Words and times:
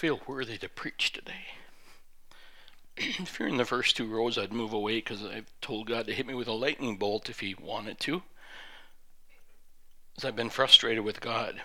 feel 0.00 0.20
worthy 0.26 0.56
to 0.56 0.66
preach 0.66 1.12
today. 1.12 1.44
if 2.96 3.38
you're 3.38 3.50
in 3.50 3.58
the 3.58 3.66
first 3.66 3.98
two 3.98 4.06
rows, 4.06 4.38
I'd 4.38 4.50
move 4.50 4.72
away 4.72 4.94
because 4.94 5.22
I've 5.22 5.52
told 5.60 5.88
God 5.88 6.06
to 6.06 6.14
hit 6.14 6.26
me 6.26 6.32
with 6.32 6.48
a 6.48 6.52
lightning 6.52 6.96
bolt 6.96 7.28
if 7.28 7.40
He 7.40 7.54
wanted 7.54 8.00
to. 8.00 8.22
Because 10.08 10.26
I've 10.26 10.36
been 10.36 10.48
frustrated 10.48 11.04
with 11.04 11.20
God. 11.20 11.60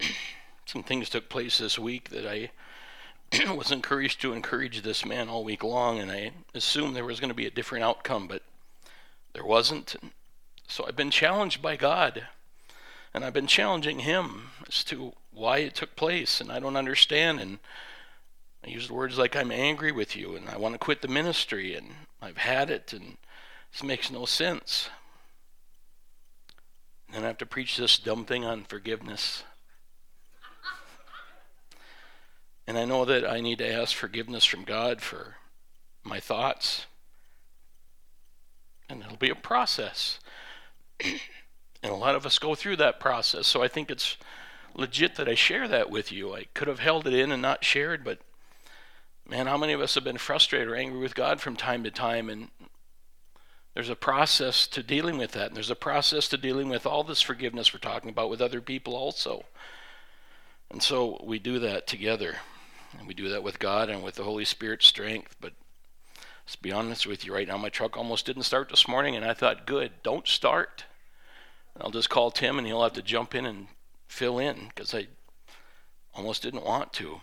Some 0.66 0.82
things 0.82 1.08
took 1.08 1.28
place 1.28 1.58
this 1.58 1.78
week 1.78 2.08
that 2.08 2.26
I 2.26 2.50
was 3.54 3.70
encouraged 3.70 4.20
to 4.22 4.32
encourage 4.32 4.82
this 4.82 5.06
man 5.06 5.28
all 5.28 5.44
week 5.44 5.62
long, 5.62 6.00
and 6.00 6.10
I 6.10 6.32
assumed 6.52 6.96
there 6.96 7.04
was 7.04 7.20
going 7.20 7.30
to 7.30 7.34
be 7.34 7.46
a 7.46 7.50
different 7.50 7.84
outcome, 7.84 8.26
but 8.26 8.42
there 9.34 9.46
wasn't. 9.46 9.94
So 10.66 10.84
I've 10.84 10.96
been 10.96 11.12
challenged 11.12 11.62
by 11.62 11.76
God, 11.76 12.26
and 13.14 13.24
I've 13.24 13.32
been 13.32 13.46
challenging 13.46 14.00
him 14.00 14.50
as 14.68 14.82
to 14.84 15.12
why 15.32 15.58
it 15.58 15.76
took 15.76 15.94
place, 15.94 16.40
and 16.40 16.50
I 16.50 16.58
don't 16.58 16.76
understand. 16.76 17.38
And 17.38 17.58
I 18.64 18.68
used 18.68 18.90
words 18.90 19.16
like, 19.16 19.36
I'm 19.36 19.52
angry 19.52 19.92
with 19.92 20.16
you, 20.16 20.34
and 20.34 20.48
I 20.48 20.56
want 20.56 20.74
to 20.74 20.78
quit 20.78 21.00
the 21.00 21.08
ministry, 21.08 21.76
and 21.76 21.86
I've 22.20 22.38
had 22.38 22.70
it, 22.70 22.92
and 22.92 23.16
this 23.72 23.84
makes 23.84 24.10
no 24.10 24.26
sense. 24.26 24.90
And 27.12 27.24
I 27.24 27.28
have 27.28 27.38
to 27.38 27.46
preach 27.46 27.76
this 27.76 27.98
dumb 27.98 28.24
thing 28.24 28.44
on 28.44 28.64
forgiveness. 28.64 29.44
And 32.66 32.76
I 32.76 32.84
know 32.84 33.04
that 33.04 33.30
I 33.30 33.40
need 33.40 33.58
to 33.58 33.72
ask 33.72 33.94
forgiveness 33.94 34.44
from 34.44 34.64
God 34.64 35.00
for 35.00 35.36
my 36.02 36.18
thoughts. 36.18 36.86
And 38.88 39.02
it'll 39.02 39.16
be 39.16 39.30
a 39.30 39.36
process. 39.36 40.18
and 41.84 41.92
a 41.92 41.96
lot 41.96 42.14
of 42.14 42.24
us 42.24 42.38
go 42.38 42.54
through 42.54 42.76
that 42.76 42.98
process. 42.98 43.46
So 43.46 43.62
I 43.62 43.68
think 43.68 43.90
it's 43.90 44.16
legit 44.74 45.16
that 45.16 45.28
I 45.28 45.34
share 45.34 45.68
that 45.68 45.90
with 45.90 46.10
you. 46.10 46.34
I 46.34 46.46
could 46.54 46.66
have 46.66 46.78
held 46.78 47.06
it 47.06 47.12
in 47.12 47.30
and 47.30 47.42
not 47.42 47.62
shared, 47.62 48.02
but 48.02 48.20
man, 49.28 49.46
how 49.46 49.58
many 49.58 49.74
of 49.74 49.82
us 49.82 49.94
have 49.94 50.02
been 50.02 50.16
frustrated 50.16 50.66
or 50.66 50.76
angry 50.76 50.98
with 50.98 51.14
God 51.14 51.42
from 51.42 51.56
time 51.56 51.84
to 51.84 51.90
time? 51.90 52.30
And 52.30 52.48
there's 53.74 53.90
a 53.90 53.94
process 53.94 54.66
to 54.68 54.82
dealing 54.82 55.18
with 55.18 55.32
that. 55.32 55.48
And 55.48 55.56
there's 55.56 55.70
a 55.70 55.76
process 55.76 56.26
to 56.28 56.38
dealing 56.38 56.70
with 56.70 56.86
all 56.86 57.04
this 57.04 57.20
forgiveness 57.20 57.74
we're 57.74 57.80
talking 57.80 58.08
about 58.08 58.30
with 58.30 58.40
other 58.40 58.62
people 58.62 58.96
also. 58.96 59.44
And 60.70 60.82
so 60.82 61.22
we 61.22 61.38
do 61.38 61.58
that 61.58 61.86
together. 61.86 62.36
And 62.98 63.06
we 63.06 63.12
do 63.12 63.28
that 63.28 63.42
with 63.42 63.58
God 63.58 63.90
and 63.90 64.02
with 64.02 64.14
the 64.14 64.24
Holy 64.24 64.46
Spirit's 64.46 64.86
strength. 64.86 65.36
But 65.38 65.52
let's 66.46 66.56
be 66.56 66.72
honest 66.72 67.06
with 67.06 67.26
you 67.26 67.34
right 67.34 67.46
now, 67.46 67.58
my 67.58 67.68
truck 67.68 67.98
almost 67.98 68.24
didn't 68.24 68.44
start 68.44 68.70
this 68.70 68.88
morning, 68.88 69.14
and 69.14 69.24
I 69.24 69.34
thought, 69.34 69.66
good, 69.66 69.92
don't 70.02 70.26
start. 70.26 70.84
I'll 71.80 71.90
just 71.90 72.10
call 72.10 72.30
Tim 72.30 72.58
and 72.58 72.66
he'll 72.66 72.82
have 72.82 72.92
to 72.94 73.02
jump 73.02 73.34
in 73.34 73.46
and 73.46 73.66
fill 74.06 74.38
in 74.38 74.68
because 74.68 74.94
I 74.94 75.08
almost 76.14 76.42
didn't 76.42 76.64
want 76.64 76.92
to. 76.94 77.20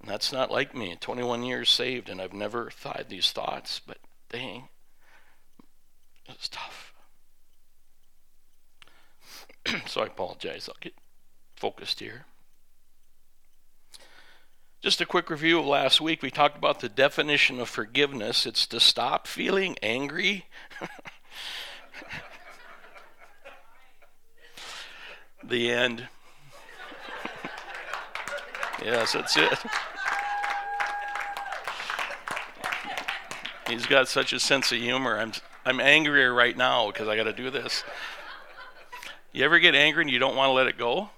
And 0.00 0.10
that's 0.10 0.32
not 0.32 0.50
like 0.50 0.74
me. 0.74 0.96
21 1.00 1.42
years 1.44 1.70
saved, 1.70 2.08
and 2.08 2.20
I've 2.20 2.32
never 2.32 2.70
thought 2.70 3.08
these 3.08 3.30
thoughts, 3.30 3.80
but 3.86 3.98
dang, 4.28 4.68
it's 6.28 6.48
tough. 6.48 6.92
so 9.86 10.02
I 10.02 10.06
apologize. 10.06 10.68
I'll 10.68 10.76
get 10.80 10.94
focused 11.54 12.00
here. 12.00 12.26
Just 14.80 15.00
a 15.00 15.06
quick 15.06 15.30
review 15.30 15.60
of 15.60 15.66
last 15.66 16.00
week. 16.00 16.22
We 16.22 16.30
talked 16.32 16.58
about 16.58 16.80
the 16.80 16.88
definition 16.88 17.60
of 17.60 17.68
forgiveness 17.68 18.46
it's 18.46 18.66
to 18.66 18.80
stop 18.80 19.28
feeling 19.28 19.76
angry. 19.80 20.46
the 25.44 25.70
end. 25.70 26.08
yes, 28.84 29.12
that's 29.12 29.36
it. 29.36 29.58
He's 33.68 33.86
got 33.86 34.08
such 34.08 34.32
a 34.32 34.40
sense 34.40 34.72
of 34.72 34.78
humor. 34.78 35.18
I'm 35.18 35.32
I'm 35.64 35.80
angrier 35.80 36.34
right 36.34 36.56
now 36.56 36.88
because 36.88 37.06
I 37.08 37.16
got 37.16 37.24
to 37.24 37.32
do 37.32 37.48
this. 37.48 37.84
You 39.32 39.44
ever 39.44 39.58
get 39.60 39.74
angry 39.74 40.02
and 40.02 40.10
you 40.10 40.18
don't 40.18 40.34
want 40.34 40.48
to 40.48 40.52
let 40.52 40.66
it 40.66 40.76
go? 40.76 41.10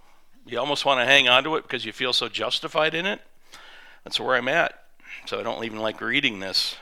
You 0.47 0.59
almost 0.59 0.85
want 0.85 1.01
to 1.01 1.07
hang 1.07 1.29
on 1.29 1.45
to 1.45 1.57
it 1.57 1.63
because 1.63 1.85
you 1.85 1.93
feel 1.93 2.13
so 2.13 2.29
justified 2.29 2.95
in 2.95 3.07
it. 3.07 3.23
That's 4.05 4.21
where 4.21 4.37
I'm 4.37 4.49
at. 4.49 4.85
So 5.27 5.41
I 5.41 5.43
don't 5.43 5.65
even 5.65 5.79
like 5.79 6.01
reading 6.01 6.41
this. 6.41 6.77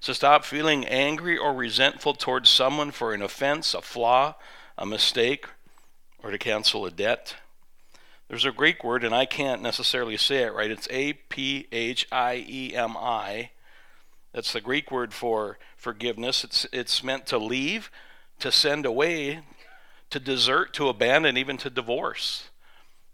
So 0.00 0.12
stop 0.12 0.44
feeling 0.44 0.84
angry 0.86 1.38
or 1.38 1.54
resentful 1.54 2.14
towards 2.14 2.50
someone 2.50 2.90
for 2.90 3.14
an 3.14 3.22
offense, 3.22 3.74
a 3.74 3.82
flaw, 3.82 4.34
a 4.76 4.84
mistake, 4.84 5.46
or 6.22 6.30
to 6.30 6.38
cancel 6.38 6.86
a 6.86 6.90
debt. 6.90 7.36
There's 8.28 8.44
a 8.44 8.52
Greek 8.52 8.84
word, 8.84 9.04
and 9.04 9.14
I 9.14 9.24
can't 9.24 9.62
necessarily 9.62 10.16
say 10.16 10.42
it 10.42 10.52
right. 10.52 10.70
It's 10.70 10.88
A 10.90 11.14
P 11.14 11.66
H 11.72 12.06
I 12.12 12.44
E 12.46 12.74
M 12.74 12.96
I. 12.96 13.50
That's 14.32 14.52
the 14.52 14.60
Greek 14.60 14.90
word 14.90 15.14
for 15.14 15.58
forgiveness. 15.76 16.44
It's, 16.44 16.66
it's 16.72 17.02
meant 17.02 17.26
to 17.26 17.38
leave, 17.38 17.90
to 18.40 18.52
send 18.52 18.84
away, 18.84 19.40
to 20.10 20.20
desert, 20.20 20.74
to 20.74 20.88
abandon, 20.88 21.36
even 21.38 21.56
to 21.58 21.70
divorce. 21.70 22.50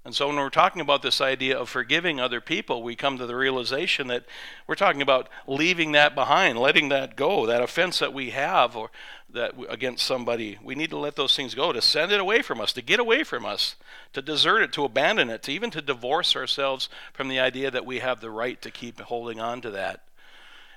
And 0.05 0.15
so 0.15 0.27
when 0.27 0.37
we're 0.37 0.51
talking 0.51 0.83
about 0.83 1.01
this 1.01 1.21
idea 1.21 1.57
of 1.57 1.71
forgiving 1.71 2.21
other 2.21 2.41
people, 2.41 2.83
we 2.83 2.95
come 2.95 3.17
to 3.17 3.27
the 3.27 3.37
realization 3.37 4.09
that 4.09 4.25
we're 4.67 4.75
talking 4.75 5.01
about 5.01 5.31
leaving 5.47 5.93
that 5.93 6.15
behind, 6.15 6.59
letting 6.59 6.91
that 6.91 7.17
go, 7.17 7.47
that 7.47 7.63
offense 7.63 8.01
that 8.01 8.13
we 8.13 8.31
have 8.31 8.77
or 8.77 8.91
that 9.35 9.55
against 9.69 10.07
somebody. 10.07 10.59
We 10.63 10.75
need 10.75 10.91
to 10.91 10.99
let 10.99 11.17
those 11.17 11.37
things 11.37 11.55
go, 11.55 11.73
to 11.73 11.83
send 11.83 12.13
it 12.13 12.21
away 12.21 12.43
from 12.43 12.61
us, 12.61 12.73
to 12.73 12.83
get 12.83 13.01
away 13.01 13.25
from 13.25 13.45
us, 13.45 13.77
to 14.13 14.23
desert 14.23 14.63
it, 14.63 14.73
to 14.73 14.85
abandon 14.85 15.31
it, 15.31 15.43
to 15.45 15.53
even 15.53 15.71
to 15.71 15.83
divorce 15.83 16.35
ourselves 16.35 16.89
from 17.13 17.29
the 17.29 17.41
idea 17.41 17.71
that 17.71 17.87
we 17.87 17.99
have 17.99 18.21
the 18.21 18.31
right 18.31 18.61
to 18.63 18.71
keep 18.71 19.01
holding 19.01 19.41
on 19.41 19.61
to 19.61 19.71
that. 19.71 20.05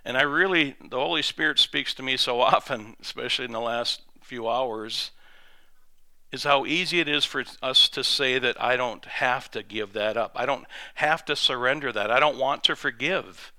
And 0.04 0.18
I 0.18 0.22
really, 0.22 0.76
the 0.90 0.98
Holy 0.98 1.22
Spirit 1.22 1.60
speaks 1.60 1.94
to 1.96 2.04
me 2.04 2.18
so 2.18 2.42
often, 2.42 2.96
especially 3.02 3.46
in 3.46 3.52
the 3.52 3.60
last 3.62 4.02
few 4.22 4.50
hours 4.50 5.12
is 6.32 6.44
how 6.44 6.66
easy 6.66 7.00
it 7.00 7.08
is 7.08 7.24
for 7.24 7.44
us 7.64 7.88
to 7.90 8.04
say 8.04 8.38
that 8.38 8.62
I 8.62 8.76
don't 8.76 9.06
have 9.06 9.50
to 9.52 9.64
give 9.64 9.94
that 9.94 10.18
up. 10.18 10.34
I 10.36 10.46
don't 10.46 10.66
have 10.96 11.24
to 11.26 11.36
surrender 11.36 11.92
that. 11.94 12.12
I 12.12 12.20
don't 12.20 12.38
want 12.38 12.66
to 12.66 12.76
forgive. 12.76 13.54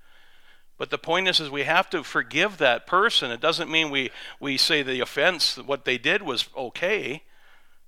But 0.79 0.91
the 0.91 0.97
point 0.97 1.27
is, 1.27 1.41
is 1.41 1.49
we 1.49 1.63
have 1.63 1.89
to 1.89 2.03
forgive 2.03 2.57
that 2.57 2.87
person. 2.87 3.31
It 3.31 3.41
doesn't 3.41 3.69
mean 3.69 3.91
we, 3.91 4.11
we 4.39 4.57
say 4.57 4.81
the 4.81 5.01
offense, 5.01 5.57
what 5.57 5.83
they 5.83 5.97
did 5.97 6.23
was 6.23 6.47
okay, 6.55 7.23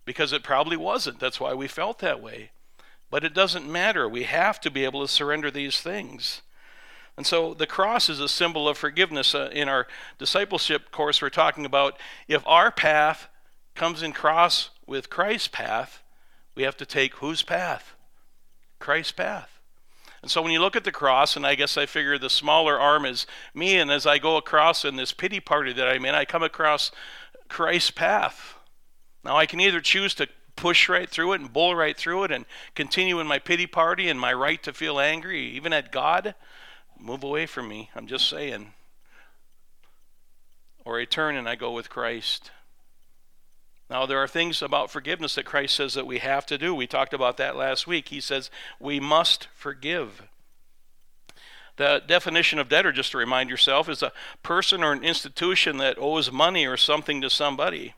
because 0.04 0.34
it 0.34 0.44
probably 0.44 0.76
wasn't. 0.76 1.20
That's 1.20 1.40
why 1.40 1.54
we 1.54 1.70
felt 1.70 2.00
that 2.00 2.22
way. 2.22 2.52
But 3.10 3.24
it 3.24 3.34
doesn't 3.34 3.72
matter. 3.72 4.10
We 4.10 4.24
have 4.24 4.60
to 4.60 4.70
be 4.70 4.84
able 4.84 5.02
to 5.02 5.08
surrender 5.08 5.50
these 5.50 5.80
things. 5.80 6.42
And 7.16 7.26
so 7.26 7.54
the 7.54 7.68
cross 7.68 8.10
is 8.10 8.20
a 8.20 8.28
symbol 8.28 8.68
of 8.68 8.78
forgiveness. 8.78 9.34
Uh, 9.34 9.50
in 9.54 9.70
our 9.70 9.88
discipleship 10.18 10.92
course, 10.92 11.22
we're 11.22 11.30
talking 11.30 11.66
about 11.66 11.98
if 12.28 12.46
our 12.46 12.72
path 12.72 13.30
comes 13.74 14.04
in 14.04 14.12
cross 14.12 14.70
with 14.86 15.10
Christ's 15.10 15.48
path, 15.48 16.04
we 16.56 16.64
have 16.64 16.76
to 16.76 16.86
take 16.86 17.16
whose 17.16 17.42
path? 17.42 17.96
Christ's 18.80 19.14
path. 19.14 19.61
And 20.22 20.30
so 20.30 20.42
when 20.42 20.52
you 20.52 20.60
look 20.60 20.76
at 20.76 20.84
the 20.84 20.92
cross, 20.92 21.36
and 21.36 21.48
I 21.48 21.56
guess 21.56 21.78
I 21.78 21.86
figure 21.86 22.18
the 22.18 22.30
smaller 22.30 22.80
arm 22.80 23.06
is 23.06 23.26
me, 23.56 23.78
and 23.78 23.90
as 23.90 24.06
I 24.06 24.20
go 24.20 24.38
across 24.38 24.86
in 24.86 24.96
this 24.96 25.14
pity 25.14 25.40
party 25.40 25.74
that 25.74 25.88
I'm 25.88 26.06
in, 26.06 26.14
I 26.14 26.26
come 26.26 26.44
across 26.44 26.92
Christ's 27.48 27.92
path. 27.92 28.56
Now 29.24 29.38
I 29.38 29.46
can 29.46 29.60
either 29.60 29.82
choose 29.82 30.14
to 30.16 30.28
push 30.56 30.88
right 30.88 31.10
through 31.10 31.34
it 31.34 31.42
and 31.42 31.52
bull 31.52 31.76
right 31.76 31.98
through 31.98 32.26
it 32.26 32.32
and 32.32 32.46
continue 32.76 33.20
in 33.20 33.26
my 33.26 33.40
pity 33.40 33.66
party 33.66 34.10
and 34.10 34.20
my 34.20 34.32
right 34.32 34.62
to 34.62 34.74
feel 34.74 35.00
angry, 35.00 35.42
even 35.42 35.74
at 35.74 35.92
God. 35.92 36.36
Move 37.00 37.24
away 37.24 37.48
from 37.48 37.68
me. 37.68 37.90
I'm 37.96 38.06
just 38.06 38.30
saying. 38.30 38.74
Or 40.86 41.00
I 41.00 41.06
turn 41.06 41.36
and 41.36 41.50
I 41.50 41.56
go 41.56 41.72
with 41.72 41.90
Christ. 41.90 42.52
Now, 43.92 44.06
there 44.06 44.20
are 44.20 44.28
things 44.28 44.62
about 44.62 44.90
forgiveness 44.90 45.36
that 45.36 45.44
Christ 45.44 45.76
says 45.76 45.96
that 45.96 46.08
we 46.08 46.20
have 46.20 46.46
to 46.46 46.58
do. 46.58 46.74
We 46.74 46.88
talked 46.88 47.14
about 47.14 47.36
that 47.36 47.58
last 47.58 47.88
week. 47.88 48.08
He 48.08 48.22
says 48.22 48.50
we 48.80 49.02
must 49.02 49.50
forgive. 49.54 50.24
The 51.76 52.02
definition 52.08 52.58
of 52.58 52.70
debtor, 52.70 52.94
just 52.94 53.12
to 53.12 53.18
remind 53.18 53.50
yourself, 53.50 53.90
is 53.90 54.02
a 54.02 54.14
person 54.44 54.82
or 54.82 54.94
an 54.94 55.04
institution 55.04 55.76
that 55.80 55.98
owes 56.00 56.32
money 56.32 56.66
or 56.66 56.78
something 56.78 57.20
to 57.20 57.30
somebody. 57.30 57.94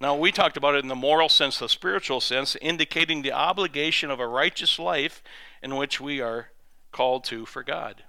Now, 0.00 0.14
we 0.14 0.30
talked 0.30 0.56
about 0.56 0.76
it 0.76 0.84
in 0.84 0.88
the 0.88 0.94
moral 0.94 1.28
sense, 1.28 1.58
the 1.58 1.68
spiritual 1.68 2.20
sense, 2.20 2.56
indicating 2.62 3.22
the 3.22 3.32
obligation 3.32 4.12
of 4.12 4.20
a 4.20 4.28
righteous 4.28 4.78
life 4.78 5.24
in 5.60 5.74
which 5.74 6.00
we 6.00 6.20
are 6.20 6.50
called 6.92 7.24
to 7.24 7.46
for 7.46 7.64
God. 7.64 8.04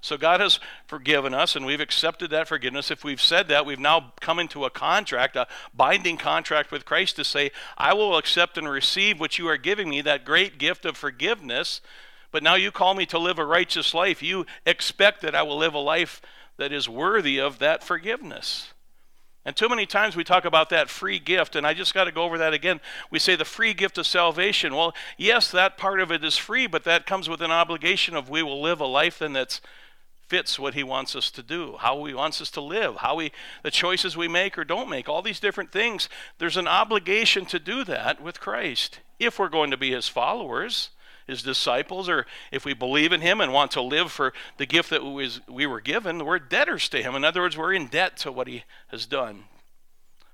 So 0.00 0.16
God 0.16 0.40
has 0.40 0.60
forgiven 0.86 1.34
us, 1.34 1.56
and 1.56 1.66
we've 1.66 1.80
accepted 1.80 2.30
that 2.30 2.48
forgiveness. 2.48 2.90
If 2.90 3.04
we've 3.04 3.20
said 3.20 3.48
that, 3.48 3.66
we've 3.66 3.78
now 3.78 4.12
come 4.20 4.38
into 4.38 4.64
a 4.64 4.70
contract, 4.70 5.36
a 5.36 5.46
binding 5.74 6.16
contract 6.16 6.70
with 6.70 6.84
Christ 6.84 7.16
to 7.16 7.24
say, 7.24 7.50
I 7.76 7.92
will 7.94 8.16
accept 8.16 8.58
and 8.58 8.68
receive 8.68 9.18
what 9.18 9.38
you 9.38 9.48
are 9.48 9.56
giving 9.56 9.88
me, 9.88 10.00
that 10.02 10.24
great 10.24 10.58
gift 10.58 10.84
of 10.84 10.96
forgiveness. 10.96 11.80
But 12.30 12.42
now 12.42 12.54
you 12.54 12.70
call 12.70 12.94
me 12.94 13.06
to 13.06 13.18
live 13.18 13.38
a 13.38 13.44
righteous 13.44 13.94
life. 13.94 14.22
You 14.22 14.46
expect 14.64 15.22
that 15.22 15.34
I 15.34 15.42
will 15.42 15.56
live 15.56 15.74
a 15.74 15.78
life 15.78 16.20
that 16.56 16.72
is 16.72 16.88
worthy 16.88 17.38
of 17.38 17.58
that 17.58 17.82
forgiveness. 17.82 18.72
And 19.46 19.54
too 19.54 19.68
many 19.68 19.86
times 19.86 20.16
we 20.16 20.24
talk 20.24 20.44
about 20.44 20.70
that 20.70 20.90
free 20.90 21.20
gift, 21.20 21.54
and 21.54 21.64
I 21.64 21.72
just 21.72 21.94
got 21.94 22.04
to 22.04 22.12
go 22.12 22.24
over 22.24 22.36
that 22.38 22.52
again. 22.52 22.80
We 23.12 23.20
say 23.20 23.36
the 23.36 23.44
free 23.44 23.74
gift 23.74 23.96
of 23.96 24.04
salvation. 24.04 24.74
Well, 24.74 24.92
yes, 25.16 25.52
that 25.52 25.78
part 25.78 26.00
of 26.00 26.10
it 26.10 26.24
is 26.24 26.36
free, 26.36 26.66
but 26.66 26.82
that 26.82 27.06
comes 27.06 27.28
with 27.28 27.40
an 27.40 27.52
obligation 27.52 28.16
of 28.16 28.28
we 28.28 28.42
will 28.42 28.60
live 28.60 28.80
a 28.80 28.86
life 28.86 29.20
then 29.20 29.34
that's 29.34 29.60
fits 30.28 30.58
what 30.58 30.74
he 30.74 30.82
wants 30.82 31.14
us 31.14 31.30
to 31.30 31.42
do, 31.42 31.76
how 31.78 32.04
he 32.04 32.14
wants 32.14 32.40
us 32.40 32.50
to 32.50 32.60
live, 32.60 32.96
how 32.96 33.16
we 33.16 33.32
the 33.62 33.70
choices 33.70 34.16
we 34.16 34.28
make 34.28 34.58
or 34.58 34.64
don't 34.64 34.90
make, 34.90 35.08
all 35.08 35.22
these 35.22 35.40
different 35.40 35.72
things. 35.72 36.08
There's 36.38 36.56
an 36.56 36.68
obligation 36.68 37.46
to 37.46 37.58
do 37.58 37.84
that 37.84 38.20
with 38.20 38.40
Christ 38.40 39.00
if 39.18 39.38
we're 39.38 39.48
going 39.48 39.70
to 39.70 39.76
be 39.76 39.92
his 39.92 40.08
followers, 40.08 40.90
his 41.26 41.42
disciples, 41.42 42.08
or 42.08 42.26
if 42.52 42.64
we 42.64 42.74
believe 42.74 43.12
in 43.12 43.20
him 43.20 43.40
and 43.40 43.52
want 43.52 43.70
to 43.72 43.80
live 43.80 44.12
for 44.12 44.32
the 44.58 44.66
gift 44.66 44.90
that 44.90 45.04
we 45.48 45.66
were 45.66 45.80
given, 45.80 46.24
we're 46.24 46.38
debtors 46.38 46.88
to 46.90 47.02
him. 47.02 47.14
In 47.14 47.24
other 47.24 47.40
words, 47.40 47.56
we're 47.56 47.72
in 47.72 47.86
debt 47.86 48.16
to 48.18 48.30
what 48.30 48.46
he 48.46 48.64
has 48.88 49.06
done. 49.06 49.44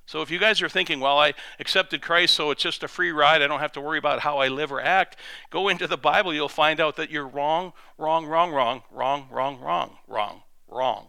So 0.07 0.21
if 0.21 0.31
you 0.31 0.39
guys 0.39 0.61
are 0.63 0.69
thinking, 0.69 1.01
well, 1.01 1.19
I 1.19 1.35
accepted 1.59 2.03
Christ, 2.03 2.35
so 2.35 2.51
it's 2.51 2.63
just 2.63 2.83
a 2.83 2.89
free 2.89 3.13
ride, 3.13 3.41
I 3.41 3.47
don't 3.47 3.61
have 3.61 3.73
to 3.73 3.81
worry 3.81 3.99
about 3.99 4.21
how 4.21 4.39
I 4.39 4.49
live 4.49 4.73
or 4.73 4.81
act, 4.81 5.17
go 5.51 5.69
into 5.69 5.87
the 5.87 5.97
Bible, 5.97 6.35
you'll 6.35 6.49
find 6.49 6.81
out 6.81 6.97
that 6.97 7.11
you're 7.11 7.27
wrong, 7.27 7.73
wrong, 7.97 8.27
wrong, 8.27 8.51
wrong, 8.51 8.83
wrong, 8.91 9.29
wrong, 9.31 9.61
wrong, 9.61 9.99
wrong, 10.09 10.43
wrong. 10.69 11.07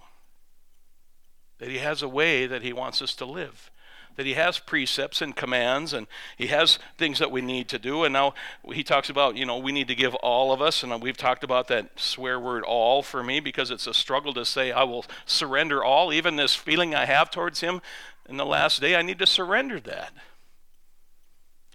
That 1.57 1.69
He 1.69 1.79
has 1.79 2.01
a 2.01 2.07
way 2.07 2.45
that 2.45 2.61
He 2.61 2.71
wants 2.71 3.01
us 3.01 3.15
to 3.15 3.25
live. 3.25 3.71
That 4.15 4.25
he 4.27 4.33
has 4.33 4.59
precepts 4.59 5.21
and 5.21 5.35
commands 5.35 5.91
and 5.91 6.05
he 6.37 6.47
has 6.47 6.77
things 6.97 7.17
that 7.17 7.31
we 7.31 7.41
need 7.41 7.67
to 7.69 7.79
do. 7.79 8.03
And 8.03 8.13
now 8.13 8.35
he 8.71 8.83
talks 8.83 9.09
about, 9.09 9.35
you 9.35 9.45
know, 9.45 9.57
we 9.57 9.71
need 9.71 9.87
to 9.87 9.95
give 9.95 10.13
all 10.15 10.53
of 10.53 10.61
us. 10.61 10.83
And 10.83 11.01
we've 11.01 11.17
talked 11.17 11.43
about 11.43 11.67
that 11.69 11.99
swear 11.99 12.39
word 12.39 12.63
all 12.63 13.01
for 13.01 13.23
me 13.23 13.39
because 13.39 13.71
it's 13.71 13.87
a 13.87 13.93
struggle 13.93 14.33
to 14.35 14.45
say, 14.45 14.71
I 14.71 14.83
will 14.83 15.05
surrender 15.25 15.83
all. 15.83 16.13
Even 16.13 16.35
this 16.35 16.53
feeling 16.53 16.93
I 16.93 17.05
have 17.05 17.31
towards 17.31 17.61
him, 17.61 17.81
in 18.27 18.37
the 18.37 18.45
last 18.45 18.81
day, 18.81 18.95
I 18.95 19.01
need 19.01 19.19
to 19.19 19.25
surrender 19.25 19.79
that. 19.81 20.13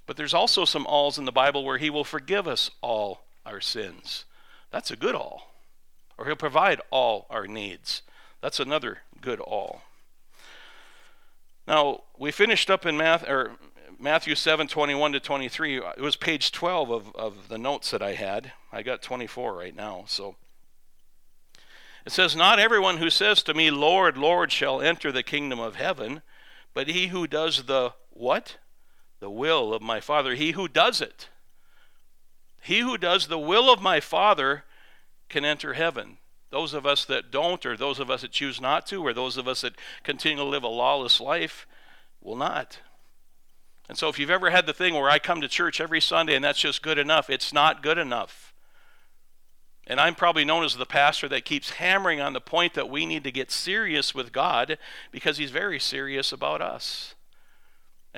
But 0.06 0.16
there's 0.16 0.34
also 0.34 0.64
some 0.64 0.86
alls 0.86 1.18
in 1.18 1.26
the 1.26 1.32
Bible 1.32 1.64
where 1.64 1.78
He 1.78 1.90
will 1.90 2.04
forgive 2.04 2.48
us 2.48 2.70
all 2.80 3.24
our 3.44 3.60
sins. 3.60 4.24
That's 4.70 4.90
a 4.90 4.96
good 4.96 5.14
all. 5.14 5.54
Or 6.16 6.24
He'll 6.24 6.36
provide 6.36 6.80
all 6.90 7.26
our 7.28 7.46
needs. 7.46 8.02
That's 8.40 8.58
another 8.58 9.02
good 9.20 9.40
all. 9.40 9.82
Now, 11.68 12.02
we 12.18 12.32
finished 12.32 12.70
up 12.70 12.84
in 12.84 12.96
Math, 12.96 13.28
or 13.28 13.52
Matthew 14.00 14.34
7 14.34 14.66
21 14.66 15.12
to 15.12 15.20
23. 15.20 15.76
It 15.78 16.00
was 16.00 16.16
page 16.16 16.50
12 16.50 16.90
of, 16.90 17.14
of 17.14 17.48
the 17.48 17.58
notes 17.58 17.92
that 17.92 18.02
I 18.02 18.14
had. 18.14 18.52
I 18.72 18.82
got 18.82 19.02
24 19.02 19.54
right 19.54 19.76
now. 19.76 20.04
So 20.08 20.34
it 22.04 22.10
says, 22.10 22.34
Not 22.34 22.58
everyone 22.58 22.96
who 22.96 23.10
says 23.10 23.44
to 23.44 23.54
me, 23.54 23.70
Lord, 23.70 24.18
Lord, 24.18 24.50
shall 24.50 24.80
enter 24.80 25.12
the 25.12 25.22
kingdom 25.22 25.60
of 25.60 25.76
heaven 25.76 26.22
but 26.78 26.86
he 26.86 27.08
who 27.08 27.26
does 27.26 27.64
the 27.64 27.94
what? 28.10 28.58
The 29.18 29.28
will 29.28 29.74
of 29.74 29.82
my 29.82 29.98
Father. 29.98 30.36
He 30.36 30.52
who 30.52 30.68
does 30.68 31.00
it. 31.00 31.28
He 32.62 32.78
who 32.78 32.96
does 32.96 33.26
the 33.26 33.36
will 33.36 33.72
of 33.72 33.82
my 33.82 33.98
Father 33.98 34.62
can 35.28 35.44
enter 35.44 35.74
heaven. 35.74 36.18
Those 36.50 36.72
of 36.72 36.86
us 36.86 37.04
that 37.04 37.30
don't, 37.30 37.64
or 37.66 37.76
those 37.76 38.00
of 38.00 38.10
us 38.10 38.22
that 38.22 38.30
choose 38.30 38.60
not 38.60 38.86
to, 38.86 39.04
or 39.04 39.12
those 39.12 39.36
of 39.36 39.46
us 39.46 39.60
that 39.60 39.74
continue 40.02 40.38
to 40.38 40.44
live 40.44 40.62
a 40.62 40.68
lawless 40.68 41.20
life, 41.20 41.66
will 42.22 42.36
not. 42.36 42.78
And 43.88 43.96
so, 43.96 44.08
if 44.08 44.18
you've 44.18 44.30
ever 44.30 44.50
had 44.50 44.66
the 44.66 44.72
thing 44.72 44.94
where 44.94 45.10
I 45.10 45.18
come 45.18 45.40
to 45.40 45.48
church 45.48 45.80
every 45.80 46.00
Sunday 46.00 46.34
and 46.34 46.44
that's 46.44 46.58
just 46.58 46.82
good 46.82 46.98
enough, 46.98 47.30
it's 47.30 47.52
not 47.52 47.82
good 47.82 47.98
enough. 47.98 48.52
And 49.86 49.98
I'm 49.98 50.14
probably 50.14 50.44
known 50.44 50.64
as 50.64 50.76
the 50.76 50.84
pastor 50.84 51.28
that 51.30 51.46
keeps 51.46 51.70
hammering 51.70 52.20
on 52.20 52.34
the 52.34 52.40
point 52.40 52.74
that 52.74 52.90
we 52.90 53.06
need 53.06 53.24
to 53.24 53.32
get 53.32 53.50
serious 53.50 54.14
with 54.14 54.32
God 54.32 54.76
because 55.10 55.38
He's 55.38 55.50
very 55.50 55.80
serious 55.80 56.30
about 56.32 56.60
us. 56.60 57.14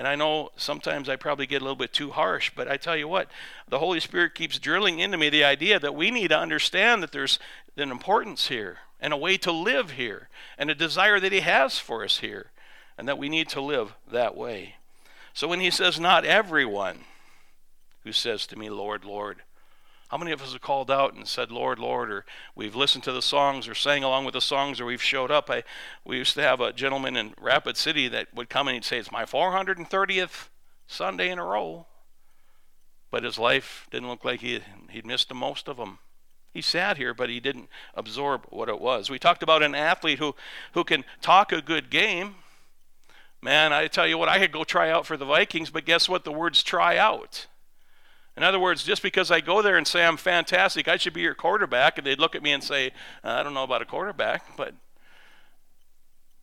And 0.00 0.08
I 0.08 0.14
know 0.14 0.48
sometimes 0.56 1.10
I 1.10 1.16
probably 1.16 1.46
get 1.46 1.60
a 1.60 1.64
little 1.64 1.76
bit 1.76 1.92
too 1.92 2.10
harsh, 2.10 2.50
but 2.56 2.68
I 2.68 2.78
tell 2.78 2.96
you 2.96 3.06
what, 3.06 3.28
the 3.68 3.80
Holy 3.80 4.00
Spirit 4.00 4.34
keeps 4.34 4.58
drilling 4.58 4.98
into 4.98 5.18
me 5.18 5.28
the 5.28 5.44
idea 5.44 5.78
that 5.78 5.94
we 5.94 6.10
need 6.10 6.28
to 6.28 6.38
understand 6.38 7.02
that 7.02 7.12
there's 7.12 7.38
an 7.76 7.90
importance 7.90 8.48
here 8.48 8.78
and 8.98 9.12
a 9.12 9.18
way 9.18 9.36
to 9.36 9.52
live 9.52 9.90
here 9.90 10.30
and 10.56 10.70
a 10.70 10.74
desire 10.74 11.20
that 11.20 11.32
He 11.32 11.40
has 11.40 11.78
for 11.78 12.02
us 12.02 12.20
here 12.20 12.50
and 12.96 13.06
that 13.08 13.18
we 13.18 13.28
need 13.28 13.50
to 13.50 13.60
live 13.60 13.92
that 14.10 14.34
way. 14.34 14.76
So 15.34 15.46
when 15.46 15.60
He 15.60 15.70
says, 15.70 16.00
Not 16.00 16.24
everyone 16.24 17.00
who 18.02 18.12
says 18.12 18.46
to 18.46 18.58
me, 18.58 18.70
Lord, 18.70 19.04
Lord, 19.04 19.42
how 20.10 20.18
many 20.18 20.32
of 20.32 20.42
us 20.42 20.52
have 20.52 20.60
called 20.60 20.90
out 20.90 21.14
and 21.14 21.26
said, 21.26 21.52
Lord, 21.52 21.78
Lord, 21.78 22.10
or 22.10 22.24
we've 22.56 22.74
listened 22.74 23.04
to 23.04 23.12
the 23.12 23.22
songs 23.22 23.68
or 23.68 23.76
sang 23.76 24.02
along 24.02 24.24
with 24.24 24.34
the 24.34 24.40
songs 24.40 24.80
or 24.80 24.86
we've 24.86 25.00
showed 25.00 25.30
up? 25.30 25.48
I, 25.48 25.62
we 26.04 26.16
used 26.16 26.34
to 26.34 26.42
have 26.42 26.60
a 26.60 26.72
gentleman 26.72 27.16
in 27.16 27.32
Rapid 27.40 27.76
City 27.76 28.08
that 28.08 28.26
would 28.34 28.48
come 28.48 28.66
and 28.66 28.74
he'd 28.74 28.84
say, 28.84 28.98
It's 28.98 29.12
my 29.12 29.24
430th 29.24 30.48
Sunday 30.88 31.30
in 31.30 31.38
a 31.38 31.44
row. 31.44 31.86
But 33.12 33.22
his 33.22 33.38
life 33.38 33.86
didn't 33.92 34.08
look 34.08 34.24
like 34.24 34.40
he, 34.40 34.58
he'd 34.90 35.06
missed 35.06 35.28
the 35.28 35.34
most 35.36 35.68
of 35.68 35.76
them. 35.76 36.00
He 36.52 36.60
sat 36.60 36.96
here, 36.96 37.14
but 37.14 37.28
he 37.28 37.38
didn't 37.38 37.68
absorb 37.94 38.46
what 38.50 38.68
it 38.68 38.80
was. 38.80 39.10
We 39.10 39.20
talked 39.20 39.44
about 39.44 39.62
an 39.62 39.76
athlete 39.76 40.18
who, 40.18 40.34
who 40.72 40.82
can 40.82 41.04
talk 41.20 41.52
a 41.52 41.62
good 41.62 41.88
game. 41.88 42.34
Man, 43.40 43.72
I 43.72 43.86
tell 43.86 44.08
you 44.08 44.18
what, 44.18 44.28
I 44.28 44.40
could 44.40 44.50
go 44.50 44.64
try 44.64 44.90
out 44.90 45.06
for 45.06 45.16
the 45.16 45.24
Vikings, 45.24 45.70
but 45.70 45.84
guess 45.84 46.08
what? 46.08 46.24
The 46.24 46.32
words 46.32 46.64
try 46.64 46.96
out. 46.96 47.46
In 48.36 48.42
other 48.42 48.60
words, 48.60 48.84
just 48.84 49.02
because 49.02 49.30
I 49.30 49.40
go 49.40 49.60
there 49.60 49.76
and 49.76 49.86
say 49.86 50.04
I'm 50.04 50.16
fantastic, 50.16 50.88
I 50.88 50.96
should 50.96 51.12
be 51.12 51.20
your 51.20 51.34
quarterback, 51.34 51.98
and 51.98 52.06
they'd 52.06 52.18
look 52.18 52.34
at 52.34 52.42
me 52.42 52.52
and 52.52 52.62
say, 52.62 52.92
I 53.22 53.42
don't 53.42 53.54
know 53.54 53.64
about 53.64 53.82
a 53.82 53.86
quarterback, 53.86 54.56
but 54.56 54.74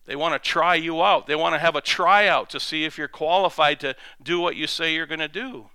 they 0.06 0.16
want 0.16 0.40
to 0.40 0.48
try 0.48 0.74
you 0.74 1.02
out. 1.02 1.26
They 1.26 1.34
want 1.34 1.54
to 1.54 1.58
have 1.58 1.76
a 1.76 1.80
tryout 1.80 2.50
to 2.50 2.60
see 2.60 2.84
if 2.84 2.96
you're 2.96 3.08
qualified 3.08 3.80
to 3.80 3.94
do 4.22 4.40
what 4.40 4.56
you 4.56 4.66
say 4.66 4.94
you're 4.94 5.06
going 5.06 5.18
to 5.18 5.28
do. 5.28 5.70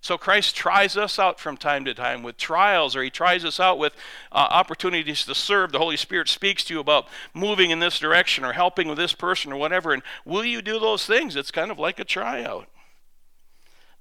So 0.00 0.16
Christ 0.16 0.54
tries 0.54 0.96
us 0.96 1.18
out 1.18 1.40
from 1.40 1.56
time 1.56 1.84
to 1.84 1.92
time 1.92 2.22
with 2.22 2.36
trials, 2.36 2.94
or 2.94 3.02
He 3.02 3.10
tries 3.10 3.44
us 3.44 3.58
out 3.58 3.78
with 3.78 3.94
uh, 4.30 4.46
opportunities 4.50 5.24
to 5.24 5.34
serve. 5.34 5.72
The 5.72 5.78
Holy 5.78 5.96
Spirit 5.96 6.28
speaks 6.28 6.62
to 6.64 6.74
you 6.74 6.80
about 6.80 7.08
moving 7.34 7.70
in 7.70 7.80
this 7.80 7.98
direction 7.98 8.44
or 8.44 8.52
helping 8.52 8.86
with 8.86 8.98
this 8.98 9.12
person 9.12 9.52
or 9.52 9.56
whatever. 9.56 9.92
And 9.92 10.04
will 10.24 10.44
you 10.44 10.62
do 10.62 10.78
those 10.78 11.04
things? 11.04 11.34
It's 11.34 11.50
kind 11.50 11.72
of 11.72 11.78
like 11.80 11.98
a 11.98 12.04
tryout. 12.04 12.68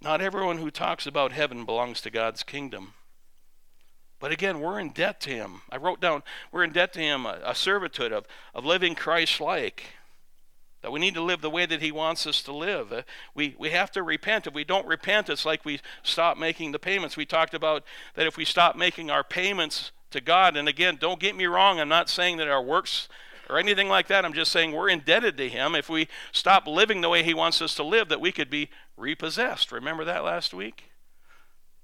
Not 0.02 0.22
everyone 0.22 0.60
who 0.60 0.70
talks 0.70 1.08
about 1.08 1.32
heaven 1.32 1.66
belongs 1.66 2.02
to 2.02 2.10
God's 2.10 2.44
kingdom. 2.44 2.94
But 4.20 4.32
again, 4.32 4.60
we're 4.60 4.80
in 4.80 4.90
debt 4.90 5.20
to 5.22 5.30
Him. 5.30 5.62
I 5.72 5.78
wrote 5.78 6.00
down, 6.00 6.24
we're 6.52 6.64
in 6.64 6.72
debt 6.72 6.94
to 6.94 7.00
Him, 7.00 7.26
a, 7.26 7.40
a 7.44 7.56
servitude 7.56 8.12
of, 8.12 8.26
of 8.54 8.66
living 8.66 8.96
Christ 8.96 9.40
like. 9.40 9.86
That 10.82 10.92
we 10.92 11.00
need 11.00 11.16
to 11.16 11.22
live 11.24 11.42
the 11.42 11.50
way 11.50 11.66
that 11.66 11.82
He 11.82 11.92
wants 11.92 12.28
us 12.28 12.42
to 12.44 12.54
live. 12.54 12.94
Uh, 12.94 13.02
we, 13.34 13.56
we 13.58 13.72
have 13.72 13.92
to 13.92 14.04
repent. 14.04 14.48
If 14.48 14.54
we 14.54 14.64
don't 14.64 14.88
repent, 14.88 15.30
it's 15.30 15.46
like 15.46 15.66
we 15.66 15.80
stop 16.04 16.38
making 16.38 16.72
the 16.72 16.80
payments. 16.80 17.18
We 17.18 17.26
talked 17.26 17.54
about 17.54 17.84
that 18.16 18.28
if 18.28 18.38
we 18.38 18.46
stop 18.46 18.76
making 18.76 19.10
our 19.10 19.24
payments 19.24 19.92
to 20.12 20.22
God, 20.22 20.56
and 20.56 20.68
again, 20.68 20.98
don't 21.00 21.20
get 21.20 21.36
me 21.36 21.46
wrong, 21.46 21.80
I'm 21.80 21.90
not 21.90 22.10
saying 22.10 22.38
that 22.38 22.48
our 22.48 22.62
works 22.62 23.10
or 23.50 23.58
anything 23.58 23.90
like 23.90 24.08
that. 24.08 24.26
I'm 24.26 24.34
just 24.34 24.52
saying 24.52 24.72
we're 24.72 24.90
indebted 24.90 25.38
to 25.38 25.50
Him. 25.50 25.76
If 25.76 25.90
we 25.90 26.08
stop 26.32 26.68
living 26.68 27.02
the 27.02 27.10
way 27.10 27.24
He 27.24 27.34
wants 27.34 27.62
us 27.62 27.76
to 27.76 27.84
live, 27.84 28.10
that 28.10 28.22
we 28.22 28.32
could 28.32 28.50
be 28.50 28.70
repossessed. 28.96 29.72
Remember 29.72 30.04
that 30.06 30.24
last 30.24 30.54
week? 30.54 30.92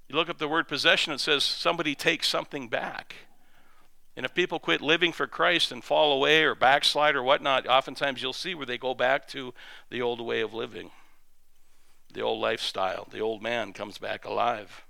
You 0.08 0.16
look 0.16 0.28
up 0.28 0.38
the 0.38 0.48
word 0.48 0.68
possession, 0.68 1.12
it 1.12 1.20
says 1.20 1.44
somebody 1.44 1.94
takes 1.94 2.28
something 2.28 2.68
back. 2.68 3.14
And 4.16 4.24
if 4.24 4.34
people 4.34 4.60
quit 4.60 4.80
living 4.80 5.12
for 5.12 5.26
Christ 5.26 5.72
and 5.72 5.82
fall 5.82 6.12
away 6.12 6.44
or 6.44 6.54
backslide 6.54 7.16
or 7.16 7.22
whatnot, 7.22 7.66
oftentimes 7.66 8.22
you'll 8.22 8.32
see 8.32 8.54
where 8.54 8.66
they 8.66 8.78
go 8.78 8.94
back 8.94 9.26
to 9.28 9.52
the 9.90 10.02
old 10.02 10.20
way 10.20 10.40
of 10.40 10.54
living, 10.54 10.90
the 12.12 12.20
old 12.20 12.40
lifestyle. 12.40 13.08
The 13.10 13.18
old 13.18 13.42
man 13.42 13.72
comes 13.72 13.98
back 13.98 14.24
alive. 14.24 14.84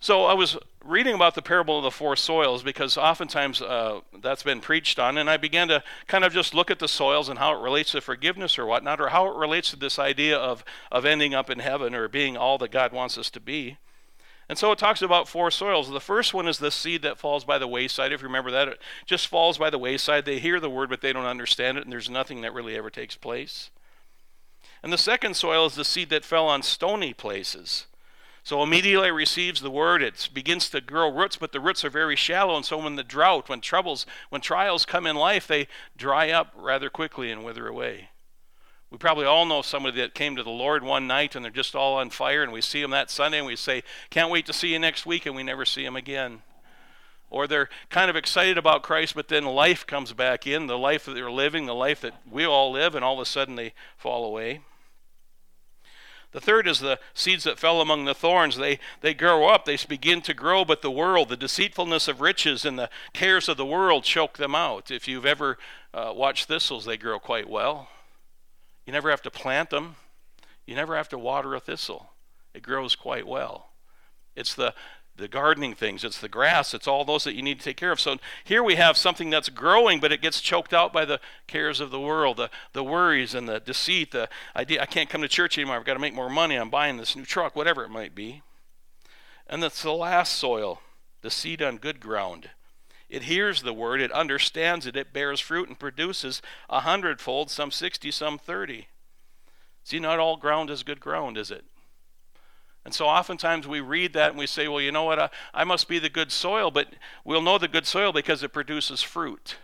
So 0.00 0.26
I 0.26 0.34
was 0.34 0.56
reading 0.84 1.14
about 1.14 1.34
the 1.34 1.42
parable 1.42 1.78
of 1.78 1.84
the 1.84 1.90
four 1.90 2.14
soils 2.14 2.62
because 2.62 2.96
oftentimes 2.96 3.60
uh, 3.60 4.00
that's 4.20 4.44
been 4.44 4.60
preached 4.60 4.98
on, 4.98 5.18
and 5.18 5.28
I 5.28 5.36
began 5.36 5.68
to 5.68 5.82
kind 6.06 6.24
of 6.24 6.32
just 6.32 6.54
look 6.54 6.70
at 6.70 6.78
the 6.78 6.88
soils 6.88 7.28
and 7.28 7.38
how 7.38 7.52
it 7.52 7.62
relates 7.62 7.92
to 7.92 8.00
forgiveness 8.00 8.58
or 8.58 8.66
whatnot, 8.66 9.00
or 9.00 9.08
how 9.08 9.26
it 9.26 9.36
relates 9.36 9.70
to 9.70 9.76
this 9.76 9.98
idea 9.98 10.38
of, 10.38 10.64
of 10.92 11.04
ending 11.04 11.34
up 11.34 11.50
in 11.50 11.58
heaven 11.58 11.94
or 11.94 12.08
being 12.08 12.36
all 12.36 12.58
that 12.58 12.70
God 12.70 12.92
wants 12.92 13.18
us 13.18 13.28
to 13.30 13.40
be. 13.40 13.76
And 14.48 14.56
so 14.56 14.72
it 14.72 14.78
talks 14.78 15.02
about 15.02 15.28
four 15.28 15.50
soils. 15.50 15.90
The 15.90 16.00
first 16.00 16.32
one 16.32 16.48
is 16.48 16.58
the 16.58 16.70
seed 16.70 17.02
that 17.02 17.18
falls 17.18 17.44
by 17.44 17.58
the 17.58 17.68
wayside. 17.68 18.12
If 18.12 18.22
you 18.22 18.28
remember 18.28 18.50
that, 18.52 18.68
it 18.68 18.80
just 19.04 19.26
falls 19.26 19.58
by 19.58 19.68
the 19.68 19.78
wayside. 19.78 20.24
They 20.24 20.38
hear 20.38 20.58
the 20.58 20.70
word, 20.70 20.88
but 20.88 21.02
they 21.02 21.12
don't 21.12 21.26
understand 21.26 21.76
it, 21.76 21.84
and 21.84 21.92
there's 21.92 22.08
nothing 22.08 22.40
that 22.40 22.54
really 22.54 22.76
ever 22.76 22.88
takes 22.88 23.14
place. 23.14 23.68
And 24.82 24.92
the 24.92 24.96
second 24.96 25.34
soil 25.34 25.66
is 25.66 25.74
the 25.74 25.84
seed 25.84 26.08
that 26.10 26.24
fell 26.24 26.46
on 26.46 26.62
stony 26.62 27.12
places. 27.12 27.86
So 28.48 28.62
immediately 28.62 29.10
receives 29.10 29.60
the 29.60 29.70
word, 29.70 30.02
it 30.02 30.30
begins 30.32 30.70
to 30.70 30.80
grow 30.80 31.12
roots, 31.12 31.36
but 31.36 31.52
the 31.52 31.60
roots 31.60 31.84
are 31.84 31.90
very 31.90 32.16
shallow. 32.16 32.56
And 32.56 32.64
so 32.64 32.82
when 32.82 32.96
the 32.96 33.04
drought, 33.04 33.50
when 33.50 33.60
troubles, 33.60 34.06
when 34.30 34.40
trials 34.40 34.86
come 34.86 35.06
in 35.06 35.16
life, 35.16 35.46
they 35.46 35.68
dry 35.98 36.30
up 36.30 36.54
rather 36.56 36.88
quickly 36.88 37.30
and 37.30 37.44
wither 37.44 37.68
away. 37.68 38.08
We 38.90 38.96
probably 38.96 39.26
all 39.26 39.44
know 39.44 39.60
somebody 39.60 40.00
that 40.00 40.14
came 40.14 40.34
to 40.34 40.42
the 40.42 40.48
Lord 40.48 40.82
one 40.82 41.06
night 41.06 41.36
and 41.36 41.44
they're 41.44 41.52
just 41.52 41.76
all 41.76 41.96
on 41.98 42.08
fire, 42.08 42.42
and 42.42 42.50
we 42.50 42.62
see 42.62 42.80
them 42.80 42.90
that 42.92 43.10
Sunday 43.10 43.36
and 43.36 43.46
we 43.46 43.54
say, 43.54 43.82
Can't 44.08 44.30
wait 44.30 44.46
to 44.46 44.54
see 44.54 44.72
you 44.72 44.78
next 44.78 45.04
week, 45.04 45.26
and 45.26 45.36
we 45.36 45.42
never 45.42 45.66
see 45.66 45.84
them 45.84 45.94
again. 45.94 46.40
or 47.28 47.46
they're 47.46 47.68
kind 47.90 48.08
of 48.08 48.16
excited 48.16 48.56
about 48.56 48.82
Christ, 48.82 49.14
but 49.14 49.28
then 49.28 49.44
life 49.44 49.86
comes 49.86 50.14
back 50.14 50.46
in 50.46 50.68
the 50.68 50.78
life 50.78 51.04
that 51.04 51.12
they're 51.12 51.30
living, 51.30 51.66
the 51.66 51.74
life 51.74 52.00
that 52.00 52.14
we 52.26 52.46
all 52.46 52.72
live, 52.72 52.94
and 52.94 53.04
all 53.04 53.12
of 53.12 53.20
a 53.20 53.26
sudden 53.26 53.56
they 53.56 53.74
fall 53.98 54.24
away. 54.24 54.62
The 56.32 56.40
third 56.40 56.68
is 56.68 56.80
the 56.80 57.00
seeds 57.14 57.44
that 57.44 57.58
fell 57.58 57.80
among 57.80 58.04
the 58.04 58.14
thorns. 58.14 58.56
They, 58.56 58.78
they 59.00 59.14
grow 59.14 59.48
up, 59.48 59.64
they 59.64 59.78
begin 59.88 60.20
to 60.22 60.34
grow, 60.34 60.64
but 60.64 60.82
the 60.82 60.90
world, 60.90 61.30
the 61.30 61.36
deceitfulness 61.36 62.06
of 62.06 62.20
riches, 62.20 62.64
and 62.64 62.78
the 62.78 62.90
cares 63.14 63.48
of 63.48 63.56
the 63.56 63.64
world 63.64 64.04
choke 64.04 64.36
them 64.36 64.54
out. 64.54 64.90
If 64.90 65.08
you've 65.08 65.24
ever 65.24 65.56
uh, 65.94 66.12
watched 66.14 66.46
thistles, 66.46 66.84
they 66.84 66.98
grow 66.98 67.18
quite 67.18 67.48
well. 67.48 67.88
You 68.84 68.92
never 68.92 69.10
have 69.10 69.22
to 69.22 69.30
plant 69.30 69.70
them, 69.70 69.96
you 70.66 70.74
never 70.74 70.96
have 70.96 71.08
to 71.10 71.18
water 71.18 71.54
a 71.54 71.60
thistle. 71.60 72.10
It 72.52 72.62
grows 72.62 72.94
quite 72.94 73.26
well. 73.26 73.70
It's 74.36 74.54
the 74.54 74.74
the 75.18 75.28
gardening 75.28 75.74
things, 75.74 76.04
it's 76.04 76.20
the 76.20 76.28
grass, 76.28 76.72
it's 76.72 76.86
all 76.86 77.04
those 77.04 77.24
that 77.24 77.34
you 77.34 77.42
need 77.42 77.58
to 77.58 77.64
take 77.64 77.76
care 77.76 77.90
of. 77.90 78.00
So 78.00 78.16
here 78.44 78.62
we 78.62 78.76
have 78.76 78.96
something 78.96 79.30
that's 79.30 79.48
growing, 79.48 79.98
but 80.00 80.12
it 80.12 80.22
gets 80.22 80.40
choked 80.40 80.72
out 80.72 80.92
by 80.92 81.04
the 81.04 81.20
cares 81.46 81.80
of 81.80 81.90
the 81.90 82.00
world, 82.00 82.36
the, 82.36 82.50
the 82.72 82.84
worries 82.84 83.34
and 83.34 83.48
the 83.48 83.58
deceit, 83.58 84.12
the 84.12 84.28
idea 84.56 84.80
I 84.80 84.86
can't 84.86 85.10
come 85.10 85.20
to 85.22 85.28
church 85.28 85.58
anymore, 85.58 85.76
I've 85.76 85.84
got 85.84 85.94
to 85.94 86.00
make 86.00 86.14
more 86.14 86.30
money, 86.30 86.54
I'm 86.54 86.70
buying 86.70 86.96
this 86.96 87.16
new 87.16 87.24
truck, 87.24 87.56
whatever 87.56 87.84
it 87.84 87.90
might 87.90 88.14
be. 88.14 88.42
And 89.48 89.62
that's 89.62 89.82
the 89.82 89.92
last 89.92 90.36
soil, 90.36 90.80
the 91.22 91.30
seed 91.30 91.60
on 91.60 91.78
good 91.78 92.00
ground. 92.00 92.50
It 93.08 93.24
hears 93.24 93.62
the 93.62 93.72
word, 93.72 94.00
it 94.00 94.12
understands 94.12 94.86
it, 94.86 94.96
it 94.96 95.12
bears 95.12 95.40
fruit 95.40 95.68
and 95.68 95.78
produces 95.78 96.40
a 96.70 96.80
hundredfold, 96.80 97.50
some 97.50 97.70
60, 97.72 98.10
some 98.12 98.38
30. 98.38 98.86
See, 99.82 99.98
not 99.98 100.18
all 100.18 100.36
ground 100.36 100.70
is 100.70 100.82
good 100.82 101.00
ground, 101.00 101.36
is 101.36 101.50
it? 101.50 101.64
And 102.88 102.94
so 102.94 103.04
oftentimes 103.04 103.68
we 103.68 103.82
read 103.82 104.14
that 104.14 104.30
and 104.30 104.38
we 104.38 104.46
say, 104.46 104.66
well, 104.66 104.80
you 104.80 104.90
know 104.90 105.04
what, 105.04 105.18
I, 105.18 105.28
I 105.52 105.64
must 105.64 105.88
be 105.88 105.98
the 105.98 106.08
good 106.08 106.32
soil, 106.32 106.70
but 106.70 106.94
we'll 107.22 107.42
know 107.42 107.58
the 107.58 107.68
good 107.68 107.84
soil 107.86 108.14
because 108.14 108.42
it 108.42 108.54
produces 108.54 109.02
fruit. 109.02 109.56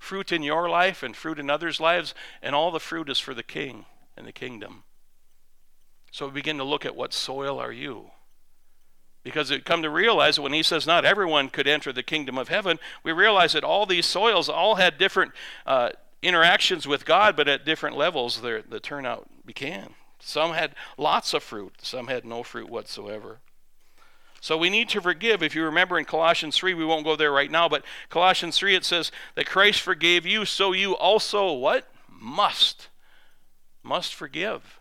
Fruit 0.00 0.32
in 0.32 0.42
your 0.42 0.68
life 0.68 1.04
and 1.04 1.14
fruit 1.14 1.38
in 1.38 1.48
others' 1.48 1.78
lives, 1.78 2.12
and 2.42 2.52
all 2.52 2.72
the 2.72 2.80
fruit 2.80 3.08
is 3.08 3.20
for 3.20 3.34
the 3.34 3.44
king 3.44 3.84
and 4.16 4.26
the 4.26 4.32
kingdom. 4.32 4.82
So 6.10 6.26
we 6.26 6.32
begin 6.32 6.58
to 6.58 6.64
look 6.64 6.84
at 6.84 6.96
what 6.96 7.12
soil 7.12 7.56
are 7.60 7.70
you? 7.70 8.10
Because 9.22 9.52
we 9.52 9.60
come 9.60 9.82
to 9.82 9.88
realize 9.88 10.34
that 10.34 10.42
when 10.42 10.52
he 10.52 10.64
says 10.64 10.88
not 10.88 11.04
everyone 11.04 11.50
could 11.50 11.68
enter 11.68 11.92
the 11.92 12.02
kingdom 12.02 12.36
of 12.36 12.48
heaven, 12.48 12.80
we 13.04 13.12
realize 13.12 13.52
that 13.52 13.62
all 13.62 13.86
these 13.86 14.06
soils 14.06 14.48
all 14.48 14.74
had 14.74 14.98
different 14.98 15.30
uh, 15.66 15.90
interactions 16.20 16.84
with 16.84 17.04
God, 17.04 17.36
but 17.36 17.46
at 17.46 17.64
different 17.64 17.96
levels, 17.96 18.40
the 18.40 18.80
turnout 18.82 19.28
began. 19.46 19.94
Some 20.20 20.52
had 20.52 20.74
lots 20.96 21.34
of 21.34 21.42
fruit, 21.42 21.74
some 21.82 22.06
had 22.06 22.24
no 22.24 22.42
fruit 22.42 22.68
whatsoever. 22.68 23.40
So 24.40 24.56
we 24.56 24.70
need 24.70 24.88
to 24.90 25.00
forgive. 25.00 25.42
If 25.42 25.54
you 25.54 25.64
remember 25.64 25.98
in 25.98 26.04
Colossians 26.04 26.56
3, 26.56 26.72
we 26.74 26.84
won't 26.84 27.04
go 27.04 27.16
there 27.16 27.32
right 27.32 27.50
now, 27.50 27.68
but 27.68 27.84
Colossians 28.08 28.56
3 28.58 28.74
it 28.74 28.84
says 28.84 29.12
that 29.34 29.46
Christ 29.46 29.80
forgave 29.80 30.24
you, 30.24 30.44
so 30.44 30.72
you 30.72 30.96
also 30.96 31.52
what? 31.52 31.88
Must. 32.08 32.88
Must 33.82 34.14
forgive. 34.14 34.80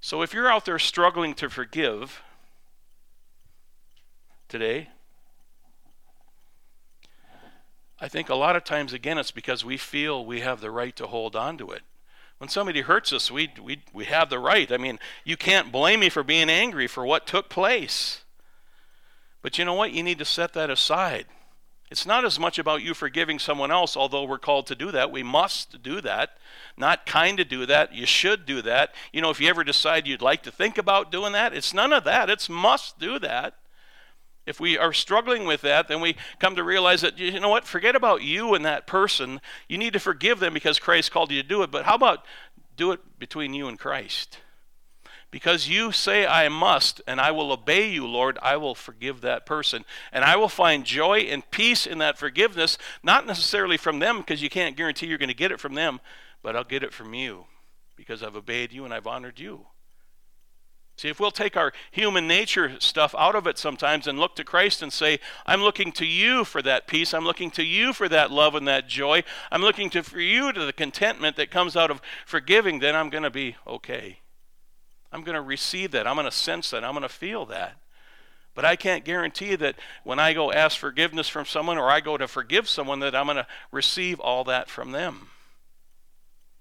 So 0.00 0.22
if 0.22 0.32
you're 0.32 0.50
out 0.50 0.64
there 0.64 0.78
struggling 0.78 1.34
to 1.34 1.50
forgive 1.50 2.22
today, 4.48 4.88
I 8.00 8.08
think 8.08 8.30
a 8.30 8.34
lot 8.34 8.56
of 8.56 8.64
times, 8.64 8.94
again, 8.94 9.18
it's 9.18 9.30
because 9.30 9.62
we 9.62 9.76
feel 9.76 10.24
we 10.24 10.40
have 10.40 10.62
the 10.62 10.70
right 10.70 10.96
to 10.96 11.06
hold 11.06 11.36
on 11.36 11.58
to 11.58 11.70
it. 11.70 11.82
When 12.40 12.48
somebody 12.48 12.80
hurts 12.80 13.12
us, 13.12 13.30
we, 13.30 13.52
we, 13.62 13.82
we 13.92 14.06
have 14.06 14.30
the 14.30 14.38
right. 14.38 14.72
I 14.72 14.78
mean, 14.78 14.98
you 15.24 15.36
can't 15.36 15.70
blame 15.70 16.00
me 16.00 16.08
for 16.08 16.22
being 16.22 16.48
angry 16.48 16.86
for 16.86 17.04
what 17.04 17.26
took 17.26 17.50
place. 17.50 18.22
But 19.42 19.58
you 19.58 19.66
know 19.66 19.74
what? 19.74 19.92
You 19.92 20.02
need 20.02 20.18
to 20.20 20.24
set 20.24 20.54
that 20.54 20.70
aside. 20.70 21.26
It's 21.90 22.06
not 22.06 22.24
as 22.24 22.38
much 22.38 22.58
about 22.58 22.80
you 22.80 22.94
forgiving 22.94 23.38
someone 23.38 23.70
else, 23.70 23.94
although 23.94 24.24
we're 24.24 24.38
called 24.38 24.66
to 24.68 24.74
do 24.74 24.90
that. 24.90 25.12
We 25.12 25.22
must 25.22 25.82
do 25.82 26.00
that. 26.00 26.30
Not 26.78 27.04
kind 27.04 27.40
of 27.40 27.48
do 27.50 27.66
that. 27.66 27.94
You 27.94 28.06
should 28.06 28.46
do 28.46 28.62
that. 28.62 28.94
You 29.12 29.20
know, 29.20 29.28
if 29.28 29.38
you 29.38 29.46
ever 29.50 29.62
decide 29.62 30.06
you'd 30.06 30.22
like 30.22 30.42
to 30.44 30.50
think 30.50 30.78
about 30.78 31.12
doing 31.12 31.32
that, 31.32 31.52
it's 31.52 31.74
none 31.74 31.92
of 31.92 32.04
that. 32.04 32.30
It's 32.30 32.48
must 32.48 32.98
do 32.98 33.18
that. 33.18 33.56
If 34.50 34.58
we 34.58 34.76
are 34.76 34.92
struggling 34.92 35.46
with 35.46 35.60
that, 35.60 35.86
then 35.86 36.00
we 36.00 36.16
come 36.40 36.56
to 36.56 36.64
realize 36.64 37.02
that, 37.02 37.16
you 37.20 37.38
know 37.38 37.48
what, 37.48 37.64
forget 37.64 37.94
about 37.94 38.22
you 38.22 38.54
and 38.54 38.64
that 38.64 38.84
person. 38.84 39.40
You 39.68 39.78
need 39.78 39.92
to 39.92 40.00
forgive 40.00 40.40
them 40.40 40.52
because 40.52 40.80
Christ 40.80 41.12
called 41.12 41.30
you 41.30 41.40
to 41.40 41.48
do 41.48 41.62
it. 41.62 41.70
But 41.70 41.84
how 41.84 41.94
about 41.94 42.24
do 42.76 42.90
it 42.90 43.18
between 43.20 43.54
you 43.54 43.68
and 43.68 43.78
Christ? 43.78 44.38
Because 45.30 45.68
you 45.68 45.92
say, 45.92 46.26
I 46.26 46.48
must, 46.48 47.00
and 47.06 47.20
I 47.20 47.30
will 47.30 47.52
obey 47.52 47.88
you, 47.88 48.08
Lord, 48.08 48.40
I 48.42 48.56
will 48.56 48.74
forgive 48.74 49.20
that 49.20 49.46
person. 49.46 49.84
And 50.10 50.24
I 50.24 50.34
will 50.34 50.48
find 50.48 50.84
joy 50.84 51.20
and 51.20 51.48
peace 51.52 51.86
in 51.86 51.98
that 51.98 52.18
forgiveness, 52.18 52.76
not 53.04 53.28
necessarily 53.28 53.76
from 53.76 54.00
them, 54.00 54.18
because 54.18 54.42
you 54.42 54.50
can't 54.50 54.76
guarantee 54.76 55.06
you're 55.06 55.16
going 55.16 55.28
to 55.28 55.34
get 55.34 55.52
it 55.52 55.60
from 55.60 55.74
them, 55.74 56.00
but 56.42 56.56
I'll 56.56 56.64
get 56.64 56.82
it 56.82 56.92
from 56.92 57.14
you 57.14 57.44
because 57.94 58.24
I've 58.24 58.34
obeyed 58.34 58.72
you 58.72 58.84
and 58.84 58.92
I've 58.92 59.06
honored 59.06 59.38
you. 59.38 59.66
See, 61.00 61.08
if 61.08 61.18
we'll 61.18 61.30
take 61.30 61.56
our 61.56 61.72
human 61.90 62.28
nature 62.28 62.78
stuff 62.78 63.14
out 63.16 63.34
of 63.34 63.46
it 63.46 63.56
sometimes 63.56 64.06
and 64.06 64.18
look 64.18 64.36
to 64.36 64.44
Christ 64.44 64.82
and 64.82 64.92
say, 64.92 65.18
I'm 65.46 65.62
looking 65.62 65.92
to 65.92 66.04
you 66.04 66.44
for 66.44 66.60
that 66.60 66.86
peace. 66.86 67.14
I'm 67.14 67.24
looking 67.24 67.50
to 67.52 67.62
you 67.62 67.94
for 67.94 68.06
that 68.10 68.30
love 68.30 68.54
and 68.54 68.68
that 68.68 68.86
joy. 68.86 69.24
I'm 69.50 69.62
looking 69.62 69.88
to 69.88 70.02
for 70.02 70.20
you 70.20 70.52
to 70.52 70.66
the 70.66 70.74
contentment 70.74 71.36
that 71.36 71.50
comes 71.50 71.74
out 71.74 71.90
of 71.90 72.02
forgiving, 72.26 72.80
then 72.80 72.94
I'm 72.94 73.08
going 73.08 73.22
to 73.22 73.30
be 73.30 73.56
okay. 73.66 74.18
I'm 75.10 75.22
going 75.22 75.36
to 75.36 75.40
receive 75.40 75.92
that. 75.92 76.06
I'm 76.06 76.16
going 76.16 76.26
to 76.26 76.30
sense 76.30 76.68
that. 76.68 76.84
I'm 76.84 76.92
going 76.92 77.00
to 77.00 77.08
feel 77.08 77.46
that. 77.46 77.78
But 78.54 78.66
I 78.66 78.76
can't 78.76 79.02
guarantee 79.02 79.56
that 79.56 79.76
when 80.04 80.18
I 80.18 80.34
go 80.34 80.52
ask 80.52 80.76
forgiveness 80.76 81.30
from 81.30 81.46
someone 81.46 81.78
or 81.78 81.88
I 81.88 82.00
go 82.00 82.18
to 82.18 82.28
forgive 82.28 82.68
someone 82.68 83.00
that 83.00 83.14
I'm 83.14 83.24
going 83.24 83.38
to 83.38 83.46
receive 83.72 84.20
all 84.20 84.44
that 84.44 84.68
from 84.68 84.92
them. 84.92 85.28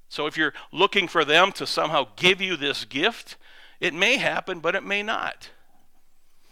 So 0.08 0.28
if 0.28 0.38
you're 0.38 0.54
looking 0.72 1.10
for 1.10 1.26
them 1.26 1.52
to 1.52 1.68
somehow 1.68 2.08
give 2.16 2.40
you 2.40 2.56
this 2.56 2.86
gift, 2.86 3.36
it 3.80 3.94
may 3.94 4.18
happen, 4.18 4.60
but 4.60 4.76
it 4.76 4.84
may 4.84 5.04
not. 5.04 5.50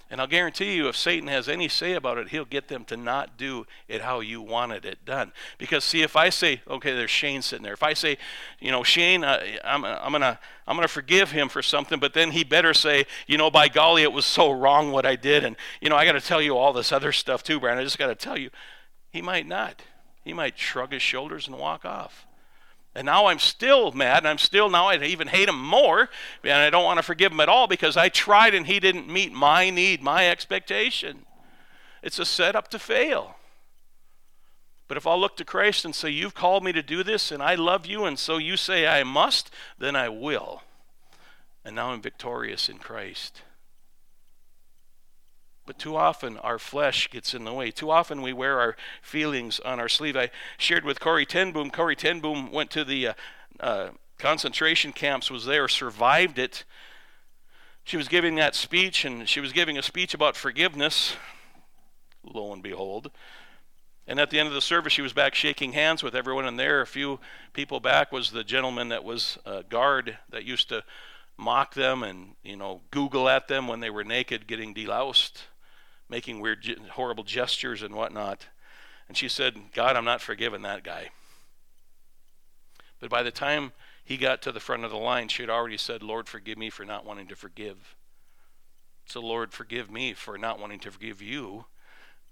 And 0.10 0.22
I'll 0.22 0.27
guarantee 0.27 0.75
you, 0.75 0.88
if 0.88 0.96
Satan 0.96 1.27
has 1.27 1.50
any 1.50 1.67
say 1.67 1.93
about 1.93 2.17
it, 2.17 2.29
he'll 2.29 2.46
get 2.46 2.69
them 2.69 2.86
to 2.86 2.96
not 2.96 3.38
do 3.38 3.67
it 3.89 4.01
how 4.01 4.22
you 4.22 4.41
wanted 4.41 4.86
it 4.86 5.03
done. 5.03 5.34
Because 5.57 5.84
see, 5.84 6.01
if 6.01 6.15
I 6.15 6.29
say, 6.29 6.62
okay, 6.65 6.96
there's 6.96 7.12
Shane 7.12 7.41
sitting 7.41 7.63
there. 7.63 7.74
If 7.74 7.84
I 7.84 7.93
say, 7.93 8.17
you 8.62 8.72
know, 8.72 8.84
Shane, 8.84 9.25
uh, 9.25 9.43
I'm, 9.65 9.84
I'm 9.84 10.13
gonna, 10.13 10.39
I'm 10.65 10.77
gonna 10.77 10.88
forgive 10.88 11.31
him 11.31 11.50
for 11.50 11.62
something, 11.62 12.00
but 12.00 12.13
then 12.13 12.31
he 12.31 12.46
better 12.46 12.74
say, 12.74 13.05
you 13.27 13.38
know, 13.38 13.51
by 13.51 13.67
golly, 13.67 14.03
it 14.03 14.13
was 14.13 14.25
so 14.25 14.50
wrong 14.50 14.93
what 14.93 15.05
I 15.05 15.17
did, 15.17 15.43
and 15.43 15.57
you 15.81 15.89
know, 15.89 15.98
I 15.98 16.05
got 16.05 16.13
to 16.13 16.22
tell 16.22 16.41
you 16.41 16.55
all 16.55 16.72
this 16.72 16.93
other 16.93 17.12
stuff 17.12 17.43
too, 17.43 17.60
Brian. 17.60 17.77
I 17.77 17.84
just 17.84 18.00
got 18.00 18.07
to 18.07 18.15
tell 18.15 18.38
you. 18.38 18.50
He 19.12 19.22
might 19.22 19.48
not. 19.48 19.81
He 20.24 20.34
might 20.34 20.60
shrug 20.60 20.91
his 20.91 21.01
shoulders 21.01 21.48
and 21.48 21.57
walk 21.57 21.86
off. 21.86 22.26
And 22.98 23.06
now 23.06 23.27
I'm 23.27 23.38
still 23.38 23.92
mad, 23.92 24.18
and 24.18 24.27
I'm 24.27 24.39
still 24.39 24.72
now 24.72 24.88
I 24.88 24.98
even 24.98 25.27
hate 25.27 25.48
him 25.48 25.63
more, 25.63 26.10
and 26.44 26.54
I 26.54 26.72
don't 26.72 26.84
want 26.84 26.98
to 26.98 27.04
forgive 27.04 27.32
him 27.32 27.39
at 27.39 27.48
all 27.48 27.68
because 27.68 27.96
I 27.96 28.10
tried 28.10 28.56
and 28.56 28.66
he 28.66 28.80
didn't 28.80 29.08
meet 29.08 29.32
my 29.32 29.70
need, 29.70 30.01
my 30.01 30.27
expectation. 30.27 31.27
It's 32.01 32.18
a 32.18 32.25
setup 32.25 32.70
to 32.70 32.80
fail. 32.80 33.36
But 34.88 34.98
if 34.98 35.06
I'll 35.06 35.20
look 35.20 35.38
to 35.38 35.46
Christ 35.46 35.86
and 35.86 35.94
say, 35.94 36.10
You've 36.10 36.34
called 36.34 36.63
me 36.63 36.72
to 36.72 36.82
do 36.82 37.04
this, 37.04 37.32
and 37.32 37.44
I 37.44 37.54
love 37.54 37.86
you, 37.86 38.06
and 38.06 38.18
so 38.18 38.39
you 38.39 38.58
say 38.58 38.88
I 38.88 39.04
must, 39.04 39.51
then 39.77 39.96
I 39.96 40.10
will. 40.10 40.63
And 41.63 41.75
now 41.75 41.92
I'm 41.92 42.01
victorious 42.01 42.68
in 42.68 42.80
Christ. 42.80 43.44
But 45.67 45.77
too 45.77 45.97
often 45.97 46.38
our 46.38 46.57
flesh 46.57 47.09
gets 47.12 47.33
in 47.33 47.43
the 47.43 47.51
way. 47.51 47.71
Too 47.71 47.91
often 47.91 48.21
we 48.21 48.31
wear 48.31 48.57
our 48.57 48.77
feelings 49.01 49.59
on 49.59 49.81
our 49.81 49.89
sleeve. 49.89 50.15
I 50.15 50.31
shared 50.57 50.86
with 50.86 51.01
Corrie 51.01 51.25
ten 51.25 51.51
Boom. 51.51 51.69
Corrie 51.69 51.95
ten 51.95 52.21
Boom 52.21 52.53
went 52.53 52.71
to 52.71 52.86
the 52.86 53.09
uh, 53.09 53.13
uh, 53.59 53.89
concentration 54.17 54.93
camps, 54.93 55.29
was 55.29 55.45
there, 55.45 55.67
survived 55.67 56.39
it. 56.39 56.63
She 57.83 57.97
was 57.97 58.07
giving 58.07 58.36
that 58.36 58.55
speech, 58.55 59.03
and 59.03 59.27
she 59.27 59.41
was 59.41 59.51
giving 59.51 59.77
a 59.77 59.83
speech 59.83 60.13
about 60.13 60.38
forgiveness. 60.38 61.17
Lo 62.24 62.53
and 62.53 62.63
behold. 62.63 63.12
And 64.07 64.21
at 64.21 64.29
the 64.29 64.39
end 64.39 64.47
of 64.47 64.53
the 64.53 64.62
service, 64.62 64.93
she 64.93 65.01
was 65.01 65.12
back 65.12 65.36
shaking 65.36 65.74
hands 65.74 66.01
with 66.01 66.15
everyone. 66.15 66.45
And 66.45 66.57
there, 66.57 66.79
a 66.79 66.88
few 66.88 67.19
people 67.51 67.81
back, 67.81 68.13
was 68.13 68.31
the 68.31 68.45
gentleman 68.45 68.88
that 68.88 69.03
was 69.03 69.38
a 69.45 69.63
guard 69.63 70.17
that 70.29 70.45
used 70.45 70.69
to 70.69 70.86
mock 71.38 71.74
them 71.74 72.03
and 72.03 72.36
you 72.41 72.55
know 72.55 72.81
Google 72.89 73.29
at 73.29 73.50
them 73.50 73.67
when 73.67 73.81
they 73.81 73.89
were 73.89 74.05
naked, 74.05 74.47
getting 74.47 74.74
deloused 74.74 75.41
making 76.09 76.39
weird, 76.39 76.65
horrible 76.91 77.23
gestures 77.23 77.81
and 77.81 77.93
whatnot. 77.95 78.47
And 79.07 79.17
she 79.17 79.29
said, 79.29 79.55
God, 79.73 79.95
I'm 79.95 80.05
not 80.05 80.21
forgiving 80.21 80.61
that 80.63 80.83
guy. 80.83 81.09
But 82.99 83.09
by 83.09 83.23
the 83.23 83.31
time 83.31 83.73
he 84.03 84.17
got 84.17 84.41
to 84.43 84.51
the 84.51 84.59
front 84.59 84.83
of 84.83 84.91
the 84.91 84.97
line, 84.97 85.27
she 85.27 85.43
had 85.43 85.49
already 85.49 85.77
said, 85.77 86.01
Lord, 86.01 86.27
forgive 86.27 86.57
me 86.57 86.69
for 86.69 86.85
not 86.85 87.05
wanting 87.05 87.27
to 87.27 87.35
forgive. 87.35 87.95
So, 89.05 89.21
Lord, 89.21 89.53
forgive 89.53 89.89
me 89.89 90.13
for 90.13 90.37
not 90.37 90.59
wanting 90.59 90.79
to 90.79 90.91
forgive 90.91 91.21
you 91.21 91.65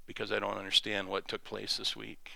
because 0.08 0.32
I 0.32 0.40
don't 0.40 0.58
understand 0.58 1.08
what 1.08 1.28
took 1.28 1.44
place 1.44 1.78
this 1.78 1.96
week. 1.96 2.32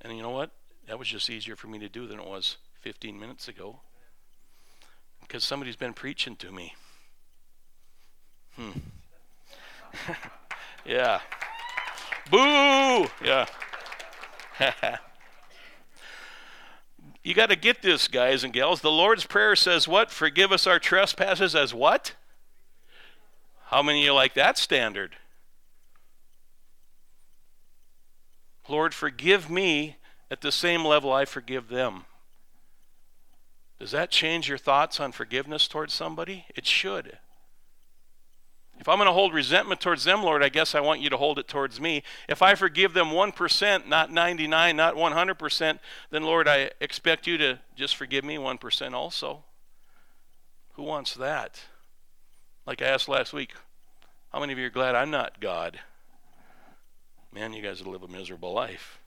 And 0.00 0.16
you 0.16 0.22
know 0.22 0.30
what? 0.30 0.50
That 0.88 0.98
was 0.98 1.08
just 1.08 1.30
easier 1.30 1.54
for 1.54 1.68
me 1.68 1.78
to 1.78 1.88
do 1.88 2.06
than 2.06 2.18
it 2.18 2.26
was 2.26 2.56
15 2.80 3.18
minutes 3.18 3.46
ago. 3.46 3.80
Because 5.20 5.44
somebody's 5.44 5.76
been 5.76 5.94
preaching 5.94 6.34
to 6.36 6.50
me. 6.50 6.74
Hmm. 8.56 8.70
yeah. 10.84 11.20
Boo! 12.30 13.06
Yeah. 13.24 13.46
you 17.22 17.34
got 17.34 17.50
to 17.50 17.56
get 17.56 17.82
this, 17.82 18.08
guys 18.08 18.44
and 18.44 18.52
gals. 18.52 18.80
The 18.80 18.90
Lord's 18.90 19.24
Prayer 19.26 19.56
says 19.56 19.88
what? 19.88 20.10
Forgive 20.10 20.52
us 20.52 20.66
our 20.66 20.78
trespasses 20.78 21.54
as 21.54 21.74
what? 21.74 22.14
How 23.66 23.82
many 23.82 24.00
of 24.00 24.04
you 24.04 24.14
like 24.14 24.34
that 24.34 24.58
standard? 24.58 25.16
Lord, 28.68 28.94
forgive 28.94 29.50
me 29.50 29.96
at 30.30 30.40
the 30.40 30.52
same 30.52 30.84
level 30.84 31.12
I 31.12 31.24
forgive 31.24 31.68
them. 31.68 32.04
Does 33.78 33.90
that 33.90 34.10
change 34.10 34.48
your 34.48 34.58
thoughts 34.58 35.00
on 35.00 35.10
forgiveness 35.12 35.66
towards 35.66 35.92
somebody? 35.92 36.46
It 36.54 36.66
should. 36.66 37.18
If 38.82 38.88
I'm 38.88 38.96
going 38.96 39.06
to 39.06 39.12
hold 39.12 39.32
resentment 39.32 39.80
towards 39.80 40.02
them, 40.02 40.24
Lord, 40.24 40.42
I 40.42 40.48
guess 40.48 40.74
I 40.74 40.80
want 40.80 41.00
you 41.00 41.08
to 41.10 41.16
hold 41.16 41.38
it 41.38 41.46
towards 41.46 41.80
me. 41.80 42.02
If 42.28 42.42
I 42.42 42.56
forgive 42.56 42.94
them 42.94 43.10
1%, 43.10 43.86
not 43.86 44.10
99, 44.10 44.74
not 44.74 44.96
100%, 44.96 45.78
then 46.10 46.24
Lord, 46.24 46.48
I 46.48 46.72
expect 46.80 47.28
you 47.28 47.38
to 47.38 47.60
just 47.76 47.94
forgive 47.94 48.24
me 48.24 48.38
1% 48.38 48.92
also. 48.92 49.44
Who 50.72 50.82
wants 50.82 51.14
that? 51.14 51.60
Like 52.66 52.82
I 52.82 52.86
asked 52.86 53.08
last 53.08 53.32
week, 53.32 53.52
how 54.32 54.40
many 54.40 54.52
of 54.52 54.58
you 54.58 54.66
are 54.66 54.70
glad 54.70 54.96
I'm 54.96 55.12
not 55.12 55.38
God? 55.38 55.78
Man, 57.32 57.52
you 57.52 57.62
guys 57.62 57.86
live 57.86 58.02
a 58.02 58.08
miserable 58.08 58.52
life. 58.52 58.98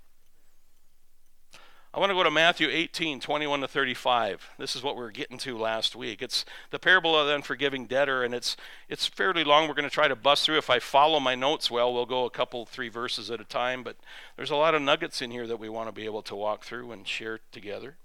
I 1.96 2.00
want 2.00 2.10
to 2.10 2.14
go 2.14 2.24
to 2.24 2.32
Matthew 2.32 2.68
18, 2.70 3.22
21 3.22 3.62
to 3.62 3.70
35. 3.70 4.50
This 4.58 4.75
is 4.75 4.84
what 4.84 4.98
we 4.98 5.02
were 5.02 5.12
getting 5.12 5.38
to 5.38 5.58
last 5.58 5.96
week. 5.96 6.22
It's 6.22 6.44
the 6.70 6.78
parable 6.78 7.18
of 7.18 7.28
the 7.28 7.36
unforgiving 7.36 7.86
debtor, 7.86 8.22
and 8.22 8.36
it's 8.36 8.58
it's 8.90 9.06
fairly 9.06 9.46
long. 9.46 9.66
We're 9.70 9.75
going 9.75 9.88
to 9.88 9.90
try 9.90 10.10
to 10.10 10.16
bust 10.16 10.46
through. 10.46 10.58
If 10.58 10.70
I 10.70 10.80
follow 10.80 11.22
my 11.22 11.36
notes 11.36 11.72
well, 11.72 11.94
we'll 11.94 12.06
go 12.06 12.25
a 12.25 12.30
couple, 12.30 12.66
three 12.66 12.90
verses 12.90 13.32
at 13.32 13.40
a 13.40 13.46
time, 13.46 13.82
but 13.82 13.96
there's 14.36 14.52
a 14.52 14.58
lot 14.58 14.75
of 14.75 14.82
nuggets 14.82 15.22
in 15.22 15.32
here 15.32 15.48
that 15.48 15.58
we 15.58 15.70
want 15.70 15.88
to 15.88 15.94
be 15.94 16.04
able 16.04 16.22
to 16.24 16.36
walk 16.36 16.66
through 16.66 16.92
and 16.92 17.08
share 17.08 17.40
together. 17.54 17.96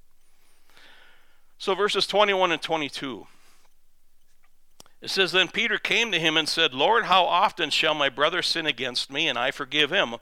So, 1.58 1.74
verses 1.74 2.06
21 2.06 2.52
and 2.52 2.62
22. 2.62 3.26
It 5.02 5.10
says, 5.10 5.32
Then 5.32 5.48
Peter 5.48 5.78
came 5.78 6.12
to 6.12 6.20
him 6.20 6.36
and 6.36 6.48
said, 6.48 6.74
Lord, 6.74 7.06
how 7.06 7.24
often 7.24 7.70
shall 7.70 7.94
my 7.94 8.08
brother 8.08 8.40
sin 8.40 8.66
against 8.66 9.10
me, 9.10 9.26
and 9.26 9.36
I 9.36 9.50
forgive 9.50 9.90
him? 9.90 10.14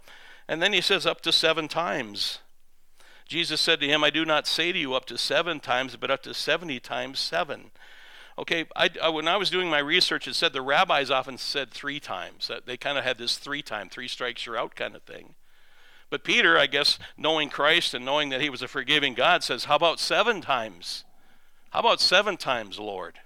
And 0.49 0.63
then 0.63 0.73
he 0.73 0.81
says, 0.81 1.05
Up 1.05 1.21
to 1.21 1.33
seven 1.33 1.69
times. 1.69 2.39
Jesus 3.28 3.61
said 3.61 3.78
to 3.80 3.87
him, 3.87 4.02
I 4.02 4.11
do 4.11 4.25
not 4.25 4.47
say 4.47 4.73
to 4.73 4.78
you 4.78 4.94
up 4.94 5.04
to 5.06 5.18
seven 5.18 5.61
times, 5.61 5.94
but 5.97 6.11
up 6.11 6.23
to 6.23 6.32
70 6.32 6.80
times 6.80 7.18
seven. 7.18 7.70
Okay, 8.38 8.64
I, 8.75 8.88
I, 9.02 9.08
when 9.11 9.28
I 9.28 9.37
was 9.37 9.50
doing 9.50 9.68
my 9.68 9.80
research, 9.80 10.26
it 10.26 10.35
said 10.35 10.52
the 10.52 10.62
rabbis 10.62 11.11
often 11.11 11.37
said 11.37 11.70
three 11.70 12.00
times. 12.00 12.49
That 12.49 12.66
they 12.66 12.76
kind 12.78 12.97
of 12.97 13.04
had 13.04 13.18
this 13.18 13.37
three 13.37 13.62
time, 13.62 13.88
three 13.90 14.08
strikes 14.08 14.47
you're 14.47 14.56
out 14.56 14.75
kind 14.75 14.97
of 14.97 15.02
thing. 15.02 15.35
But 16.08 16.25
Peter, 16.25 16.56
I 16.56 16.66
guess, 16.66 16.99
knowing 17.18 17.50
Christ 17.50 17.92
and 17.92 18.04
knowing 18.04 18.30
that 18.30 18.40
he 18.40 18.49
was 18.49 18.62
a 18.62 18.68
forgiving 18.68 19.12
God, 19.12 19.42
says, 19.42 19.64
How 19.64 19.76
about 19.76 20.00
seven 20.00 20.40
times? 20.40 21.04
How 21.70 21.80
about 21.80 22.00
seven 22.00 22.38
times, 22.38 22.78
Lord? 22.78 23.18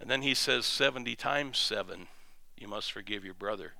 And 0.00 0.10
then 0.10 0.22
he 0.22 0.34
says, 0.34 0.66
70 0.66 1.14
times 1.14 1.58
seven, 1.58 2.08
you 2.56 2.66
must 2.66 2.90
forgive 2.90 3.24
your 3.24 3.34
brother. 3.34 3.74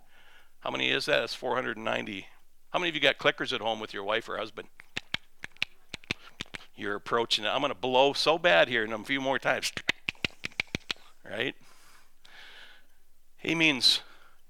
How 0.61 0.71
many 0.71 0.91
is 0.91 1.07
that? 1.07 1.25
It's 1.25 1.35
490. 1.35 2.27
How 2.71 2.79
many 2.79 2.89
of 2.89 2.95
you 2.95 3.01
got 3.01 3.19
clickers 3.19 3.53
at 3.53 3.61
home 3.61 3.81
with 3.81 3.95
your 3.95 4.05
wife 4.05 4.29
or 4.29 4.37
husband? 4.37 4.69
You're 6.79 6.95
approaching 6.95 7.45
it. 7.45 7.49
I'm 7.49 7.61
going 7.61 7.73
to 7.73 7.79
blow 7.79 8.13
so 8.13 8.39
bad 8.39 8.69
here 8.69 8.85
in 8.85 8.93
a 8.93 8.99
few 8.99 9.21
more 9.21 9.39
times. 9.39 9.73
Right? 11.29 11.55
He 13.37 13.55
means 13.55 14.01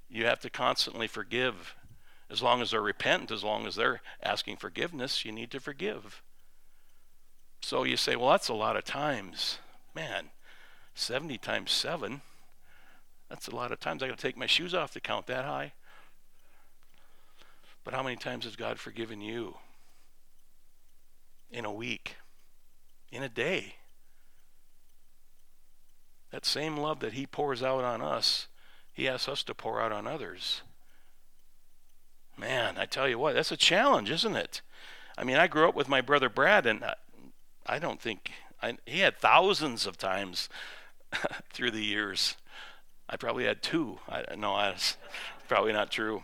you 0.08 0.26
have 0.26 0.40
to 0.40 0.50
constantly 0.50 1.08
forgive. 1.08 1.75
As 2.30 2.42
long 2.42 2.61
as 2.61 2.70
they're 2.70 2.82
repentant, 2.82 3.30
as 3.30 3.42
long 3.42 3.66
as 3.66 3.75
they're 3.75 4.02
asking 4.23 4.56
forgiveness, 4.56 5.25
you 5.25 5.32
need 5.32 5.50
to 5.50 5.61
forgive. 5.61 6.23
So 7.62 7.85
you 7.85 7.97
say, 7.97 8.16
well, 8.16 8.30
that's 8.30 8.49
a 8.49 8.54
lot 8.54 8.76
of 8.76 8.85
times. 8.85 9.58
Man, 9.94 10.26
70 10.94 11.38
times 11.38 11.73
7, 11.73 12.20
that's 13.30 13.49
a 13.49 13.56
lot 13.56 13.73
of 13.73 13.80
times. 13.80 14.02
I 14.02 14.08
got 14.08 14.18
to 14.18 14.23
take 14.23 14.37
my 14.37 14.46
shoes 14.46 14.74
off 14.74 14.92
to 14.92 15.00
count 15.00 15.26
that 15.26 15.44
high. 15.44 15.72
But 17.85 17.94
how 17.94 18.03
many 18.03 18.16
times 18.16 18.44
has 18.44 18.57
God 18.57 18.79
forgiven 18.79 19.22
you? 19.22 19.57
In 21.50 21.64
a 21.64 21.72
week, 21.72 22.16
in 23.11 23.22
a 23.22 23.28
day. 23.28 23.76
That 26.30 26.44
same 26.44 26.76
love 26.76 27.00
that 27.00 27.14
He 27.14 27.26
pours 27.26 27.62
out 27.62 27.84
on 27.84 28.02
us, 28.02 28.48
He 28.92 29.08
asks 29.08 29.28
us 29.28 29.42
to 29.44 29.54
pour 29.54 29.80
out 29.80 29.92
on 29.92 30.06
others. 30.06 30.62
Man, 32.37 32.76
I 32.78 32.87
tell 32.87 33.08
you 33.08 33.18
what, 33.18 33.34
that's 33.34 33.50
a 33.50 33.56
challenge, 33.56 34.11
isn't 34.11 34.37
it? 34.37 34.61
I 35.16 35.24
mean, 35.24 35.37
I 35.37 35.48
grew 35.48 35.68
up 35.68 35.74
with 35.74 35.88
my 35.88 36.00
brother 36.00 36.28
Brad, 36.28 36.66
and 36.66 36.84
I, 37.66 37.80
don't 37.80 38.00
think 38.00 38.30
I, 38.62 38.78
he 38.87 39.00
had 39.00 39.18
thousands 39.18 39.87
of 39.87 39.98
times 39.98 40.48
through 41.52 41.72
the 41.72 41.84
years. 41.84 42.37
I 43.08 43.16
probably 43.16 43.44
had 43.44 43.62
two. 43.62 43.98
I, 44.08 44.22
no, 44.37 44.56
that's 44.56 44.96
probably 45.48 45.72
not 45.72 45.90
true. 45.90 46.22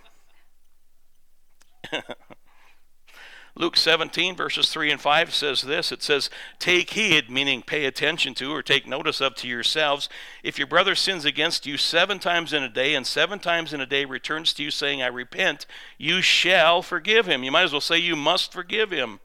Luke 3.57 3.77
17, 3.77 4.35
verses 4.35 4.69
3 4.71 4.91
and 4.91 5.01
5 5.01 5.33
says 5.33 5.63
this 5.63 5.93
It 5.93 6.03
says, 6.03 6.29
Take 6.59 6.91
heed, 6.91 7.31
meaning 7.31 7.63
pay 7.63 7.85
attention 7.85 8.35
to 8.35 8.53
or 8.53 8.63
take 8.63 8.87
notice 8.87 9.21
of 9.21 9.37
to 9.37 9.49
yourselves. 9.49 10.09
If 10.43 10.59
your 10.59 10.67
brother 10.67 10.97
sins 10.97 11.25
against 11.25 11.65
you 11.65 11.77
seven 11.77 12.19
times 12.19 12.53
in 12.53 12.65
a 12.65 12.69
day, 12.69 12.97
and 12.97 13.07
seven 13.07 13.39
times 13.39 13.73
in 13.73 13.81
a 13.81 13.87
day 13.87 14.05
returns 14.05 14.53
to 14.55 14.65
you 14.65 14.73
saying, 14.73 15.03
I 15.03 15.07
repent, 15.07 15.67
you 15.99 16.21
shall 16.21 16.83
forgive 16.83 17.27
him. 17.27 17.45
You 17.45 17.53
might 17.53 17.63
as 17.63 17.73
well 17.73 17.81
say, 17.81 17.99
You 17.99 18.17
must 18.17 18.53
forgive 18.53 18.91
him. 18.91 19.21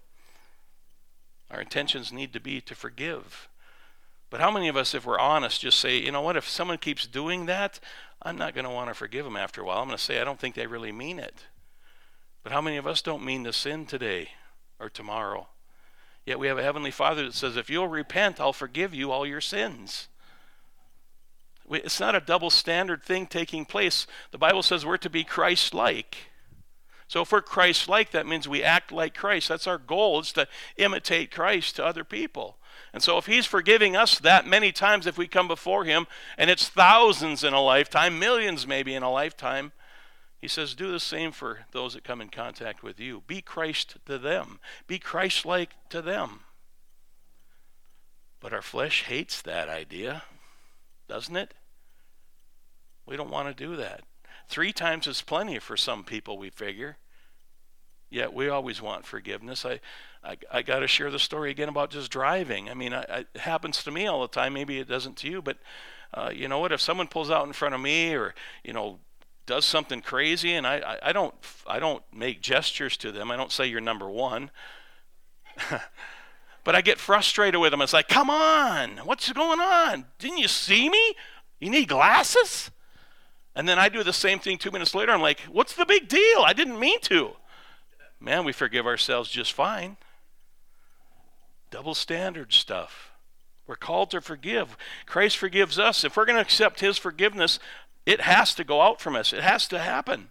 Our 1.50 1.62
intentions 1.62 2.14
need 2.14 2.32
to 2.34 2.40
be 2.40 2.62
to 2.62 2.76
forgive. 2.76 3.50
But 4.30 4.42
how 4.42 4.52
many 4.52 4.68
of 4.68 4.78
us, 4.78 4.94
if 4.94 5.08
we're 5.08 5.18
honest, 5.18 5.62
just 5.62 5.80
say, 5.80 5.98
you 5.98 6.12
know 6.12 6.22
what, 6.22 6.38
if 6.38 6.48
someone 6.48 6.78
keeps 6.78 7.08
doing 7.08 7.48
that, 7.48 7.80
I'm 8.22 8.38
not 8.38 8.54
going 8.54 8.66
to 8.66 8.72
want 8.72 8.90
to 8.90 8.94
forgive 8.94 9.26
them 9.26 9.36
after 9.36 9.62
a 9.62 9.66
while. 9.66 9.80
I'm 9.80 9.88
going 9.88 9.98
to 9.98 10.04
say, 10.04 10.22
I 10.22 10.24
don't 10.24 10.40
think 10.40 10.54
they 10.54 10.68
really 10.68 10.92
mean 10.92 11.18
it. 11.18 11.46
But 12.50 12.56
how 12.56 12.62
many 12.62 12.78
of 12.78 12.88
us 12.88 13.04
don't 13.04 13.24
mean 13.24 13.44
to 13.44 13.54
sin 13.54 13.86
today 13.86 14.30
or 14.80 14.90
tomorrow? 14.90 15.50
Yet 16.26 16.40
we 16.40 16.48
have 16.48 16.58
a 16.58 16.64
Heavenly 16.64 16.90
Father 16.90 17.26
that 17.26 17.36
says, 17.36 17.56
if 17.56 17.70
you'll 17.70 17.88
repent, 17.88 18.40
I'll 18.40 18.54
forgive 18.54 18.92
you 18.92 19.12
all 19.12 19.24
your 19.24 19.40
sins. 19.40 20.08
It's 21.70 22.00
not 22.00 22.16
a 22.16 22.20
double 22.20 22.50
standard 22.50 23.04
thing 23.04 23.28
taking 23.28 23.66
place. 23.66 24.08
The 24.32 24.40
Bible 24.40 24.64
says 24.64 24.84
we're 24.84 24.98
to 24.98 25.12
be 25.12 25.24
Christ 25.24 25.76
like. 25.76 26.18
So 27.08 27.22
if 27.22 27.32
we're 27.32 27.44
Christ 27.44 27.88
like, 27.88 28.10
that 28.10 28.26
means 28.26 28.48
we 28.48 28.64
act 28.64 28.92
like 28.92 29.14
Christ. 29.14 29.50
That's 29.50 29.68
our 29.68 29.78
goal, 29.78 30.20
is 30.20 30.34
to 30.34 30.48
imitate 30.76 31.30
Christ 31.30 31.76
to 31.76 31.86
other 31.86 32.04
people. 32.04 32.58
And 32.94 33.04
so 33.04 33.20
if 33.20 33.28
He's 33.28 33.46
forgiving 33.46 33.96
us 33.96 34.18
that 34.18 34.48
many 34.48 34.72
times 34.72 35.06
if 35.06 35.20
we 35.20 35.28
come 35.28 35.48
before 35.48 35.86
Him, 35.86 36.08
and 36.36 36.50
it's 36.50 36.68
thousands 36.68 37.44
in 37.44 37.54
a 37.54 37.62
lifetime, 37.62 38.18
millions 38.18 38.66
maybe 38.66 38.96
in 38.96 39.04
a 39.04 39.12
lifetime, 39.12 39.72
he 40.40 40.48
says, 40.48 40.74
Do 40.74 40.92
the 40.92 41.00
same 41.00 41.32
for 41.32 41.60
those 41.72 41.94
that 41.94 42.04
come 42.04 42.22
in 42.22 42.30
contact 42.30 42.82
with 42.82 43.00
you. 43.00 43.24
Be 43.28 43.42
Christ 43.42 43.98
to 44.06 44.18
them, 44.18 44.60
be 44.88 45.00
Christ 45.00 45.46
like 45.46 45.72
to 45.90 46.02
them. 46.02 46.42
But 48.40 48.54
our 48.54 48.62
flesh 48.62 49.04
hates 49.04 49.42
that 49.42 49.68
idea, 49.68 50.24
doesn't 51.10 51.36
it? 51.36 51.54
We 53.06 53.18
don't 53.18 53.32
want 53.32 53.50
to 53.50 53.66
do 53.66 53.76
that. 53.76 54.02
Three 54.48 54.72
times 54.72 55.08
is 55.08 55.22
plenty 55.22 55.60
for 55.60 55.76
some 55.76 56.04
people, 56.04 56.38
we 56.38 56.50
figure. 56.50 56.98
Yet 58.10 58.34
we 58.34 58.50
always 58.50 58.82
want 58.82 59.06
forgiveness. 59.06 59.66
I, 59.66 59.80
I, 60.24 60.38
I 60.52 60.62
got 60.64 60.80
to 60.80 60.88
share 60.88 61.12
the 61.12 61.20
story 61.20 61.52
again 61.52 61.70
about 61.70 61.92
just 61.92 62.12
driving. 62.12 62.70
I 62.70 62.74
mean, 62.74 62.94
I, 62.94 63.02
it 63.02 63.28
happens 63.36 63.84
to 63.84 63.92
me 63.92 64.08
all 64.08 64.22
the 64.22 64.28
time. 64.28 64.54
Maybe 64.54 64.80
it 64.80 64.88
doesn't 64.88 65.18
to 65.18 65.30
you, 65.30 65.42
but 65.42 65.58
uh, 66.14 66.32
you 66.34 66.48
know 66.48 66.60
what? 66.60 66.72
If 66.72 66.82
someone 66.82 67.08
pulls 67.08 67.30
out 67.30 67.46
in 67.46 67.54
front 67.54 67.76
of 67.76 67.82
me, 67.82 68.16
or 68.16 68.34
you 68.64 68.74
know, 68.74 69.00
does 69.50 69.66
something 69.66 70.00
crazy, 70.00 70.54
and 70.54 70.68
I, 70.68 70.76
I, 70.78 71.10
I 71.10 71.12
don't 71.12 71.34
I 71.66 71.80
don't 71.80 72.04
make 72.14 72.40
gestures 72.40 72.96
to 72.98 73.12
them. 73.12 73.32
I 73.32 73.36
don't 73.36 73.52
say 73.52 73.66
you're 73.66 73.82
number 73.82 74.08
one. 74.08 74.52
but 76.64 76.76
I 76.76 76.82
get 76.82 77.00
frustrated 77.00 77.60
with 77.60 77.72
them. 77.72 77.82
It's 77.82 77.92
like, 77.92 78.08
come 78.08 78.30
on, 78.30 78.98
what's 79.06 79.32
going 79.32 79.60
on? 79.60 80.06
Didn't 80.20 80.38
you 80.38 80.48
see 80.48 80.88
me? 80.88 81.16
You 81.60 81.72
need 81.72 81.88
glasses? 81.88 82.70
And 83.56 83.68
then 83.68 83.80
I 83.80 83.90
do 83.90 84.04
the 84.04 84.14
same 84.14 84.38
thing 84.38 84.60
two 84.60 84.70
minutes 84.70 84.94
later. 84.94 85.12
I'm 85.12 85.22
like, 85.22 85.40
what's 85.52 85.74
the 85.74 85.86
big 85.86 86.08
deal? 86.08 86.44
I 86.46 86.54
didn't 86.54 86.80
mean 86.80 87.02
to. 87.02 87.32
Man, 88.20 88.46
we 88.46 88.54
forgive 88.54 88.86
ourselves 88.86 89.32
just 89.32 89.52
fine. 89.52 89.98
Double 91.72 91.96
standard 91.96 92.54
stuff. 92.54 93.10
We're 93.66 93.76
called 93.76 94.12
to 94.12 94.22
forgive. 94.22 94.78
Christ 95.08 95.38
forgives 95.38 95.80
us. 95.80 96.04
If 96.04 96.16
we're 96.16 96.26
going 96.26 96.36
to 96.36 96.42
accept 96.42 96.82
his 96.82 97.00
forgiveness, 97.00 97.60
it 98.10 98.22
has 98.22 98.56
to 98.56 98.64
go 98.64 98.82
out 98.82 99.00
from 99.00 99.16
us, 99.16 99.34
it 99.34 99.44
has 99.44 99.68
to 99.68 99.78
happen. 99.78 100.30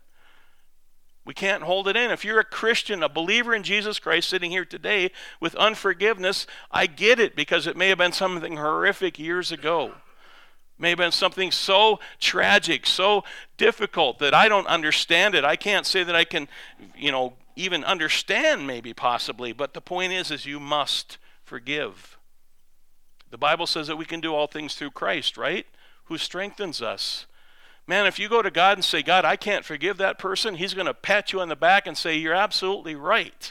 We 1.24 1.32
can't 1.32 1.62
hold 1.62 1.86
it 1.86 1.96
in. 1.96 2.10
If 2.10 2.24
you're 2.24 2.40
a 2.40 2.44
Christian, 2.44 3.04
a 3.04 3.08
believer 3.08 3.54
in 3.54 3.62
Jesus 3.62 4.00
Christ, 4.00 4.28
sitting 4.28 4.50
here 4.50 4.64
today 4.64 5.12
with 5.40 5.54
unforgiveness, 5.54 6.46
I 6.72 6.86
get 6.86 7.20
it 7.20 7.36
because 7.36 7.68
it 7.68 7.76
may 7.76 7.88
have 7.90 7.98
been 7.98 8.12
something 8.12 8.56
horrific 8.56 9.16
years 9.18 9.52
ago. 9.52 9.92
May 10.76 10.88
have 10.88 10.98
been 10.98 11.12
something 11.12 11.52
so 11.52 12.00
tragic, 12.18 12.84
so 12.84 13.22
difficult 13.56 14.18
that 14.18 14.34
I 14.34 14.48
don't 14.48 14.66
understand 14.66 15.36
it. 15.36 15.44
I 15.44 15.54
can't 15.54 15.86
say 15.86 16.02
that 16.02 16.16
I 16.16 16.24
can, 16.24 16.48
you 16.96 17.12
know, 17.12 17.34
even 17.54 17.84
understand 17.84 18.66
maybe 18.66 18.92
possibly, 18.92 19.52
but 19.52 19.72
the 19.72 19.80
point 19.80 20.12
is 20.12 20.32
is 20.32 20.46
you 20.46 20.58
must 20.58 21.18
forgive. 21.44 22.18
The 23.30 23.38
Bible 23.38 23.66
says 23.68 23.86
that 23.86 23.96
we 23.96 24.04
can 24.04 24.20
do 24.20 24.34
all 24.34 24.48
things 24.48 24.74
through 24.74 24.92
Christ, 24.92 25.36
right? 25.36 25.66
Who 26.06 26.18
strengthens 26.18 26.82
us. 26.82 27.26
Man, 27.88 28.04
if 28.04 28.18
you 28.18 28.28
go 28.28 28.42
to 28.42 28.50
God 28.50 28.76
and 28.76 28.84
say, 28.84 29.02
God, 29.02 29.24
I 29.24 29.36
can't 29.36 29.64
forgive 29.64 29.96
that 29.96 30.18
person, 30.18 30.56
He's 30.56 30.74
going 30.74 30.86
to 30.86 30.92
pat 30.92 31.32
you 31.32 31.40
on 31.40 31.48
the 31.48 31.56
back 31.56 31.86
and 31.86 31.96
say, 31.96 32.16
You're 32.16 32.34
absolutely 32.34 32.94
right. 32.94 33.50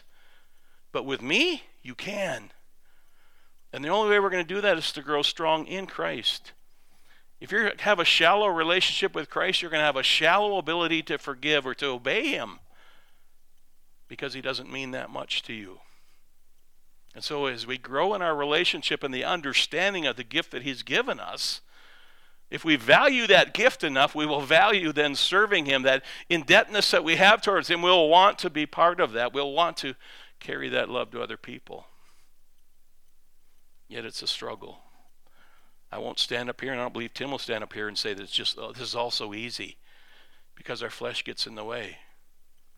But 0.92 1.06
with 1.06 1.24
me, 1.24 1.64
you 1.82 1.96
can. 1.96 2.52
And 3.74 3.84
the 3.84 3.90
only 3.90 4.12
way 4.12 4.20
we're 4.20 4.30
going 4.30 4.46
to 4.46 4.54
do 4.54 4.62
that 4.62 4.78
is 4.78 4.92
to 4.92 5.02
grow 5.02 5.24
strong 5.24 5.66
in 5.66 5.88
Christ. 5.88 6.54
If 7.42 7.52
you 7.52 7.72
have 7.80 8.00
a 8.00 8.06
shallow 8.06 8.48
relationship 8.48 9.16
with 9.16 9.30
Christ, 9.30 9.62
you're 9.62 9.72
going 9.72 9.82
to 9.82 9.86
have 9.86 9.96
a 9.96 10.04
shallow 10.04 10.58
ability 10.58 11.02
to 11.04 11.18
forgive 11.18 11.66
or 11.66 11.74
to 11.74 11.88
obey 11.88 12.28
Him 12.28 12.60
because 14.08 14.36
He 14.36 14.42
doesn't 14.42 14.72
mean 14.72 14.92
that 14.92 15.10
much 15.10 15.42
to 15.44 15.54
you. 15.54 15.80
And 17.16 17.24
so, 17.24 17.48
as 17.48 17.66
we 17.66 17.80
grow 17.80 18.14
in 18.14 18.22
our 18.22 18.36
relationship 18.36 19.04
and 19.04 19.12
the 19.12 19.24
understanding 19.24 20.06
of 20.06 20.16
the 20.16 20.24
gift 20.24 20.52
that 20.52 20.62
He's 20.62 20.84
given 20.84 21.20
us, 21.20 21.62
if 22.50 22.64
we 22.64 22.76
value 22.78 23.28
that 23.28 23.54
gift 23.54 23.84
enough, 23.84 24.16
we 24.16 24.26
will 24.26 24.42
value 24.42 24.94
then 24.94 25.16
serving 25.16 25.66
Him, 25.66 25.84
that 25.84 26.04
indebtedness 26.30 26.92
that 26.92 27.04
we 27.04 27.18
have 27.18 27.42
towards 27.42 27.70
Him. 27.70 27.82
We'll 27.82 28.08
want 28.08 28.40
to 28.40 28.50
be 28.50 28.66
part 28.66 29.00
of 29.00 29.12
that. 29.14 29.34
We'll 29.34 29.52
want 29.52 29.78
to 29.78 29.96
carry 30.40 30.70
that 30.70 30.90
love 30.90 31.12
to 31.12 31.22
other 31.22 31.38
people. 31.38 31.88
Yet 33.90 34.06
it's 34.06 34.22
a 34.22 34.28
struggle. 34.28 34.80
I 35.92 36.00
won't 36.00 36.20
stand 36.20 36.50
up 36.50 36.60
here, 36.62 36.72
and 36.72 36.80
I 36.80 36.84
don't 36.84 36.94
believe 36.94 37.14
Tim 37.14 37.32
will 37.32 37.38
stand 37.38 37.64
up 37.64 37.74
here 37.74 37.88
and 37.88 37.98
say 37.98 38.14
that 38.14 38.24
it's 38.24 38.32
just, 38.32 38.58
oh, 38.58 38.72
this 38.72 38.82
is 38.82 38.96
all 38.96 39.12
so 39.12 39.34
easy 39.34 39.78
because 40.56 40.84
our 40.84 40.90
flesh 40.90 41.24
gets 41.24 41.48
in 41.48 41.56
the 41.56 41.64
way. 41.64 41.98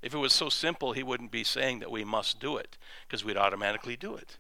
If 0.02 0.14
it 0.14 0.20
was 0.20 0.34
so 0.34 0.50
simple, 0.50 0.94
he 0.94 1.04
wouldn't 1.04 1.32
be 1.32 1.44
saying 1.44 1.80
that 1.80 1.92
we 1.92 2.04
must 2.04 2.40
do 2.40 2.58
it 2.58 2.78
because 3.08 3.26
we'd 3.26 3.38
automatically 3.38 3.98
do 3.98 4.16
it. 4.16 4.38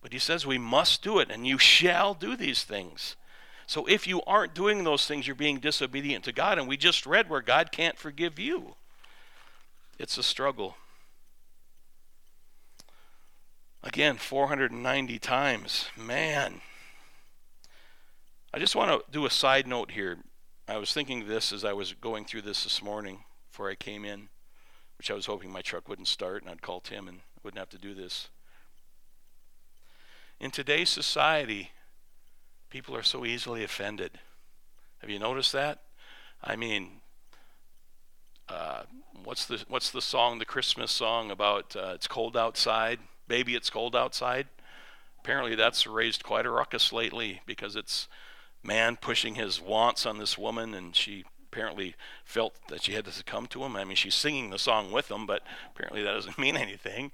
But 0.00 0.12
he 0.12 0.18
says 0.18 0.46
we 0.46 0.58
must 0.58 1.02
do 1.02 1.18
it, 1.18 1.30
and 1.30 1.46
you 1.46 1.58
shall 1.58 2.14
do 2.14 2.36
these 2.36 2.62
things. 2.62 3.16
So 3.66 3.84
if 3.86 4.06
you 4.06 4.22
aren't 4.22 4.54
doing 4.54 4.84
those 4.84 5.06
things, 5.06 5.26
you're 5.26 5.34
being 5.34 5.58
disobedient 5.58 6.24
to 6.24 6.32
God. 6.32 6.58
And 6.58 6.68
we 6.68 6.76
just 6.76 7.04
read 7.04 7.28
where 7.28 7.40
God 7.40 7.72
can't 7.72 7.98
forgive 7.98 8.38
you. 8.38 8.76
It's 9.98 10.18
a 10.18 10.22
struggle. 10.22 10.76
Again, 13.82 14.16
490 14.16 15.18
times. 15.18 15.88
Man. 15.96 16.60
I 18.54 18.58
just 18.58 18.76
want 18.76 18.90
to 18.90 19.10
do 19.10 19.26
a 19.26 19.30
side 19.30 19.66
note 19.66 19.90
here. 19.90 20.18
I 20.68 20.78
was 20.78 20.92
thinking 20.92 21.26
this 21.26 21.52
as 21.52 21.64
I 21.64 21.72
was 21.72 21.92
going 21.92 22.24
through 22.24 22.42
this 22.42 22.64
this 22.64 22.82
morning 22.82 23.24
before 23.50 23.70
I 23.70 23.74
came 23.74 24.04
in, 24.04 24.28
which 24.98 25.10
I 25.10 25.14
was 25.14 25.26
hoping 25.26 25.52
my 25.52 25.60
truck 25.60 25.88
wouldn't 25.88 26.08
start 26.08 26.42
and 26.42 26.50
I'd 26.50 26.62
call 26.62 26.80
Tim 26.80 27.06
and 27.08 27.20
wouldn't 27.42 27.58
have 27.58 27.70
to 27.70 27.78
do 27.78 27.94
this. 27.94 28.28
In 30.40 30.50
today's 30.50 30.90
society, 30.90 31.70
People 32.76 32.94
are 32.94 33.02
so 33.02 33.24
easily 33.24 33.64
offended. 33.64 34.18
Have 34.98 35.08
you 35.08 35.18
noticed 35.18 35.50
that? 35.54 35.78
I 36.44 36.56
mean, 36.56 37.00
uh, 38.50 38.82
what's 39.24 39.46
the 39.46 39.64
what's 39.68 39.90
the 39.90 40.02
song, 40.02 40.38
the 40.38 40.44
Christmas 40.44 40.92
song 40.92 41.30
about 41.30 41.74
uh, 41.74 41.92
it's 41.94 42.06
cold 42.06 42.36
outside, 42.36 42.98
baby, 43.28 43.54
it's 43.54 43.70
cold 43.70 43.96
outside? 43.96 44.48
Apparently, 45.20 45.54
that's 45.54 45.86
raised 45.86 46.22
quite 46.22 46.44
a 46.44 46.50
ruckus 46.50 46.92
lately 46.92 47.40
because 47.46 47.76
it's 47.76 48.08
man 48.62 48.96
pushing 48.96 49.36
his 49.36 49.58
wants 49.58 50.04
on 50.04 50.18
this 50.18 50.36
woman, 50.36 50.74
and 50.74 50.94
she 50.94 51.24
apparently 51.50 51.94
felt 52.26 52.56
that 52.68 52.82
she 52.82 52.92
had 52.92 53.06
to 53.06 53.10
succumb 53.10 53.46
to 53.46 53.64
him. 53.64 53.74
I 53.74 53.84
mean, 53.84 53.96
she's 53.96 54.14
singing 54.14 54.50
the 54.50 54.58
song 54.58 54.92
with 54.92 55.10
him, 55.10 55.24
but 55.24 55.40
apparently 55.74 56.02
that 56.02 56.12
doesn't 56.12 56.38
mean 56.46 56.58
anything. 56.58 57.10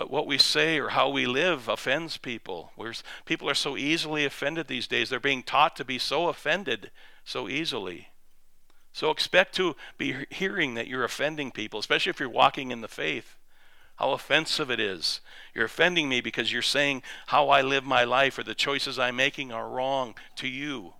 But 0.00 0.10
what 0.10 0.26
we 0.26 0.38
say 0.38 0.78
or 0.78 0.88
how 0.88 1.10
we 1.10 1.26
live 1.26 1.68
offends 1.68 2.16
people. 2.16 2.72
We're, 2.74 2.94
people 3.26 3.50
are 3.50 3.54
so 3.54 3.76
easily 3.76 4.24
offended 4.24 4.66
these 4.66 4.86
days. 4.86 5.10
They're 5.10 5.20
being 5.20 5.42
taught 5.42 5.76
to 5.76 5.84
be 5.84 5.98
so 5.98 6.28
offended 6.28 6.90
so 7.22 7.50
easily. 7.50 8.08
So 8.94 9.10
expect 9.10 9.54
to 9.56 9.76
be 9.98 10.24
hearing 10.30 10.72
that 10.72 10.86
you're 10.86 11.04
offending 11.04 11.50
people, 11.50 11.78
especially 11.78 12.08
if 12.08 12.18
you're 12.18 12.30
walking 12.30 12.70
in 12.70 12.80
the 12.80 12.88
faith. 12.88 13.36
How 13.96 14.12
offensive 14.12 14.70
it 14.70 14.80
is. 14.80 15.20
You're 15.54 15.66
offending 15.66 16.08
me 16.08 16.22
because 16.22 16.50
you're 16.50 16.62
saying 16.62 17.02
how 17.26 17.50
I 17.50 17.60
live 17.60 17.84
my 17.84 18.04
life 18.04 18.38
or 18.38 18.42
the 18.42 18.54
choices 18.54 18.98
I'm 18.98 19.16
making 19.16 19.52
are 19.52 19.68
wrong 19.68 20.14
to 20.36 20.48
you. 20.48 20.94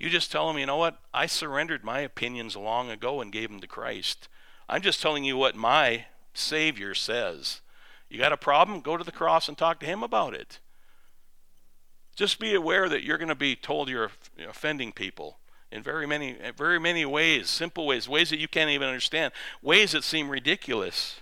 You 0.00 0.10
just 0.10 0.32
tell 0.32 0.48
them, 0.48 0.58
you 0.58 0.66
know 0.66 0.78
what? 0.78 0.98
I 1.14 1.26
surrendered 1.26 1.84
my 1.84 2.00
opinions 2.00 2.56
long 2.56 2.90
ago 2.90 3.20
and 3.20 3.30
gave 3.30 3.50
them 3.50 3.60
to 3.60 3.68
Christ. 3.68 4.26
I'm 4.68 4.82
just 4.82 5.00
telling 5.00 5.22
you 5.22 5.36
what 5.36 5.54
my 5.54 6.06
Savior 6.34 6.92
says. 6.92 7.60
You 8.08 8.18
got 8.18 8.32
a 8.32 8.36
problem? 8.36 8.80
Go 8.80 8.96
to 8.96 9.04
the 9.04 9.12
cross 9.12 9.48
and 9.48 9.58
talk 9.58 9.80
to 9.80 9.86
him 9.86 10.02
about 10.02 10.34
it. 10.34 10.60
Just 12.14 12.38
be 12.38 12.54
aware 12.54 12.88
that 12.88 13.02
you're 13.02 13.18
going 13.18 13.28
to 13.28 13.34
be 13.34 13.56
told 13.56 13.88
you're 13.88 14.10
offending 14.48 14.92
people 14.92 15.38
in 15.70 15.82
very 15.82 16.06
many, 16.06 16.36
eh, 16.40 16.52
very 16.56 16.78
many 16.78 17.04
ways, 17.04 17.50
simple 17.50 17.86
ways, 17.86 18.08
ways 18.08 18.30
that 18.30 18.38
you 18.38 18.48
can't 18.48 18.70
even 18.70 18.88
understand, 18.88 19.32
ways 19.60 19.92
that 19.92 20.04
seem 20.04 20.28
ridiculous. 20.28 21.20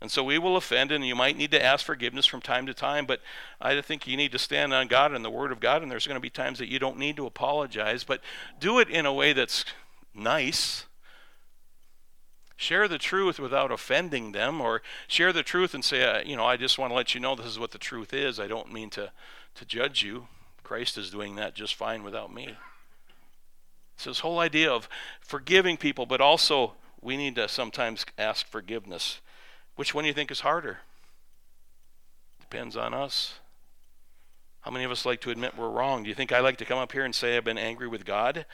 And 0.00 0.10
so 0.10 0.24
we 0.24 0.38
will 0.38 0.56
offend, 0.56 0.90
and 0.90 1.06
you 1.06 1.14
might 1.14 1.36
need 1.36 1.50
to 1.52 1.62
ask 1.62 1.84
forgiveness 1.84 2.26
from 2.26 2.40
time 2.40 2.66
to 2.66 2.74
time, 2.74 3.06
but 3.06 3.20
I 3.60 3.80
think 3.80 4.06
you 4.06 4.16
need 4.16 4.32
to 4.32 4.38
stand 4.38 4.72
on 4.72 4.88
God 4.88 5.12
and 5.12 5.24
the 5.24 5.30
Word 5.30 5.52
of 5.52 5.60
God, 5.60 5.82
and 5.82 5.90
there's 5.90 6.06
going 6.06 6.16
to 6.16 6.20
be 6.20 6.30
times 6.30 6.58
that 6.58 6.68
you 6.68 6.78
don't 6.78 6.98
need 6.98 7.16
to 7.16 7.26
apologize, 7.26 8.02
but 8.02 8.20
do 8.58 8.78
it 8.78 8.88
in 8.88 9.06
a 9.06 9.12
way 9.12 9.32
that's 9.32 9.64
nice 10.14 10.86
share 12.62 12.86
the 12.86 12.98
truth 12.98 13.38
without 13.38 13.72
offending 13.72 14.32
them 14.32 14.60
or 14.60 14.82
share 15.08 15.32
the 15.32 15.42
truth 15.42 15.74
and 15.74 15.84
say 15.84 16.04
uh, 16.04 16.22
you 16.24 16.36
know 16.36 16.46
i 16.46 16.56
just 16.56 16.78
want 16.78 16.90
to 16.90 16.94
let 16.94 17.14
you 17.14 17.20
know 17.20 17.34
this 17.34 17.46
is 17.46 17.58
what 17.58 17.72
the 17.72 17.78
truth 17.78 18.14
is. 18.14 18.38
I 18.38 18.46
don't 18.46 18.72
mean 18.72 18.88
to 18.90 19.10
to 19.54 19.64
judge 19.64 20.02
you. 20.02 20.28
Christ 20.62 20.96
is 20.96 21.10
doing 21.10 21.36
that 21.36 21.54
just 21.54 21.74
fine 21.74 22.02
without 22.04 22.32
me. 22.32 22.56
So 23.96 24.10
this 24.10 24.20
whole 24.20 24.38
idea 24.38 24.72
of 24.72 24.88
forgiving 25.20 25.76
people 25.76 26.06
but 26.06 26.20
also 26.20 26.74
we 27.00 27.16
need 27.16 27.34
to 27.34 27.48
sometimes 27.48 28.06
ask 28.16 28.46
forgiveness. 28.46 29.20
Which 29.74 29.92
one 29.92 30.04
do 30.04 30.08
you 30.08 30.14
think 30.14 30.30
is 30.30 30.40
harder? 30.40 30.78
Depends 32.40 32.76
on 32.76 32.94
us. 32.94 33.34
How 34.60 34.70
many 34.70 34.84
of 34.84 34.92
us 34.92 35.04
like 35.04 35.20
to 35.22 35.30
admit 35.30 35.58
we're 35.58 35.68
wrong? 35.68 36.04
Do 36.04 36.08
you 36.08 36.14
think 36.14 36.30
i 36.30 36.38
like 36.38 36.58
to 36.58 36.64
come 36.64 36.78
up 36.78 36.92
here 36.92 37.04
and 37.04 37.14
say 37.14 37.36
i've 37.36 37.44
been 37.44 37.58
angry 37.58 37.88
with 37.88 38.04
god? 38.04 38.46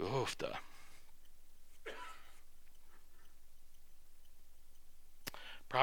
Oofda. 0.00 0.56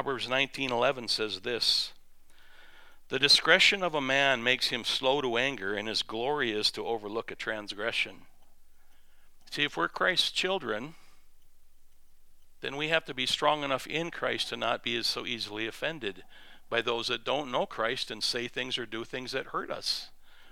Proverbs 0.03 0.27
19:11 0.27 1.07
says 1.07 1.41
this: 1.41 1.93
"The 3.09 3.19
discretion 3.19 3.83
of 3.83 3.93
a 3.93 4.01
man 4.01 4.41
makes 4.41 4.69
him 4.69 4.83
slow 4.83 5.21
to 5.21 5.37
anger, 5.37 5.75
and 5.75 5.87
his 5.87 6.01
glory 6.01 6.51
is 6.51 6.71
to 6.71 6.87
overlook 6.87 7.29
a 7.29 7.35
transgression." 7.35 8.25
See, 9.51 9.61
if 9.61 9.77
we're 9.77 9.87
Christ's 9.87 10.31
children, 10.31 10.95
then 12.61 12.77
we 12.77 12.87
have 12.87 13.05
to 13.05 13.13
be 13.13 13.27
strong 13.27 13.63
enough 13.63 13.85
in 13.85 14.09
Christ 14.09 14.49
to 14.49 14.57
not 14.57 14.81
be 14.81 15.03
so 15.03 15.27
easily 15.27 15.67
offended 15.67 16.23
by 16.67 16.81
those 16.81 17.07
that 17.09 17.23
don't 17.23 17.51
know 17.51 17.67
Christ 17.67 18.09
and 18.09 18.23
say 18.23 18.47
things 18.47 18.79
or 18.79 18.87
do 18.87 19.05
things 19.05 19.33
that 19.33 19.53
hurt 19.53 19.69
us 19.69 20.09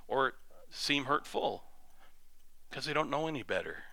or 0.08 0.36
seem 0.70 1.06
hurtful 1.06 1.64
because 2.70 2.86
they 2.86 2.94
don't 2.94 3.10
know 3.10 3.28
any 3.28 3.42
better. 3.42 3.86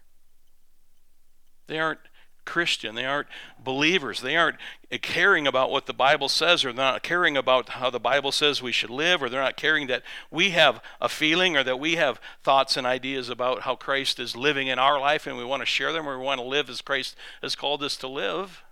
They 1.66 1.78
aren't 1.78 2.00
Christian. 2.46 2.94
They 2.94 3.04
aren't 3.04 3.28
believers. 3.62 4.22
They 4.22 4.36
aren't 4.36 4.56
caring 5.02 5.46
about 5.46 5.70
what 5.70 5.86
the 5.86 5.92
Bible 5.92 6.28
says, 6.28 6.64
or 6.64 6.72
they're 6.72 6.84
not 6.84 7.02
caring 7.02 7.36
about 7.36 7.70
how 7.70 7.90
the 7.90 8.00
Bible 8.00 8.32
says 8.32 8.62
we 8.62 8.72
should 8.72 8.90
live, 8.90 9.22
or 9.22 9.28
they're 9.28 9.42
not 9.42 9.56
caring 9.56 9.88
that 9.88 10.02
we 10.30 10.50
have 10.50 10.80
a 11.00 11.08
feeling 11.08 11.56
or 11.56 11.64
that 11.64 11.78
we 11.78 11.96
have 11.96 12.20
thoughts 12.42 12.76
and 12.76 12.86
ideas 12.86 13.28
about 13.28 13.62
how 13.62 13.76
Christ 13.76 14.18
is 14.18 14.34
living 14.34 14.68
in 14.68 14.78
our 14.78 14.98
life 14.98 15.26
and 15.26 15.36
we 15.36 15.44
want 15.44 15.60
to 15.60 15.66
share 15.66 15.92
them 15.92 16.08
or 16.08 16.18
we 16.18 16.24
want 16.24 16.40
to 16.40 16.46
live 16.46 16.70
as 16.70 16.80
Christ 16.80 17.16
has 17.42 17.54
called 17.54 17.82
us 17.82 17.96
to 17.98 18.08
live. 18.08 18.62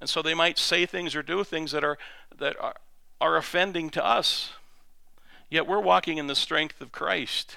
And 0.00 0.10
so 0.10 0.22
they 0.22 0.34
might 0.34 0.58
say 0.58 0.86
things 0.86 1.16
or 1.16 1.22
do 1.22 1.42
things 1.44 1.72
that 1.72 1.84
are 1.84 1.98
that 2.38 2.60
are, 2.60 2.74
are 3.20 3.36
offending 3.36 3.90
to 3.90 4.04
us. 4.04 4.52
Yet 5.50 5.66
we're 5.66 5.80
walking 5.80 6.18
in 6.18 6.26
the 6.26 6.36
strength 6.36 6.80
of 6.80 6.92
Christ. 6.92 7.56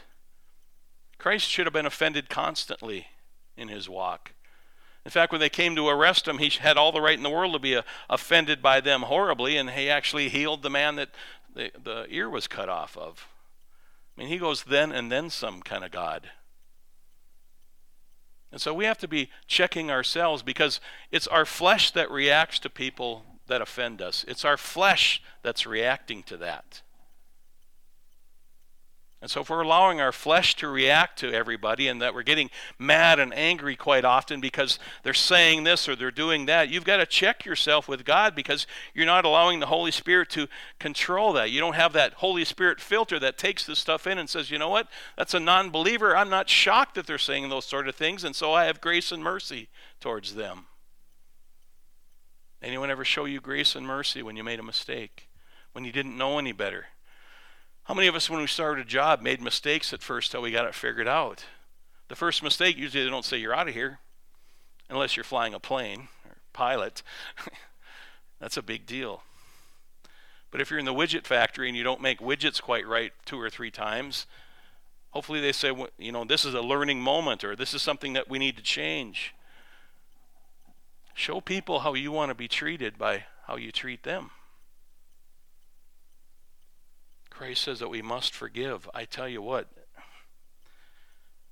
Christ 1.17 1.47
should 1.47 1.65
have 1.65 1.73
been 1.73 1.85
offended 1.85 2.29
constantly 2.29 3.07
in 3.55 3.67
his 3.67 3.87
walk. 3.87 4.31
In 5.05 5.11
fact, 5.11 5.31
when 5.31 5.41
they 5.41 5.49
came 5.49 5.75
to 5.75 5.87
arrest 5.87 6.27
him, 6.27 6.37
he 6.37 6.49
had 6.49 6.77
all 6.77 6.91
the 6.91 7.01
right 7.01 7.17
in 7.17 7.23
the 7.23 7.29
world 7.29 7.53
to 7.53 7.59
be 7.59 7.75
uh, 7.75 7.81
offended 8.09 8.61
by 8.61 8.81
them 8.81 9.03
horribly, 9.03 9.57
and 9.57 9.71
he 9.71 9.89
actually 9.89 10.29
healed 10.29 10.61
the 10.61 10.69
man 10.69 10.95
that 10.95 11.09
the, 11.53 11.71
the 11.83 12.05
ear 12.09 12.29
was 12.29 12.47
cut 12.47 12.69
off 12.69 12.95
of. 12.97 13.27
I 14.15 14.21
mean, 14.21 14.29
he 14.29 14.37
goes 14.37 14.63
then 14.63 14.91
and 14.91 15.11
then 15.11 15.29
some 15.29 15.61
kind 15.61 15.83
of 15.83 15.91
God. 15.91 16.29
And 18.51 18.59
so 18.59 18.73
we 18.73 18.85
have 18.85 18.97
to 18.99 19.07
be 19.07 19.29
checking 19.47 19.89
ourselves 19.89 20.43
because 20.43 20.79
it's 21.09 21.27
our 21.27 21.45
flesh 21.45 21.91
that 21.91 22.11
reacts 22.11 22.59
to 22.59 22.69
people 22.69 23.23
that 23.47 23.61
offend 23.61 24.01
us. 24.01 24.25
It's 24.27 24.45
our 24.45 24.57
flesh 24.57 25.21
that's 25.41 25.65
reacting 25.65 26.21
to 26.23 26.37
that. 26.37 26.81
And 29.21 29.29
so, 29.29 29.41
if 29.41 29.51
we're 29.51 29.61
allowing 29.61 30.01
our 30.01 30.11
flesh 30.11 30.55
to 30.55 30.67
react 30.67 31.19
to 31.19 31.31
everybody 31.31 31.87
and 31.87 32.01
that 32.01 32.15
we're 32.15 32.23
getting 32.23 32.49
mad 32.79 33.19
and 33.19 33.31
angry 33.35 33.75
quite 33.75 34.03
often 34.03 34.41
because 34.41 34.79
they're 35.03 35.13
saying 35.13 35.63
this 35.63 35.87
or 35.87 35.95
they're 35.95 36.09
doing 36.09 36.47
that, 36.47 36.69
you've 36.69 36.85
got 36.85 36.97
to 36.97 37.05
check 37.05 37.45
yourself 37.45 37.87
with 37.87 38.03
God 38.03 38.33
because 38.33 38.65
you're 38.95 39.05
not 39.05 39.23
allowing 39.23 39.59
the 39.59 39.67
Holy 39.67 39.91
Spirit 39.91 40.31
to 40.31 40.47
control 40.79 41.33
that. 41.33 41.51
You 41.51 41.59
don't 41.59 41.75
have 41.75 41.93
that 41.93 42.13
Holy 42.13 42.43
Spirit 42.43 42.81
filter 42.81 43.19
that 43.19 43.37
takes 43.37 43.63
this 43.63 43.77
stuff 43.77 44.07
in 44.07 44.17
and 44.17 44.27
says, 44.27 44.49
you 44.49 44.57
know 44.57 44.69
what, 44.69 44.87
that's 45.15 45.35
a 45.35 45.39
non 45.39 45.69
believer. 45.69 46.17
I'm 46.17 46.29
not 46.29 46.49
shocked 46.49 46.95
that 46.95 47.05
they're 47.05 47.19
saying 47.19 47.47
those 47.49 47.65
sort 47.65 47.87
of 47.87 47.93
things, 47.93 48.23
and 48.23 48.35
so 48.35 48.53
I 48.53 48.65
have 48.65 48.81
grace 48.81 49.11
and 49.11 49.23
mercy 49.23 49.69
towards 49.99 50.33
them. 50.33 50.65
Anyone 52.63 52.89
ever 52.89 53.05
show 53.05 53.25
you 53.25 53.39
grace 53.39 53.75
and 53.75 53.85
mercy 53.85 54.23
when 54.23 54.35
you 54.35 54.43
made 54.43 54.59
a 54.59 54.63
mistake, 54.63 55.29
when 55.73 55.85
you 55.85 55.91
didn't 55.91 56.17
know 56.17 56.39
any 56.39 56.53
better? 56.53 56.87
How 57.85 57.93
many 57.93 58.07
of 58.07 58.15
us, 58.15 58.29
when 58.29 58.39
we 58.39 58.47
started 58.47 58.85
a 58.85 58.89
job, 58.89 59.21
made 59.21 59.41
mistakes 59.41 59.91
at 59.91 60.03
first 60.03 60.31
till 60.31 60.41
we 60.41 60.51
got 60.51 60.65
it 60.65 60.75
figured 60.75 61.07
out? 61.07 61.45
The 62.07 62.15
first 62.15 62.43
mistake, 62.43 62.77
usually 62.77 63.03
they 63.03 63.09
don't 63.09 63.25
say 63.25 63.37
you're 63.37 63.55
out 63.55 63.67
of 63.67 63.73
here, 63.73 63.99
unless 64.89 65.15
you're 65.15 65.23
flying 65.23 65.53
a 65.53 65.59
plane 65.59 66.09
or 66.25 66.37
pilot. 66.53 67.03
That's 68.39 68.57
a 68.57 68.61
big 68.61 68.85
deal. 68.85 69.23
But 70.51 70.61
if 70.61 70.69
you're 70.69 70.79
in 70.79 70.85
the 70.85 70.93
widget 70.93 71.25
factory 71.25 71.69
and 71.69 71.77
you 71.77 71.83
don't 71.83 72.01
make 72.01 72.19
widgets 72.19 72.61
quite 72.61 72.85
right 72.85 73.13
two 73.25 73.39
or 73.39 73.49
three 73.49 73.71
times, 73.71 74.27
hopefully 75.11 75.39
they 75.39 75.53
say, 75.53 75.73
you 75.97 76.11
know, 76.11 76.25
this 76.25 76.43
is 76.43 76.53
a 76.53 76.61
learning 76.61 77.01
moment 77.01 77.43
or 77.43 77.55
this 77.55 77.73
is 77.73 77.81
something 77.81 78.13
that 78.13 78.29
we 78.29 78.37
need 78.37 78.57
to 78.57 78.63
change. 78.63 79.33
Show 81.13 81.39
people 81.39 81.79
how 81.79 81.93
you 81.93 82.11
want 82.11 82.29
to 82.29 82.35
be 82.35 82.47
treated 82.47 82.97
by 82.97 83.25
how 83.47 83.55
you 83.55 83.71
treat 83.71 84.03
them. 84.03 84.31
Christ 87.41 87.63
says 87.63 87.79
that 87.79 87.89
we 87.89 88.03
must 88.03 88.35
forgive. 88.35 88.87
I 88.93 89.05
tell 89.05 89.27
you 89.27 89.41
what, 89.41 89.67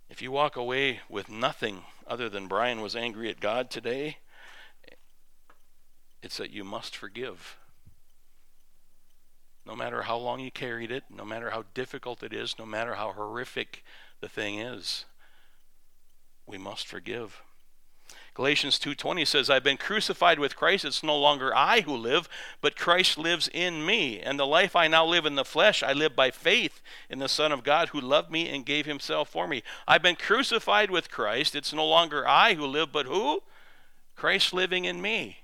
if 0.07 0.21
you 0.21 0.31
walk 0.31 0.55
away 0.55 0.99
with 1.09 1.31
nothing 1.31 1.81
other 2.05 2.29
than 2.29 2.47
Brian 2.47 2.81
was 2.81 2.95
angry 2.95 3.27
at 3.27 3.39
God 3.39 3.71
today, 3.71 4.17
it's 6.21 6.37
that 6.37 6.51
you 6.51 6.63
must 6.63 6.95
forgive. 6.95 7.57
No 9.65 9.75
matter 9.75 10.03
how 10.03 10.17
long 10.17 10.39
you 10.39 10.51
carried 10.51 10.91
it, 10.91 11.05
no 11.09 11.25
matter 11.25 11.49
how 11.49 11.63
difficult 11.73 12.21
it 12.21 12.33
is, 12.33 12.59
no 12.59 12.67
matter 12.67 12.93
how 12.93 13.13
horrific 13.13 13.83
the 14.21 14.29
thing 14.29 14.59
is, 14.59 15.05
we 16.45 16.59
must 16.59 16.85
forgive. 16.85 17.41
Galatians 18.39 18.79
2:20 18.79 19.25
says, 19.25 19.49
"I've 19.49 19.65
been 19.65 19.75
crucified 19.75 20.39
with 20.39 20.55
Christ. 20.55 20.85
It's 20.85 21.03
no 21.03 21.17
longer 21.17 21.53
I 21.53 21.81
who 21.81 21.93
live, 21.93 22.29
but 22.61 22.77
Christ 22.77 23.17
lives 23.17 23.49
in 23.49 23.85
me. 23.85 24.21
And 24.21 24.39
the 24.39 24.47
life 24.47 24.77
I 24.77 24.87
now 24.87 25.03
live 25.03 25.25
in 25.25 25.35
the 25.35 25.43
flesh, 25.43 25.83
I 25.83 25.91
live 25.91 26.15
by 26.15 26.31
faith 26.31 26.81
in 27.09 27.19
the 27.19 27.27
Son 27.27 27.51
of 27.51 27.65
God 27.65 27.89
who 27.89 27.99
loved 27.99 28.31
me 28.31 28.47
and 28.47 28.65
gave 28.65 28.85
himself 28.85 29.27
for 29.27 29.45
me. 29.45 29.61
I've 29.85 30.01
been 30.01 30.15
crucified 30.15 30.89
with 30.89 31.11
Christ. 31.11 31.53
It's 31.53 31.73
no 31.73 31.85
longer 31.85 32.25
I 32.25 32.53
who 32.53 32.65
live, 32.65 32.93
but 32.93 33.07
who? 33.07 33.43
Christ 34.15 34.53
living 34.53 34.85
in 34.85 35.01
me." 35.01 35.39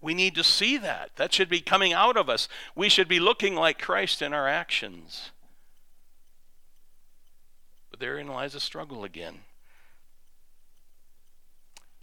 We 0.00 0.14
need 0.14 0.36
to 0.36 0.44
see 0.44 0.76
that. 0.76 1.16
That 1.16 1.34
should 1.34 1.48
be 1.48 1.60
coming 1.60 1.92
out 1.92 2.16
of 2.16 2.30
us. 2.30 2.46
We 2.76 2.88
should 2.88 3.08
be 3.08 3.18
looking 3.18 3.56
like 3.56 3.82
Christ 3.82 4.22
in 4.22 4.32
our 4.32 4.46
actions. 4.46 5.32
But 7.90 7.98
therein 7.98 8.28
lies 8.28 8.54
a 8.54 8.60
struggle 8.60 9.02
again. 9.02 9.42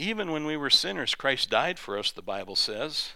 Even 0.04 0.32
when 0.32 0.46
we 0.46 0.58
were 0.58 0.70
sinners, 0.70 1.16
Christ 1.16 1.50
died 1.50 1.80
for 1.80 1.98
us, 1.98 2.12
the 2.12 2.22
Bible 2.22 2.58
says. 2.58 3.14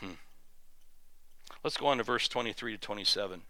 Hmm. 0.00 0.12
Let's 1.62 1.76
go 1.76 1.88
on 1.88 1.98
to 1.98 2.02
verse 2.02 2.26
23 2.26 2.72
to 2.72 2.78
27. 2.78 3.42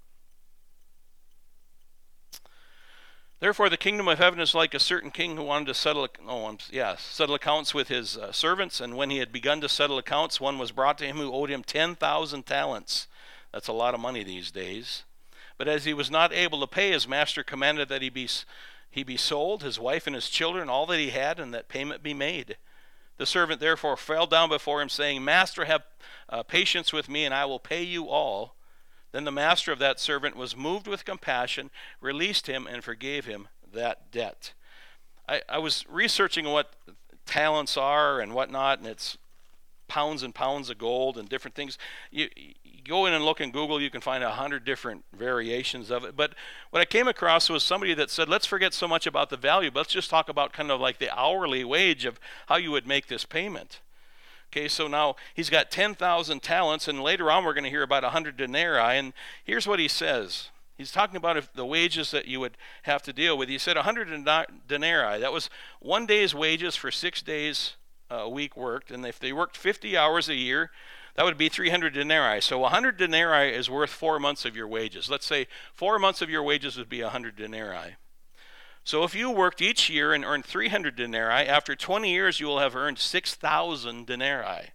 Therefore, 3.38 3.68
the 3.68 3.76
kingdom 3.76 4.08
of 4.08 4.18
heaven 4.18 4.40
is 4.40 4.52
like 4.52 4.74
a 4.74 4.80
certain 4.80 5.12
king 5.12 5.36
who 5.36 5.44
wanted 5.44 5.66
to 5.66 5.74
settle, 5.74 6.08
oh, 6.26 6.56
yeah, 6.72 6.96
settle 6.96 7.36
accounts 7.36 7.72
with 7.72 7.86
his 7.86 8.16
uh, 8.16 8.32
servants. 8.32 8.80
And 8.80 8.96
when 8.96 9.10
he 9.10 9.18
had 9.18 9.30
begun 9.30 9.60
to 9.60 9.68
settle 9.68 9.96
accounts, 9.96 10.40
one 10.40 10.58
was 10.58 10.72
brought 10.72 10.98
to 10.98 11.06
him 11.06 11.18
who 11.18 11.32
owed 11.32 11.50
him 11.50 11.62
10,000 11.62 12.44
talents. 12.44 13.06
That's 13.52 13.68
a 13.68 13.72
lot 13.72 13.94
of 13.94 14.00
money 14.00 14.24
these 14.24 14.50
days. 14.50 15.04
But 15.56 15.68
as 15.68 15.84
he 15.84 15.94
was 15.94 16.10
not 16.10 16.32
able 16.32 16.58
to 16.60 16.66
pay, 16.66 16.90
his 16.90 17.06
master 17.06 17.44
commanded 17.44 17.88
that 17.90 18.02
he 18.02 18.10
be 18.10 18.28
he 18.90 19.02
be 19.02 19.16
sold, 19.16 19.62
his 19.62 19.78
wife 19.78 20.06
and 20.06 20.14
his 20.14 20.28
children, 20.28 20.68
all 20.68 20.86
that 20.86 20.98
he 20.98 21.10
had, 21.10 21.38
and 21.38 21.54
that 21.54 21.68
payment 21.68 22.02
be 22.02 22.14
made. 22.14 22.56
The 23.18 23.26
servant 23.26 23.60
therefore 23.60 23.96
fell 23.96 24.26
down 24.26 24.48
before 24.48 24.82
him, 24.82 24.88
saying, 24.88 25.24
Master, 25.24 25.66
have 25.66 25.82
uh, 26.28 26.42
patience 26.42 26.92
with 26.92 27.08
me, 27.08 27.24
and 27.24 27.34
I 27.34 27.44
will 27.44 27.58
pay 27.58 27.82
you 27.82 28.08
all. 28.08 28.56
Then 29.12 29.24
the 29.24 29.32
master 29.32 29.72
of 29.72 29.78
that 29.80 30.00
servant 30.00 30.36
was 30.36 30.56
moved 30.56 30.86
with 30.86 31.04
compassion, 31.04 31.70
released 32.00 32.46
him, 32.46 32.66
and 32.66 32.82
forgave 32.82 33.26
him 33.26 33.48
that 33.72 34.10
debt. 34.10 34.54
I, 35.28 35.42
I 35.48 35.58
was 35.58 35.84
researching 35.88 36.46
what 36.46 36.74
talents 37.26 37.76
are 37.76 38.20
and 38.20 38.34
whatnot, 38.34 38.78
and 38.78 38.88
it's 38.88 39.18
pounds 39.86 40.22
and 40.22 40.34
pounds 40.34 40.70
of 40.70 40.78
gold 40.78 41.18
and 41.18 41.28
different 41.28 41.54
things. 41.54 41.76
You, 42.10 42.28
go 42.80 43.06
in 43.06 43.12
and 43.12 43.24
look 43.24 43.40
in 43.40 43.50
Google, 43.50 43.80
you 43.80 43.90
can 43.90 44.00
find 44.00 44.24
a 44.24 44.30
hundred 44.30 44.64
different 44.64 45.04
variations 45.16 45.90
of 45.90 46.04
it. 46.04 46.16
But 46.16 46.34
what 46.70 46.80
I 46.80 46.84
came 46.84 47.08
across 47.08 47.48
was 47.48 47.62
somebody 47.62 47.94
that 47.94 48.10
said, 48.10 48.28
let's 48.28 48.46
forget 48.46 48.74
so 48.74 48.88
much 48.88 49.06
about 49.06 49.30
the 49.30 49.36
value, 49.36 49.70
but 49.70 49.80
let's 49.80 49.92
just 49.92 50.10
talk 50.10 50.28
about 50.28 50.52
kind 50.52 50.70
of 50.70 50.80
like 50.80 50.98
the 50.98 51.16
hourly 51.16 51.64
wage 51.64 52.04
of 52.04 52.18
how 52.46 52.56
you 52.56 52.70
would 52.70 52.86
make 52.86 53.06
this 53.06 53.24
payment. 53.24 53.80
Okay, 54.52 54.66
so 54.66 54.88
now 54.88 55.14
he's 55.34 55.50
got 55.50 55.70
10,000 55.70 56.42
talents, 56.42 56.88
and 56.88 57.02
later 57.02 57.30
on 57.30 57.44
we're 57.44 57.54
going 57.54 57.64
to 57.64 57.70
hear 57.70 57.84
about 57.84 58.02
100 58.02 58.36
denarii. 58.36 58.98
And 58.98 59.12
here's 59.44 59.66
what 59.66 59.78
he 59.78 59.88
says 59.88 60.50
He's 60.80 60.90
talking 60.90 61.16
about 61.16 61.54
the 61.54 61.66
wages 61.66 62.10
that 62.12 62.26
you 62.26 62.40
would 62.40 62.56
have 62.84 63.02
to 63.02 63.12
deal 63.12 63.36
with. 63.36 63.50
He 63.50 63.58
said 63.58 63.76
100 63.76 64.08
denarii. 64.66 65.20
That 65.20 65.30
was 65.30 65.50
one 65.78 66.06
day's 66.06 66.34
wages 66.34 66.74
for 66.74 66.90
six 66.90 67.20
days 67.20 67.74
uh, 68.10 68.14
a 68.14 68.28
week 68.30 68.56
worked. 68.56 68.90
And 68.90 69.04
if 69.04 69.18
they 69.18 69.30
worked 69.30 69.58
50 69.58 69.94
hours 69.94 70.30
a 70.30 70.34
year, 70.34 70.70
that 71.16 71.24
would 71.24 71.38
be 71.38 71.48
300 71.48 71.92
denarii. 71.92 72.40
So 72.40 72.58
100 72.58 72.96
denarii 72.96 73.54
is 73.54 73.68
worth 73.68 73.90
four 73.90 74.18
months 74.18 74.44
of 74.44 74.56
your 74.56 74.68
wages. 74.68 75.10
Let's 75.10 75.26
say 75.26 75.46
four 75.74 75.98
months 75.98 76.22
of 76.22 76.30
your 76.30 76.42
wages 76.42 76.76
would 76.76 76.88
be 76.88 77.02
100 77.02 77.36
denarii. 77.36 77.96
So 78.84 79.04
if 79.04 79.14
you 79.14 79.30
worked 79.30 79.60
each 79.60 79.90
year 79.90 80.12
and 80.12 80.24
earned 80.24 80.44
300 80.44 80.96
denarii, 80.96 81.46
after 81.46 81.76
20 81.76 82.10
years 82.10 82.40
you 82.40 82.46
will 82.46 82.58
have 82.58 82.74
earned 82.74 82.98
6,000 82.98 84.06
denarii. 84.06 84.70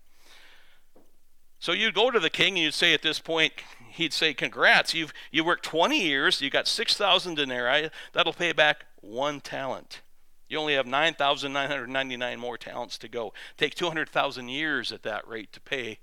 So 1.60 1.72
you'd 1.72 1.96
go 1.96 2.12
to 2.12 2.20
the 2.20 2.30
king 2.30 2.56
and 2.56 2.64
you'd 2.64 2.74
say 2.74 2.94
at 2.94 3.02
this 3.02 3.20
point, 3.20 3.54
he'd 3.90 4.14
say, 4.14 4.34
Congrats, 4.34 4.94
you've 4.94 5.14
you 5.32 5.44
worked 5.44 5.66
20 5.66 6.00
years, 6.00 6.42
you 6.42 6.50
got 6.50 6.68
6,000 6.68 7.36
denarii, 7.36 7.90
that'll 8.14 8.34
pay 8.34 8.52
back 8.52 8.86
one 9.02 9.42
talent. 9.42 10.02
You 10.48 10.60
only 10.60 10.76
have 10.76 10.86
9,999 10.86 12.40
more 12.40 12.58
talents 12.58 13.00
to 13.00 13.08
go. 13.08 13.34
Take 13.58 13.74
200,000 13.74 14.48
years 14.48 14.92
at 14.92 15.02
that 15.04 15.28
rate 15.28 15.52
to 15.54 15.60
pay 15.60 16.00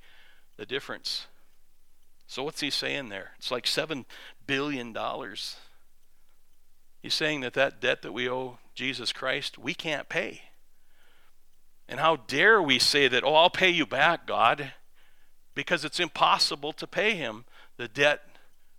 the 0.57 0.67
difference. 0.67 1.27
So, 2.27 2.43
what's 2.43 2.61
he 2.61 2.71
saying 2.71 3.09
there? 3.09 3.33
It's 3.39 3.51
like 3.51 3.65
$7 3.65 4.05
billion. 4.47 4.97
He's 7.03 7.15
saying 7.15 7.41
that 7.41 7.55
that 7.55 7.81
debt 7.81 8.03
that 8.03 8.13
we 8.13 8.29
owe 8.29 8.59
Jesus 8.75 9.13
Christ, 9.13 9.59
we 9.59 9.75
can't 9.75 10.09
pay. 10.09 10.43
And 11.89 12.01
how 12.01 12.17
dare 12.17 12.63
we 12.63 12.79
say 12.79 13.09
that, 13.09 13.25
oh, 13.25 13.35
I'll 13.35 13.51
pay 13.51 13.69
you 13.69 13.85
back, 13.85 14.27
God, 14.27 14.73
because 15.55 15.85
it's 15.85 16.01
impossible 16.01 16.73
to 16.75 16.87
pay 16.87 17.15
him 17.15 17.45
the 17.77 17.89
debt 17.89 18.23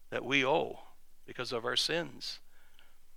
that 0.09 0.25
we 0.25 0.45
owe 0.45 0.79
because 1.25 1.51
of 1.51 1.65
our 1.65 1.75
sins. 1.75 2.39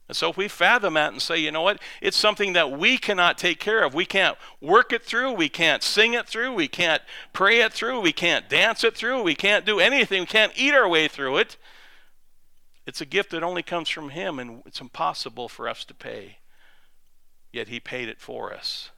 And 0.09 0.17
so 0.17 0.31
if 0.31 0.37
we 0.37 0.47
fathom 0.47 0.95
that 0.95 1.13
and 1.13 1.21
say, 1.21 1.39
you 1.39 1.51
know 1.51 1.63
what, 1.63 1.81
it's 2.01 2.17
something 2.17 2.53
that 2.53 2.71
we 2.71 2.97
cannot 2.97 3.39
take 3.39 3.59
care 3.59 3.83
of. 3.83 3.93
We 3.93 4.07
can't 4.07 4.39
work 4.61 4.93
it 4.93 5.03
through. 5.03 5.33
We 5.33 5.49
can't 5.49 5.83
sing 5.83 6.15
it 6.15 6.29
through. 6.29 6.55
We 6.55 6.69
can't 6.69 7.03
pray 7.33 7.61
it 7.61 7.73
through. 7.73 8.01
We 8.01 8.13
can't 8.13 8.49
dance 8.49 8.85
it 8.85 8.97
through. 8.97 9.23
We 9.23 9.35
can't 9.35 9.67
do 9.67 9.81
anything. 9.81 10.23
We 10.23 10.27
can't 10.27 10.53
eat 10.55 10.75
our 10.75 10.89
way 10.89 11.09
through 11.09 11.39
it. 11.39 11.57
It's 12.87 13.01
a 13.01 13.07
gift 13.07 13.31
that 13.31 13.43
only 13.43 13.65
comes 13.65 13.89
from 13.89 14.11
Him, 14.11 14.39
and 14.39 14.63
it's 14.65 14.81
impossible 14.81 15.49
for 15.49 15.69
us 15.69 15.85
to 15.87 15.95
pay. 15.95 16.39
Yet 17.53 17.67
He 17.67 17.81
paid 17.81 18.09
it 18.09 18.21
for 18.21 18.55
us. 18.55 18.91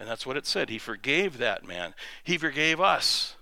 And 0.00 0.08
that's 0.08 0.26
what 0.26 0.36
it 0.36 0.46
said. 0.46 0.68
He 0.68 0.78
forgave 0.78 1.38
that 1.38 1.64
man, 1.64 1.94
He 2.24 2.36
forgave 2.36 2.80
us. 2.80 3.36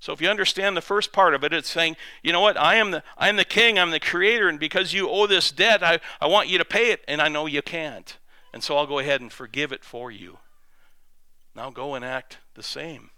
So 0.00 0.14
if 0.14 0.22
you 0.22 0.28
understand 0.30 0.76
the 0.76 0.82
first 0.82 1.12
part 1.12 1.34
of 1.34 1.44
it, 1.44 1.52
it's 1.52 1.68
saying, 1.68 1.96
you 2.22 2.32
know 2.32 2.40
what, 2.40 2.56
I 2.56 2.76
am 2.76 2.90
the 2.90 3.02
I 3.18 3.28
am 3.28 3.36
the 3.36 3.44
king, 3.44 3.78
I'm 3.78 3.90
the 3.90 4.00
creator, 4.00 4.48
and 4.48 4.58
because 4.58 4.94
you 4.94 5.10
owe 5.10 5.26
this 5.26 5.50
debt, 5.50 5.82
I, 5.82 6.00
I 6.20 6.26
want 6.26 6.48
you 6.48 6.56
to 6.56 6.64
pay 6.64 6.90
it, 6.90 7.04
and 7.06 7.20
I 7.20 7.28
know 7.28 7.44
you 7.44 7.60
can't. 7.60 8.16
And 8.52 8.64
so 8.64 8.78
I'll 8.78 8.86
go 8.86 8.98
ahead 8.98 9.20
and 9.20 9.30
forgive 9.30 9.72
it 9.72 9.84
for 9.84 10.10
you. 10.10 10.38
Now 11.54 11.70
go 11.70 11.94
and 11.94 12.04
act 12.04 12.38
the 12.54 12.62
same. 12.62 13.10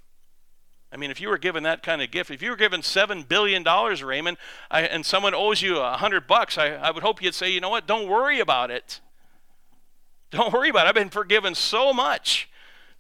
I 0.91 0.97
mean, 0.97 1.11
if 1.11 1.21
you 1.21 1.29
were 1.29 1.39
given 1.39 1.63
that 1.63 1.83
kind 1.85 2.03
of 2.03 2.11
gift, 2.11 2.31
if 2.31 2.43
you 2.43 2.51
were 2.51 2.57
given 2.57 2.83
seven 2.83 3.23
billion 3.23 3.63
dollars, 3.63 4.03
Raymond, 4.03 4.37
I, 4.71 4.83
and 4.83 5.07
someone 5.07 5.35
owes 5.35 5.63
you 5.63 5.79
a 5.79 5.97
hundred 5.97 6.27
bucks, 6.27 6.59
I, 6.59 6.71
I 6.71 6.91
would 6.91 7.05
hope 7.05 7.23
you'd 7.23 7.35
say, 7.35 7.51
you 7.51 7.61
know 7.61 7.71
what, 7.71 7.87
don't 7.87 8.09
worry 8.09 8.41
about 8.41 8.71
it. 8.71 9.01
Don't 10.33 10.51
worry 10.51 10.71
about 10.71 10.87
it. 10.87 10.89
I've 10.89 10.95
been 10.95 11.11
forgiven 11.11 11.55
so 11.55 11.93
much. 11.93 12.49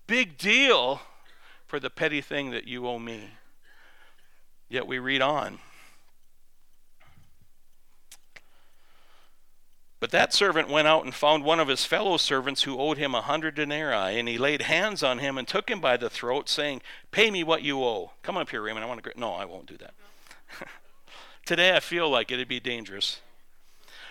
Big 0.06 0.36
deal 0.36 1.00
for 1.66 1.80
the 1.80 1.88
petty 1.88 2.20
thing 2.20 2.50
that 2.50 2.66
you 2.66 2.86
owe 2.86 2.98
me. 2.98 3.30
Yet 4.72 4.86
we 4.86 4.98
read 4.98 5.20
on. 5.20 5.58
But 10.00 10.10
that 10.12 10.32
servant 10.32 10.70
went 10.70 10.88
out 10.88 11.04
and 11.04 11.14
found 11.14 11.44
one 11.44 11.60
of 11.60 11.68
his 11.68 11.84
fellow 11.84 12.16
servants 12.16 12.62
who 12.62 12.78
owed 12.78 12.96
him 12.96 13.14
a 13.14 13.20
hundred 13.20 13.54
denarii, 13.54 14.18
and 14.18 14.26
he 14.26 14.38
laid 14.38 14.62
hands 14.62 15.02
on 15.02 15.18
him 15.18 15.36
and 15.36 15.46
took 15.46 15.70
him 15.70 15.82
by 15.82 15.98
the 15.98 16.08
throat, 16.08 16.48
saying, 16.48 16.80
Pay 17.10 17.30
me 17.30 17.44
what 17.44 17.62
you 17.62 17.84
owe. 17.84 18.12
Come 18.22 18.38
up 18.38 18.48
here, 18.48 18.62
Raymond. 18.62 18.82
I 18.82 18.88
want 18.88 19.04
to. 19.04 19.10
Gr-. 19.10 19.20
No, 19.20 19.34
I 19.34 19.44
won't 19.44 19.66
do 19.66 19.76
that. 19.76 19.92
Today 21.44 21.76
I 21.76 21.80
feel 21.80 22.08
like 22.08 22.32
it'd 22.32 22.48
be 22.48 22.58
dangerous. 22.58 23.20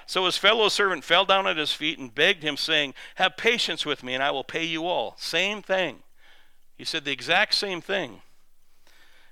So 0.05 0.25
his 0.25 0.37
fellow 0.37 0.69
servant 0.69 1.03
fell 1.03 1.25
down 1.25 1.47
at 1.47 1.57
his 1.57 1.73
feet 1.73 1.97
and 1.97 2.13
begged 2.13 2.43
him, 2.43 2.55
saying, 2.55 2.93
Have 3.15 3.35
patience 3.35 3.83
with 3.83 4.03
me, 4.03 4.13
and 4.13 4.21
I 4.21 4.29
will 4.29 4.43
pay 4.43 4.63
you 4.63 4.85
all. 4.85 5.15
Same 5.17 5.63
thing. 5.63 6.03
He 6.77 6.85
said 6.85 7.03
the 7.03 7.11
exact 7.11 7.55
same 7.55 7.81
thing. 7.81 8.21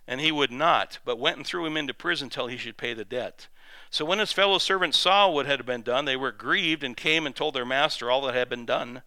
And 0.10 0.20
he 0.20 0.32
would 0.32 0.52
not, 0.52 0.98
but 1.06 1.20
went 1.20 1.38
and 1.38 1.46
threw 1.46 1.68
him 1.68 1.78
into 1.78 1.94
prison 1.94 2.30
till 2.30 2.48
he 2.48 2.58
should 2.58 2.78
pay 2.78 2.96
the 2.96 3.06
debt. 3.06 3.48
So 3.92 4.04
when 4.04 4.18
his 4.18 4.32
fellow 4.32 4.58
servants 4.58 4.98
saw 4.98 5.30
what 5.30 5.46
had 5.46 5.64
been 5.68 5.84
done, 5.84 6.06
they 6.06 6.16
were 6.16 6.32
grieved 6.32 6.84
and 6.84 6.98
came 6.98 7.28
and 7.28 7.36
told 7.36 7.54
their 7.54 7.64
master 7.64 8.10
all 8.10 8.22
that 8.22 8.34
had 8.34 8.50
been 8.50 8.66
done. 8.66 9.04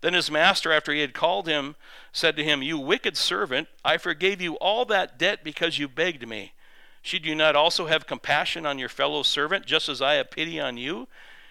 Then 0.00 0.14
his 0.14 0.30
master, 0.30 0.72
after 0.72 0.92
he 0.92 1.00
had 1.00 1.12
called 1.12 1.48
him, 1.48 1.74
said 2.12 2.36
to 2.36 2.44
him, 2.44 2.62
You 2.62 2.78
wicked 2.78 3.16
servant, 3.16 3.66
I 3.84 3.96
forgave 3.96 4.40
you 4.40 4.54
all 4.58 4.84
that 4.84 5.18
debt 5.18 5.42
because 5.42 5.80
you 5.80 5.88
begged 5.88 6.28
me. 6.28 6.52
Should 7.02 7.26
you 7.26 7.34
not 7.34 7.56
also 7.56 7.86
have 7.86 8.06
compassion 8.06 8.64
on 8.64 8.78
your 8.78 8.88
fellow 8.88 9.24
servant, 9.24 9.66
just 9.66 9.88
as 9.88 10.00
I 10.00 10.14
have 10.14 10.30
pity 10.30 10.60
on 10.60 10.76
you? 10.76 11.08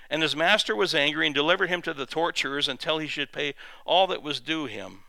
And 0.10 0.22
his 0.22 0.34
master 0.34 0.78
was 0.78 0.96
angry 0.96 1.26
and 1.26 1.36
delivered 1.36 1.68
him 1.68 1.82
to 1.82 1.94
the 1.94 2.06
torturers 2.06 2.70
until 2.70 3.00
he 3.00 3.08
should 3.08 3.34
pay 3.34 3.54
all 3.86 4.08
that 4.08 4.24
was 4.24 4.40
due 4.40 4.66
him. 4.66 5.00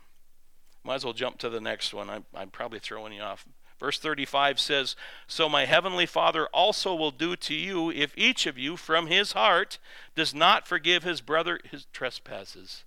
Might 0.83 0.95
as 0.95 1.05
well 1.05 1.13
jump 1.13 1.37
to 1.37 1.49
the 1.49 1.61
next 1.61 1.93
one. 1.93 2.09
I'm, 2.09 2.25
I'm 2.35 2.49
probably 2.49 2.79
throwing 2.79 3.13
you 3.13 3.21
off. 3.21 3.45
Verse 3.85 3.99
35 3.99 4.59
says, 4.59 4.95
So 5.27 5.47
my 5.47 5.65
heavenly 5.65 6.07
Father 6.07 6.47
also 6.47 6.95
will 6.95 7.11
do 7.11 7.35
to 7.35 7.53
you 7.53 7.91
if 7.91 8.17
each 8.17 8.47
of 8.47 8.57
you 8.57 8.77
from 8.77 9.05
his 9.05 9.33
heart 9.33 9.77
does 10.15 10.33
not 10.33 10.67
forgive 10.67 11.03
his 11.03 11.21
brother 11.21 11.59
his 11.69 11.85
trespasses. 11.93 12.83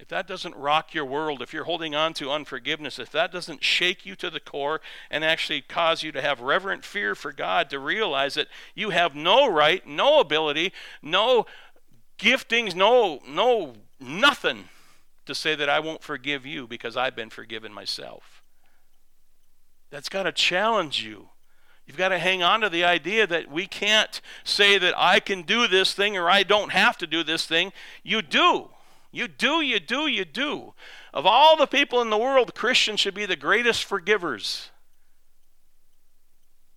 If 0.00 0.08
that 0.08 0.26
doesn't 0.26 0.56
rock 0.56 0.94
your 0.94 1.04
world, 1.04 1.40
if 1.40 1.52
you're 1.52 1.62
holding 1.62 1.94
on 1.94 2.12
to 2.14 2.32
unforgiveness, 2.32 2.98
if 2.98 3.12
that 3.12 3.30
doesn't 3.30 3.62
shake 3.62 4.04
you 4.04 4.16
to 4.16 4.30
the 4.30 4.40
core 4.40 4.80
and 5.12 5.24
actually 5.24 5.60
cause 5.60 6.02
you 6.02 6.10
to 6.10 6.20
have 6.20 6.40
reverent 6.40 6.84
fear 6.84 7.14
for 7.14 7.32
God, 7.32 7.70
to 7.70 7.78
realize 7.78 8.34
that 8.34 8.48
you 8.74 8.90
have 8.90 9.14
no 9.14 9.48
right, 9.48 9.86
no 9.86 10.18
ability, 10.18 10.72
no 11.02 11.46
giftings, 12.18 12.74
no, 12.74 13.20
no, 13.28 13.74
nothing 14.00 14.64
to 15.24 15.36
say 15.36 15.54
that 15.54 15.68
I 15.68 15.78
won't 15.78 16.02
forgive 16.02 16.44
you 16.44 16.66
because 16.66 16.96
I've 16.96 17.14
been 17.14 17.30
forgiven 17.30 17.72
myself. 17.72 18.41
That's 19.92 20.08
got 20.08 20.22
to 20.22 20.32
challenge 20.32 21.04
you. 21.04 21.28
You've 21.86 21.98
got 21.98 22.08
to 22.08 22.18
hang 22.18 22.42
on 22.42 22.62
to 22.62 22.70
the 22.70 22.82
idea 22.82 23.26
that 23.26 23.50
we 23.50 23.66
can't 23.66 24.22
say 24.42 24.78
that 24.78 24.94
I 24.96 25.20
can 25.20 25.42
do 25.42 25.68
this 25.68 25.92
thing 25.92 26.16
or 26.16 26.30
I 26.30 26.44
don't 26.44 26.72
have 26.72 26.96
to 26.98 27.06
do 27.06 27.22
this 27.22 27.44
thing. 27.44 27.74
You 28.02 28.22
do. 28.22 28.70
You 29.10 29.28
do, 29.28 29.60
you 29.60 29.78
do, 29.78 30.06
you 30.06 30.24
do. 30.24 30.72
Of 31.12 31.26
all 31.26 31.58
the 31.58 31.66
people 31.66 32.00
in 32.00 32.08
the 32.08 32.16
world, 32.16 32.54
Christians 32.54 33.00
should 33.00 33.12
be 33.12 33.26
the 33.26 33.36
greatest 33.36 33.84
forgivers. 33.84 34.70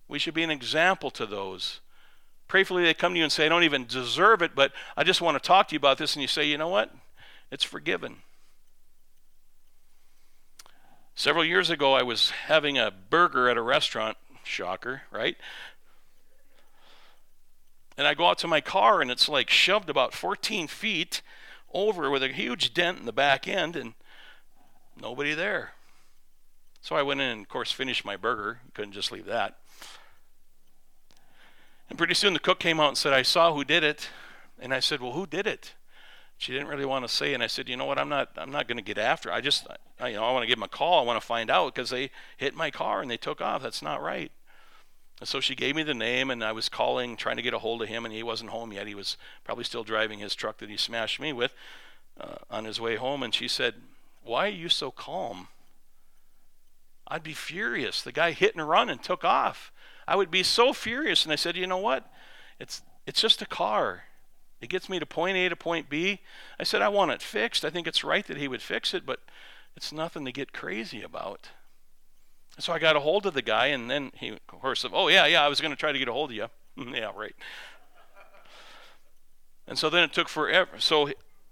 We 0.08 0.18
should 0.18 0.34
be 0.34 0.42
an 0.42 0.50
example 0.50 1.10
to 1.12 1.24
those. 1.24 1.80
Prayfully, 2.50 2.82
they 2.82 2.92
come 2.92 3.14
to 3.14 3.18
you 3.18 3.24
and 3.24 3.32
say, 3.32 3.46
I 3.46 3.48
don't 3.48 3.64
even 3.64 3.86
deserve 3.86 4.42
it, 4.42 4.54
but 4.54 4.72
I 4.94 5.04
just 5.04 5.22
want 5.22 5.42
to 5.42 5.46
talk 5.46 5.68
to 5.68 5.74
you 5.74 5.78
about 5.78 5.96
this. 5.96 6.14
And 6.14 6.20
you 6.20 6.28
say, 6.28 6.44
you 6.44 6.58
know 6.58 6.68
what? 6.68 6.94
It's 7.50 7.64
forgiven. 7.64 8.18
Several 11.18 11.46
years 11.46 11.70
ago, 11.70 11.94
I 11.94 12.02
was 12.02 12.28
having 12.28 12.76
a 12.76 12.90
burger 12.90 13.48
at 13.48 13.56
a 13.56 13.62
restaurant. 13.62 14.18
Shocker, 14.44 15.02
right? 15.10 15.34
And 17.96 18.06
I 18.06 18.12
go 18.12 18.26
out 18.28 18.36
to 18.40 18.46
my 18.46 18.60
car, 18.60 19.00
and 19.00 19.10
it's 19.10 19.26
like 19.26 19.48
shoved 19.48 19.88
about 19.88 20.12
14 20.12 20.68
feet 20.68 21.22
over 21.72 22.10
with 22.10 22.22
a 22.22 22.28
huge 22.28 22.74
dent 22.74 22.98
in 22.98 23.06
the 23.06 23.14
back 23.14 23.48
end, 23.48 23.76
and 23.76 23.94
nobody 25.00 25.32
there. 25.32 25.72
So 26.82 26.94
I 26.96 27.02
went 27.02 27.22
in 27.22 27.30
and, 27.30 27.40
of 27.40 27.48
course, 27.48 27.72
finished 27.72 28.04
my 28.04 28.18
burger. 28.18 28.60
Couldn't 28.74 28.92
just 28.92 29.10
leave 29.10 29.24
that. 29.24 29.56
And 31.88 31.96
pretty 31.96 32.14
soon 32.14 32.34
the 32.34 32.38
cook 32.38 32.60
came 32.60 32.78
out 32.78 32.88
and 32.88 32.98
said, 32.98 33.14
I 33.14 33.22
saw 33.22 33.54
who 33.54 33.64
did 33.64 33.82
it. 33.82 34.10
And 34.60 34.74
I 34.74 34.80
said, 34.80 35.00
Well, 35.00 35.12
who 35.12 35.26
did 35.26 35.46
it? 35.46 35.72
She 36.38 36.52
didn't 36.52 36.68
really 36.68 36.84
want 36.84 37.06
to 37.06 37.12
say 37.12 37.34
and 37.34 37.42
i 37.42 37.46
said 37.46 37.68
you 37.68 37.76
know 37.76 37.84
what? 37.84 37.98
I'm 37.98 38.08
not 38.08 38.30
i'm 38.36 38.50
not 38.50 38.68
going 38.68 38.78
to 38.78 38.84
get 38.84 38.98
after 38.98 39.32
i 39.32 39.40
just 39.40 39.66
I, 40.00 40.08
you 40.08 40.16
know 40.16 40.24
i 40.24 40.32
want 40.32 40.42
to 40.42 40.46
give 40.46 40.58
them 40.58 40.64
a 40.64 40.68
call. 40.68 41.00
I 41.00 41.04
want 41.04 41.20
to 41.20 41.26
find 41.26 41.50
out 41.50 41.74
because 41.74 41.90
they 41.90 42.10
hit 42.36 42.54
my 42.54 42.70
car 42.70 43.00
and 43.02 43.10
they 43.10 43.16
took 43.16 43.40
off. 43.40 43.62
That's 43.62 43.82
not 43.82 44.02
right. 44.02 44.30
And 45.20 45.28
so 45.28 45.40
she 45.40 45.54
gave 45.54 45.74
me 45.74 45.82
the 45.82 45.94
name 45.94 46.30
and 46.30 46.44
i 46.44 46.52
was 46.52 46.68
calling 46.68 47.16
trying 47.16 47.36
to 47.36 47.42
get 47.42 47.54
a 47.54 47.58
hold 47.58 47.82
of 47.82 47.88
him 47.88 48.04
and 48.04 48.14
he 48.14 48.22
wasn't 48.22 48.50
home 48.50 48.72
yet. 48.72 48.86
He 48.86 48.94
was 48.94 49.16
probably 49.44 49.64
still 49.64 49.84
driving 49.84 50.18
his 50.18 50.34
truck 50.34 50.58
that 50.58 50.68
he 50.68 50.76
smashed 50.76 51.20
me 51.20 51.32
with 51.32 51.54
uh, 52.20 52.36
on 52.50 52.64
his 52.64 52.80
way 52.80 52.96
home 52.96 53.22
and 53.22 53.34
she 53.34 53.48
said 53.48 53.74
why 54.22 54.46
are 54.46 54.50
you 54.50 54.68
so 54.68 54.90
calm? 54.90 55.48
I'd 57.06 57.22
be 57.22 57.32
furious. 57.32 58.02
The 58.02 58.10
guy 58.10 58.32
hit 58.32 58.56
and 58.56 58.68
run 58.68 58.90
and 58.90 59.00
took 59.00 59.24
off. 59.24 59.70
I 60.08 60.16
would 60.16 60.30
be 60.30 60.42
so 60.42 60.72
furious. 60.72 61.24
And 61.24 61.32
i 61.32 61.36
said 61.36 61.56
you 61.56 61.66
know 61.66 61.78
what? 61.78 62.10
It's 62.58 62.82
it's 63.06 63.20
just 63.20 63.40
a 63.40 63.46
car 63.46 64.05
it 64.60 64.68
gets 64.68 64.88
me 64.88 64.98
to 64.98 65.06
point 65.06 65.36
A 65.36 65.48
to 65.48 65.56
point 65.56 65.88
B. 65.88 66.20
I 66.58 66.64
said, 66.64 66.82
I 66.82 66.88
want 66.88 67.10
it 67.10 67.22
fixed. 67.22 67.64
I 67.64 67.70
think 67.70 67.86
it's 67.86 68.04
right 68.04 68.26
that 68.26 68.36
he 68.36 68.48
would 68.48 68.62
fix 68.62 68.94
it, 68.94 69.04
but 69.04 69.20
it's 69.76 69.92
nothing 69.92 70.24
to 70.24 70.32
get 70.32 70.52
crazy 70.52 71.02
about. 71.02 71.50
So 72.58 72.72
I 72.72 72.78
got 72.78 72.96
a 72.96 73.00
hold 73.00 73.26
of 73.26 73.34
the 73.34 73.42
guy, 73.42 73.66
and 73.66 73.90
then 73.90 74.12
he, 74.14 74.28
of 74.28 74.46
course, 74.46 74.80
said, 74.80 74.92
Oh, 74.94 75.08
yeah, 75.08 75.26
yeah, 75.26 75.44
I 75.44 75.48
was 75.48 75.60
going 75.60 75.72
to 75.72 75.76
try 75.76 75.92
to 75.92 75.98
get 75.98 76.08
a 76.08 76.12
hold 76.12 76.30
of 76.30 76.36
you. 76.36 76.46
yeah, 76.94 77.10
right. 77.14 77.34
And 79.68 79.78
so 79.78 79.90
then 79.90 80.04
it 80.04 80.12
took 80.12 80.28
forever. 80.28 80.78
So 80.78 81.10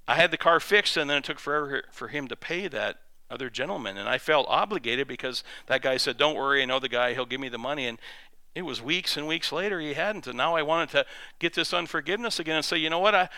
I 0.09 0.15
had 0.15 0.31
the 0.31 0.39
car 0.39 0.61
fixed, 0.61 0.97
and 0.97 1.11
then 1.11 1.19
it 1.19 1.25
took 1.25 1.39
forever 1.39 1.83
for 1.93 2.09
him 2.09 2.29
to 2.29 2.37
pay 2.37 2.69
that 2.69 3.01
other 3.31 3.51
gentleman. 3.51 3.99
And 3.99 4.09
I 4.09 4.17
felt 4.17 4.47
obligated 4.49 5.09
because 5.09 5.45
that 5.67 5.83
guy 5.83 5.99
said, 5.99 6.17
Don't 6.17 6.37
worry, 6.37 6.63
I 6.63 6.65
know 6.65 6.79
the 6.79 6.89
guy, 6.89 7.13
he'll 7.13 7.27
give 7.27 7.41
me 7.41 7.51
the 7.51 7.59
money. 7.59 7.87
And 7.87 7.99
it 8.55 8.63
was 8.63 8.81
weeks 8.81 9.17
and 9.17 9.27
weeks 9.27 9.51
later 9.53 9.81
he 9.81 9.95
hadn't 9.95 10.27
and 10.27 10.37
now 10.37 10.55
i 10.55 10.63
wanted 10.63 10.89
to 10.89 11.05
get 11.39 11.55
this 11.55 11.75
unforgiveness 11.75 12.39
again 12.39 12.57
and 12.57 12.65
say 12.65 12.77
you 12.77 12.91
know 12.91 12.99
what? 12.99 13.15
I 13.15 13.29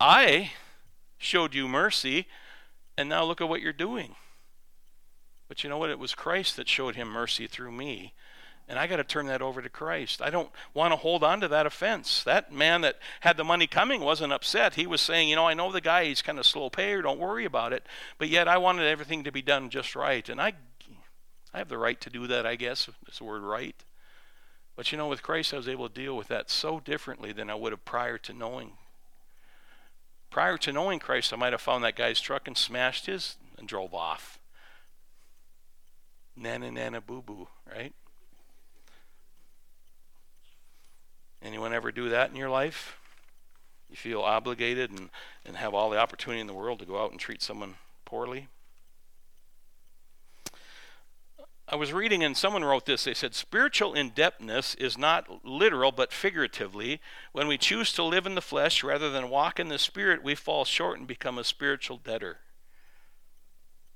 i 0.00 0.52
showed 1.18 1.54
you 1.54 1.68
mercy 1.68 2.26
and 2.98 3.08
now 3.08 3.24
look 3.24 3.40
at 3.40 3.48
what 3.48 3.60
you're 3.60 3.72
doing. 3.72 4.16
But 5.48 5.62
you 5.62 5.70
know 5.70 5.78
what? 5.78 5.90
It 5.90 5.98
was 5.98 6.14
christ 6.14 6.56
that 6.56 6.68
showed 6.68 6.96
him 6.96 7.08
mercy 7.08 7.46
through 7.46 7.72
me 7.72 8.14
and 8.68 8.78
i 8.80 8.86
got 8.86 8.96
to 8.96 9.04
turn 9.04 9.26
that 9.26 9.42
over 9.42 9.62
to 9.62 9.68
christ. 9.68 10.20
I 10.20 10.30
don't 10.30 10.50
want 10.74 10.92
to 10.92 10.96
hold 10.96 11.22
on 11.22 11.40
to 11.40 11.48
that 11.48 11.66
offense. 11.66 12.24
That 12.24 12.52
man 12.52 12.80
that 12.80 12.98
had 13.20 13.36
the 13.36 13.44
money 13.44 13.66
coming 13.66 14.00
wasn't 14.00 14.32
upset. 14.32 14.74
He 14.74 14.86
was 14.86 15.00
saying 15.00 15.28
you 15.28 15.36
know 15.36 15.46
i 15.46 15.54
know 15.54 15.70
the 15.70 15.80
guy 15.80 16.04
he's 16.04 16.22
kind 16.22 16.38
of 16.38 16.46
slow 16.46 16.68
payer 16.68 17.02
don't 17.02 17.20
worry 17.20 17.44
about 17.44 17.72
it 17.72 17.86
but 18.18 18.28
yet 18.28 18.48
i 18.48 18.58
wanted 18.58 18.86
everything 18.86 19.24
to 19.24 19.32
be 19.32 19.42
done 19.42 19.70
just 19.70 19.94
right. 19.94 20.28
And 20.28 20.40
i 20.40 20.54
i 21.54 21.58
have 21.58 21.68
the 21.68 21.78
right 21.78 22.00
to 22.00 22.10
do 22.10 22.26
that 22.26 22.44
i 22.44 22.56
guess 22.56 22.88
it's 23.06 23.18
the 23.18 23.24
word 23.24 23.42
right 23.42 23.84
but 24.76 24.92
you 24.92 24.98
know, 24.98 25.08
with 25.08 25.22
Christ, 25.22 25.54
I 25.54 25.56
was 25.56 25.68
able 25.68 25.88
to 25.88 25.94
deal 25.94 26.16
with 26.16 26.28
that 26.28 26.50
so 26.50 26.80
differently 26.80 27.32
than 27.32 27.48
I 27.48 27.54
would 27.54 27.72
have 27.72 27.84
prior 27.84 28.18
to 28.18 28.32
knowing. 28.34 28.72
Prior 30.30 30.58
to 30.58 30.72
knowing 30.72 30.98
Christ, 30.98 31.32
I 31.32 31.36
might 31.36 31.54
have 31.54 31.62
found 31.62 31.82
that 31.82 31.96
guy's 31.96 32.20
truck 32.20 32.46
and 32.46 32.56
smashed 32.56 33.06
his 33.06 33.36
and 33.56 33.66
drove 33.66 33.94
off. 33.94 34.38
Nana, 36.36 36.70
nana, 36.70 37.00
boo 37.00 37.22
boo, 37.22 37.48
right? 37.74 37.94
Anyone 41.42 41.72
ever 41.72 41.90
do 41.90 42.10
that 42.10 42.28
in 42.28 42.36
your 42.36 42.50
life? 42.50 42.98
You 43.88 43.96
feel 43.96 44.20
obligated 44.20 44.90
and, 44.90 45.08
and 45.44 45.56
have 45.56 45.72
all 45.72 45.88
the 45.88 45.98
opportunity 45.98 46.40
in 46.40 46.46
the 46.46 46.52
world 46.52 46.80
to 46.80 46.84
go 46.84 47.02
out 47.02 47.12
and 47.12 47.20
treat 47.20 47.40
someone 47.40 47.76
poorly? 48.04 48.48
I 51.68 51.74
was 51.74 51.92
reading 51.92 52.22
and 52.22 52.36
someone 52.36 52.64
wrote 52.64 52.86
this. 52.86 53.04
They 53.04 53.14
said, 53.14 53.34
Spiritual 53.34 53.92
indebtedness 53.92 54.76
is 54.76 54.96
not 54.96 55.44
literal 55.44 55.90
but 55.90 56.12
figuratively. 56.12 57.00
When 57.32 57.48
we 57.48 57.58
choose 57.58 57.92
to 57.94 58.04
live 58.04 58.24
in 58.24 58.36
the 58.36 58.40
flesh 58.40 58.84
rather 58.84 59.10
than 59.10 59.30
walk 59.30 59.58
in 59.58 59.68
the 59.68 59.78
spirit, 59.78 60.22
we 60.22 60.36
fall 60.36 60.64
short 60.64 60.98
and 60.98 61.08
become 61.08 61.38
a 61.38 61.44
spiritual 61.44 61.96
debtor. 61.96 62.38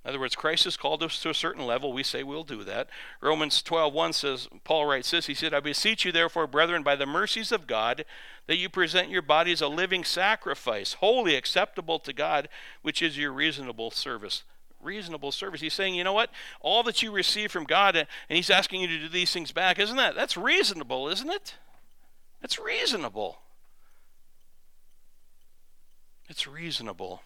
In 0.05 0.09
other 0.09 0.19
words, 0.19 0.35
Christ 0.35 0.65
has 0.65 0.77
called 0.77 1.03
us 1.03 1.21
to 1.23 1.31
a 1.31 1.35
certain 1.35 1.65
level. 1.65 1.93
We 1.93 2.03
say 2.03 2.25
we'll 2.25 2.43
do 2.43 2.65
that. 2.65 2.89
Romans 3.21 3.63
12:1 3.63 4.15
says, 4.15 4.49
Paul 4.65 4.87
writes 4.87 5.13
this. 5.13 5.27
He 5.27 5.35
said, 5.35 5.55
I 5.55 5.61
beseech 5.61 6.05
you, 6.05 6.11
therefore, 6.11 6.49
brethren, 6.49 6.83
by 6.83 6.97
the 6.97 7.07
mercies 7.07 7.53
of 7.53 7.69
God, 7.69 8.05
that 8.49 8.57
you 8.57 8.69
present 8.69 9.11
your 9.11 9.23
bodies 9.23 9.61
a 9.61 9.69
living 9.69 10.03
sacrifice, 10.03 10.95
holy 10.95 11.37
acceptable 11.37 12.01
to 12.01 12.13
God, 12.13 12.49
which 12.83 13.01
is 13.01 13.17
your 13.17 13.31
reasonable 13.31 13.93
service 13.93 14.43
reasonable 14.83 15.33
service. 15.33 15.61
He's 15.61 15.75
saying, 15.75 15.95
you 15.95 16.05
know 16.05 16.13
what? 16.13 16.31
All 16.61 16.83
that 16.85 17.03
you 17.03 17.13
receive 17.13 17.51
from 17.51 17.65
God, 17.65 17.97
and 17.97 18.07
He's 18.29 18.51
asking 18.51 18.81
you 18.81 18.89
to 18.89 18.99
do 18.99 19.09
these 19.09 19.33
things 19.33 19.53
back. 19.53 19.79
Isn't 19.79 19.97
that? 19.97 20.15
That's 20.15 20.37
reasonable, 20.37 21.09
isn't 21.09 21.31
it? 21.31 21.55
That's 22.41 22.59
reasonable. 22.59 23.41
It's 26.29 26.47
reasonable. 26.47 27.23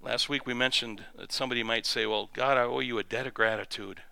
Last 0.00 0.28
week 0.28 0.46
we 0.46 0.54
mentioned 0.54 1.04
that 1.16 1.32
somebody 1.32 1.62
might 1.62 1.84
say, 1.84 2.06
well, 2.06 2.30
God, 2.32 2.56
I 2.56 2.62
owe 2.62 2.80
you 2.80 2.98
a 2.98 3.04
debt 3.04 3.26
of 3.26 3.34
gratitude. 3.34 4.02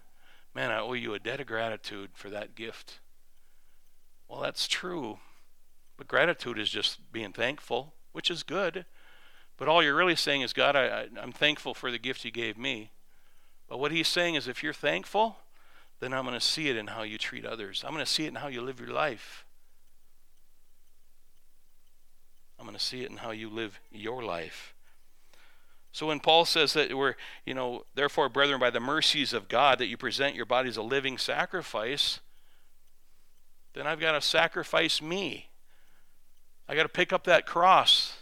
Man, 0.55 0.70
I 0.70 0.81
owe 0.81 0.93
you 0.93 1.14
a 1.14 1.18
debt 1.18 1.41
of 1.41 1.47
gratitude 1.47 2.11
for 2.14 2.29
that 2.31 2.55
gift. 2.55 3.01
Well, 4.29 4.41
that's 4.41 4.66
true. 4.66 5.18
But 5.97 6.09
gratitude 6.09 6.59
is 6.59 6.68
just 6.68 7.12
being 7.12 7.33
thankful, 7.33 7.95
which 8.12 8.31
is 8.31 8.43
good. 8.43 8.85
But 9.57 9.68
all 9.68 9.82
you're 9.82 9.96
really 9.96 10.16
saying 10.16 10.42
is, 10.42 10.52
God, 10.52 10.76
I, 10.76 11.07
am 11.20 11.32
thankful 11.32 11.74
for 11.74 11.90
the 11.90 11.98
gift 11.98 12.24
you 12.24 12.30
gave 12.30 12.59
me. 12.59 12.90
But 13.68 13.78
what 13.78 13.90
he's 13.90 14.09
saying 14.09 14.34
is, 14.34 14.48
if 14.48 14.62
you're 14.62 14.72
thankful, 14.72 15.36
then 16.00 16.12
I'm 16.12 16.24
going 16.24 16.38
to 16.38 16.44
see 16.44 16.68
it 16.68 16.76
in 16.76 16.88
how 16.88 17.02
you 17.02 17.18
treat 17.18 17.44
others. 17.44 17.82
I'm 17.84 17.92
going 17.92 18.04
to 18.04 18.11
see 18.11 18.24
it 18.24 18.28
in 18.28 18.34
how 18.36 18.48
you 18.48 18.61
live 18.61 18.80
your 18.80 18.90
life. 18.90 19.44
I'm 22.59 22.66
going 22.66 22.76
to 22.76 22.84
see 22.84 23.02
it 23.02 23.11
in 23.11 23.18
how 23.18 23.30
you 23.30 23.48
live 23.48 23.80
your 23.90 24.22
life. 24.22 24.74
So 25.92 26.09
when 26.09 26.20
Paul 26.20 26.44
says 26.44 26.74
that 26.74 26.94
we're, 26.94 27.14
you 27.46 27.54
know, 27.54 27.84
therefore, 27.94 28.28
brethren, 28.28 28.61
by 28.61 28.68
the 28.68 28.80
mercies 28.80 29.32
of 29.32 29.48
God, 29.48 29.78
that 29.78 29.86
you 29.86 29.96
present 29.96 30.34
your 30.34 30.44
bodies 30.44 30.76
a 30.76 30.82
living 30.82 31.16
sacrifice, 31.16 32.20
then 33.72 33.86
I've 33.86 34.00
got 34.00 34.12
to 34.12 34.20
sacrifice 34.20 35.00
me. 35.00 35.48
I 36.68 36.74
got 36.74 36.82
to 36.82 36.90
pick 36.90 37.12
up 37.12 37.24
that 37.24 37.46
cross. 37.46 38.16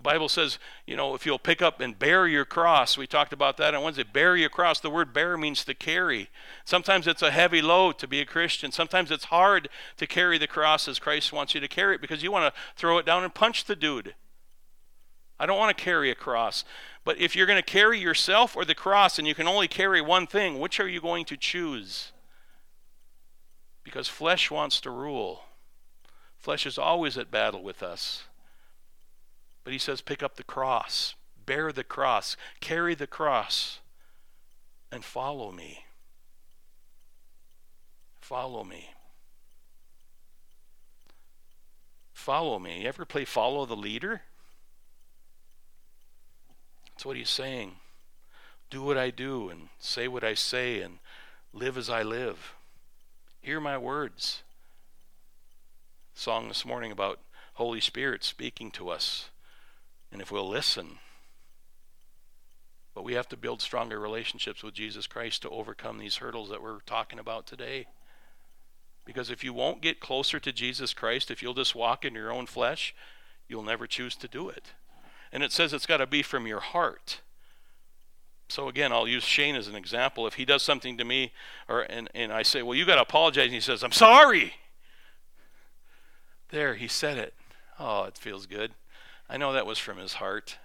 The 0.00 0.04
Bible 0.10 0.30
says, 0.30 0.58
you 0.86 0.96
know, 0.96 1.14
if 1.14 1.26
you'll 1.26 1.38
pick 1.38 1.60
up 1.60 1.78
and 1.78 1.98
bear 1.98 2.26
your 2.26 2.46
cross, 2.46 2.96
we 2.96 3.06
talked 3.06 3.34
about 3.34 3.58
that 3.58 3.74
on 3.74 3.82
Wednesday. 3.82 4.02
Bear 4.02 4.34
your 4.34 4.48
cross. 4.48 4.80
The 4.80 4.88
word 4.88 5.12
bear 5.12 5.36
means 5.36 5.62
to 5.66 5.74
carry. 5.74 6.30
Sometimes 6.64 7.06
it's 7.06 7.20
a 7.20 7.30
heavy 7.30 7.60
load 7.60 7.98
to 7.98 8.08
be 8.08 8.18
a 8.18 8.24
Christian. 8.24 8.72
Sometimes 8.72 9.10
it's 9.10 9.26
hard 9.26 9.68
to 9.98 10.06
carry 10.06 10.38
the 10.38 10.46
cross 10.46 10.88
as 10.88 10.98
Christ 10.98 11.34
wants 11.34 11.54
you 11.54 11.60
to 11.60 11.68
carry 11.68 11.96
it 11.96 12.00
because 12.00 12.22
you 12.22 12.32
want 12.32 12.46
to 12.46 12.60
throw 12.76 12.96
it 12.96 13.04
down 13.04 13.24
and 13.24 13.34
punch 13.34 13.66
the 13.66 13.76
dude. 13.76 14.14
I 15.38 15.44
don't 15.44 15.58
want 15.58 15.76
to 15.76 15.84
carry 15.84 16.10
a 16.10 16.14
cross. 16.14 16.64
But 17.04 17.18
if 17.18 17.36
you're 17.36 17.46
going 17.46 17.62
to 17.62 17.62
carry 17.62 17.98
yourself 17.98 18.56
or 18.56 18.64
the 18.64 18.74
cross 18.74 19.18
and 19.18 19.28
you 19.28 19.34
can 19.34 19.46
only 19.46 19.68
carry 19.68 20.00
one 20.00 20.26
thing, 20.26 20.58
which 20.58 20.80
are 20.80 20.88
you 20.88 21.02
going 21.02 21.26
to 21.26 21.36
choose? 21.36 22.12
Because 23.84 24.08
flesh 24.08 24.50
wants 24.50 24.80
to 24.80 24.90
rule. 24.90 25.42
Flesh 26.38 26.64
is 26.64 26.78
always 26.78 27.18
at 27.18 27.30
battle 27.30 27.62
with 27.62 27.82
us. 27.82 28.24
But 29.64 29.72
he 29.72 29.78
says, 29.78 30.00
pick 30.00 30.22
up 30.22 30.36
the 30.36 30.42
cross, 30.42 31.14
bear 31.46 31.72
the 31.72 31.84
cross, 31.84 32.36
carry 32.60 32.94
the 32.94 33.06
cross, 33.06 33.80
and 34.90 35.04
follow 35.04 35.52
me. 35.52 35.84
Follow 38.20 38.64
me. 38.64 38.90
Follow 42.12 42.58
me. 42.58 42.82
You 42.82 42.88
ever 42.88 43.04
play 43.04 43.24
follow 43.24 43.66
the 43.66 43.76
leader? 43.76 44.22
That's 46.86 47.06
what 47.06 47.16
he's 47.16 47.30
saying. 47.30 47.72
Do 48.68 48.82
what 48.82 48.98
I 48.98 49.10
do 49.10 49.48
and 49.48 49.68
say 49.78 50.06
what 50.06 50.22
I 50.22 50.34
say 50.34 50.80
and 50.80 50.98
live 51.52 51.76
as 51.76 51.90
I 51.90 52.02
live. 52.02 52.54
Hear 53.40 53.58
my 53.58 53.78
words. 53.78 54.42
Song 56.14 56.48
this 56.48 56.64
morning 56.66 56.92
about 56.92 57.18
Holy 57.54 57.80
Spirit 57.80 58.22
speaking 58.22 58.70
to 58.72 58.90
us. 58.90 59.30
And 60.12 60.20
if 60.20 60.30
we'll 60.32 60.48
listen, 60.48 60.98
but 62.94 63.04
we 63.04 63.14
have 63.14 63.28
to 63.28 63.36
build 63.36 63.62
stronger 63.62 63.98
relationships 64.00 64.62
with 64.62 64.74
Jesus 64.74 65.06
Christ 65.06 65.42
to 65.42 65.50
overcome 65.50 65.98
these 65.98 66.16
hurdles 66.16 66.50
that 66.50 66.62
we're 66.62 66.80
talking 66.80 67.18
about 67.18 67.46
today. 67.46 67.86
Because 69.04 69.30
if 69.30 69.42
you 69.44 69.52
won't 69.52 69.80
get 69.80 70.00
closer 70.00 70.38
to 70.40 70.52
Jesus 70.52 70.92
Christ, 70.92 71.30
if 71.30 71.42
you'll 71.42 71.54
just 71.54 71.74
walk 71.74 72.04
in 72.04 72.14
your 72.14 72.32
own 72.32 72.46
flesh, 72.46 72.94
you'll 73.48 73.62
never 73.62 73.86
choose 73.86 74.16
to 74.16 74.28
do 74.28 74.48
it. 74.48 74.72
And 75.32 75.42
it 75.42 75.52
says 75.52 75.72
it's 75.72 75.86
got 75.86 75.98
to 75.98 76.06
be 76.06 76.22
from 76.22 76.46
your 76.46 76.60
heart. 76.60 77.20
So 78.48 78.68
again, 78.68 78.92
I'll 78.92 79.06
use 79.06 79.22
Shane 79.22 79.54
as 79.54 79.68
an 79.68 79.76
example. 79.76 80.26
If 80.26 80.34
he 80.34 80.44
does 80.44 80.62
something 80.62 80.98
to 80.98 81.04
me, 81.04 81.32
or 81.68 81.82
and, 81.82 82.10
and 82.14 82.32
I 82.32 82.42
say, 82.42 82.62
"Well, 82.62 82.76
you 82.76 82.84
got 82.84 82.96
to 82.96 83.02
apologize," 83.02 83.44
and 83.44 83.54
he 83.54 83.60
says, 83.60 83.84
"I'm 83.84 83.92
sorry." 83.92 84.54
There, 86.48 86.74
he 86.74 86.88
said 86.88 87.16
it. 87.16 87.34
Oh, 87.78 88.04
it 88.04 88.18
feels 88.18 88.46
good. 88.46 88.72
I 89.30 89.36
know 89.36 89.52
that 89.52 89.64
was 89.64 89.78
from 89.78 89.98
his 89.98 90.14
heart. 90.14 90.58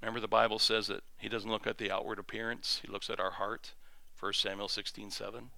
Remember, 0.00 0.20
the 0.20 0.28
Bible 0.28 0.60
says 0.60 0.86
that 0.86 1.02
he 1.18 1.28
doesn't 1.28 1.50
look 1.50 1.66
at 1.66 1.78
the 1.78 1.90
outward 1.90 2.20
appearance; 2.20 2.80
he 2.82 2.92
looks 2.92 3.10
at 3.10 3.18
our 3.18 3.32
heart. 3.32 3.74
1 4.20 4.32
Samuel 4.34 4.68
16:7. 4.68 5.50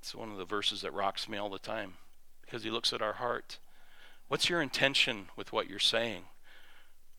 It's 0.00 0.14
one 0.14 0.32
of 0.32 0.38
the 0.38 0.46
verses 0.46 0.80
that 0.80 0.94
rocks 0.94 1.28
me 1.28 1.36
all 1.36 1.50
the 1.50 1.58
time 1.58 1.98
because 2.40 2.64
he 2.64 2.70
looks 2.70 2.94
at 2.94 3.02
our 3.02 3.12
heart. 3.12 3.58
What's 4.28 4.48
your 4.48 4.62
intention 4.62 5.28
with 5.36 5.52
what 5.52 5.68
you're 5.68 5.78
saying? 5.78 6.24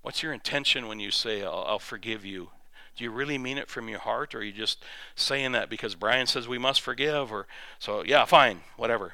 What's 0.01 0.23
your 0.23 0.33
intention 0.33 0.87
when 0.87 0.99
you 0.99 1.11
say, 1.11 1.43
I'll, 1.43 1.65
I'll, 1.67 1.79
forgive 1.79 2.25
you? 2.25 2.49
Do 2.97 3.03
you 3.03 3.11
really 3.11 3.37
mean 3.37 3.59
it 3.59 3.69
from 3.69 3.87
your 3.87 3.99
heart, 3.99 4.33
or 4.33 4.39
are 4.39 4.43
you 4.43 4.51
just 4.51 4.83
saying 5.15 5.51
that 5.51 5.69
because 5.69 5.95
Brian 5.95 6.25
says 6.25 6.47
we 6.47 6.57
must 6.57 6.81
forgive? 6.81 7.31
Or 7.31 7.47
so, 7.77 8.03
yeah, 8.03 8.25
fine, 8.25 8.61
whatever. 8.75 9.13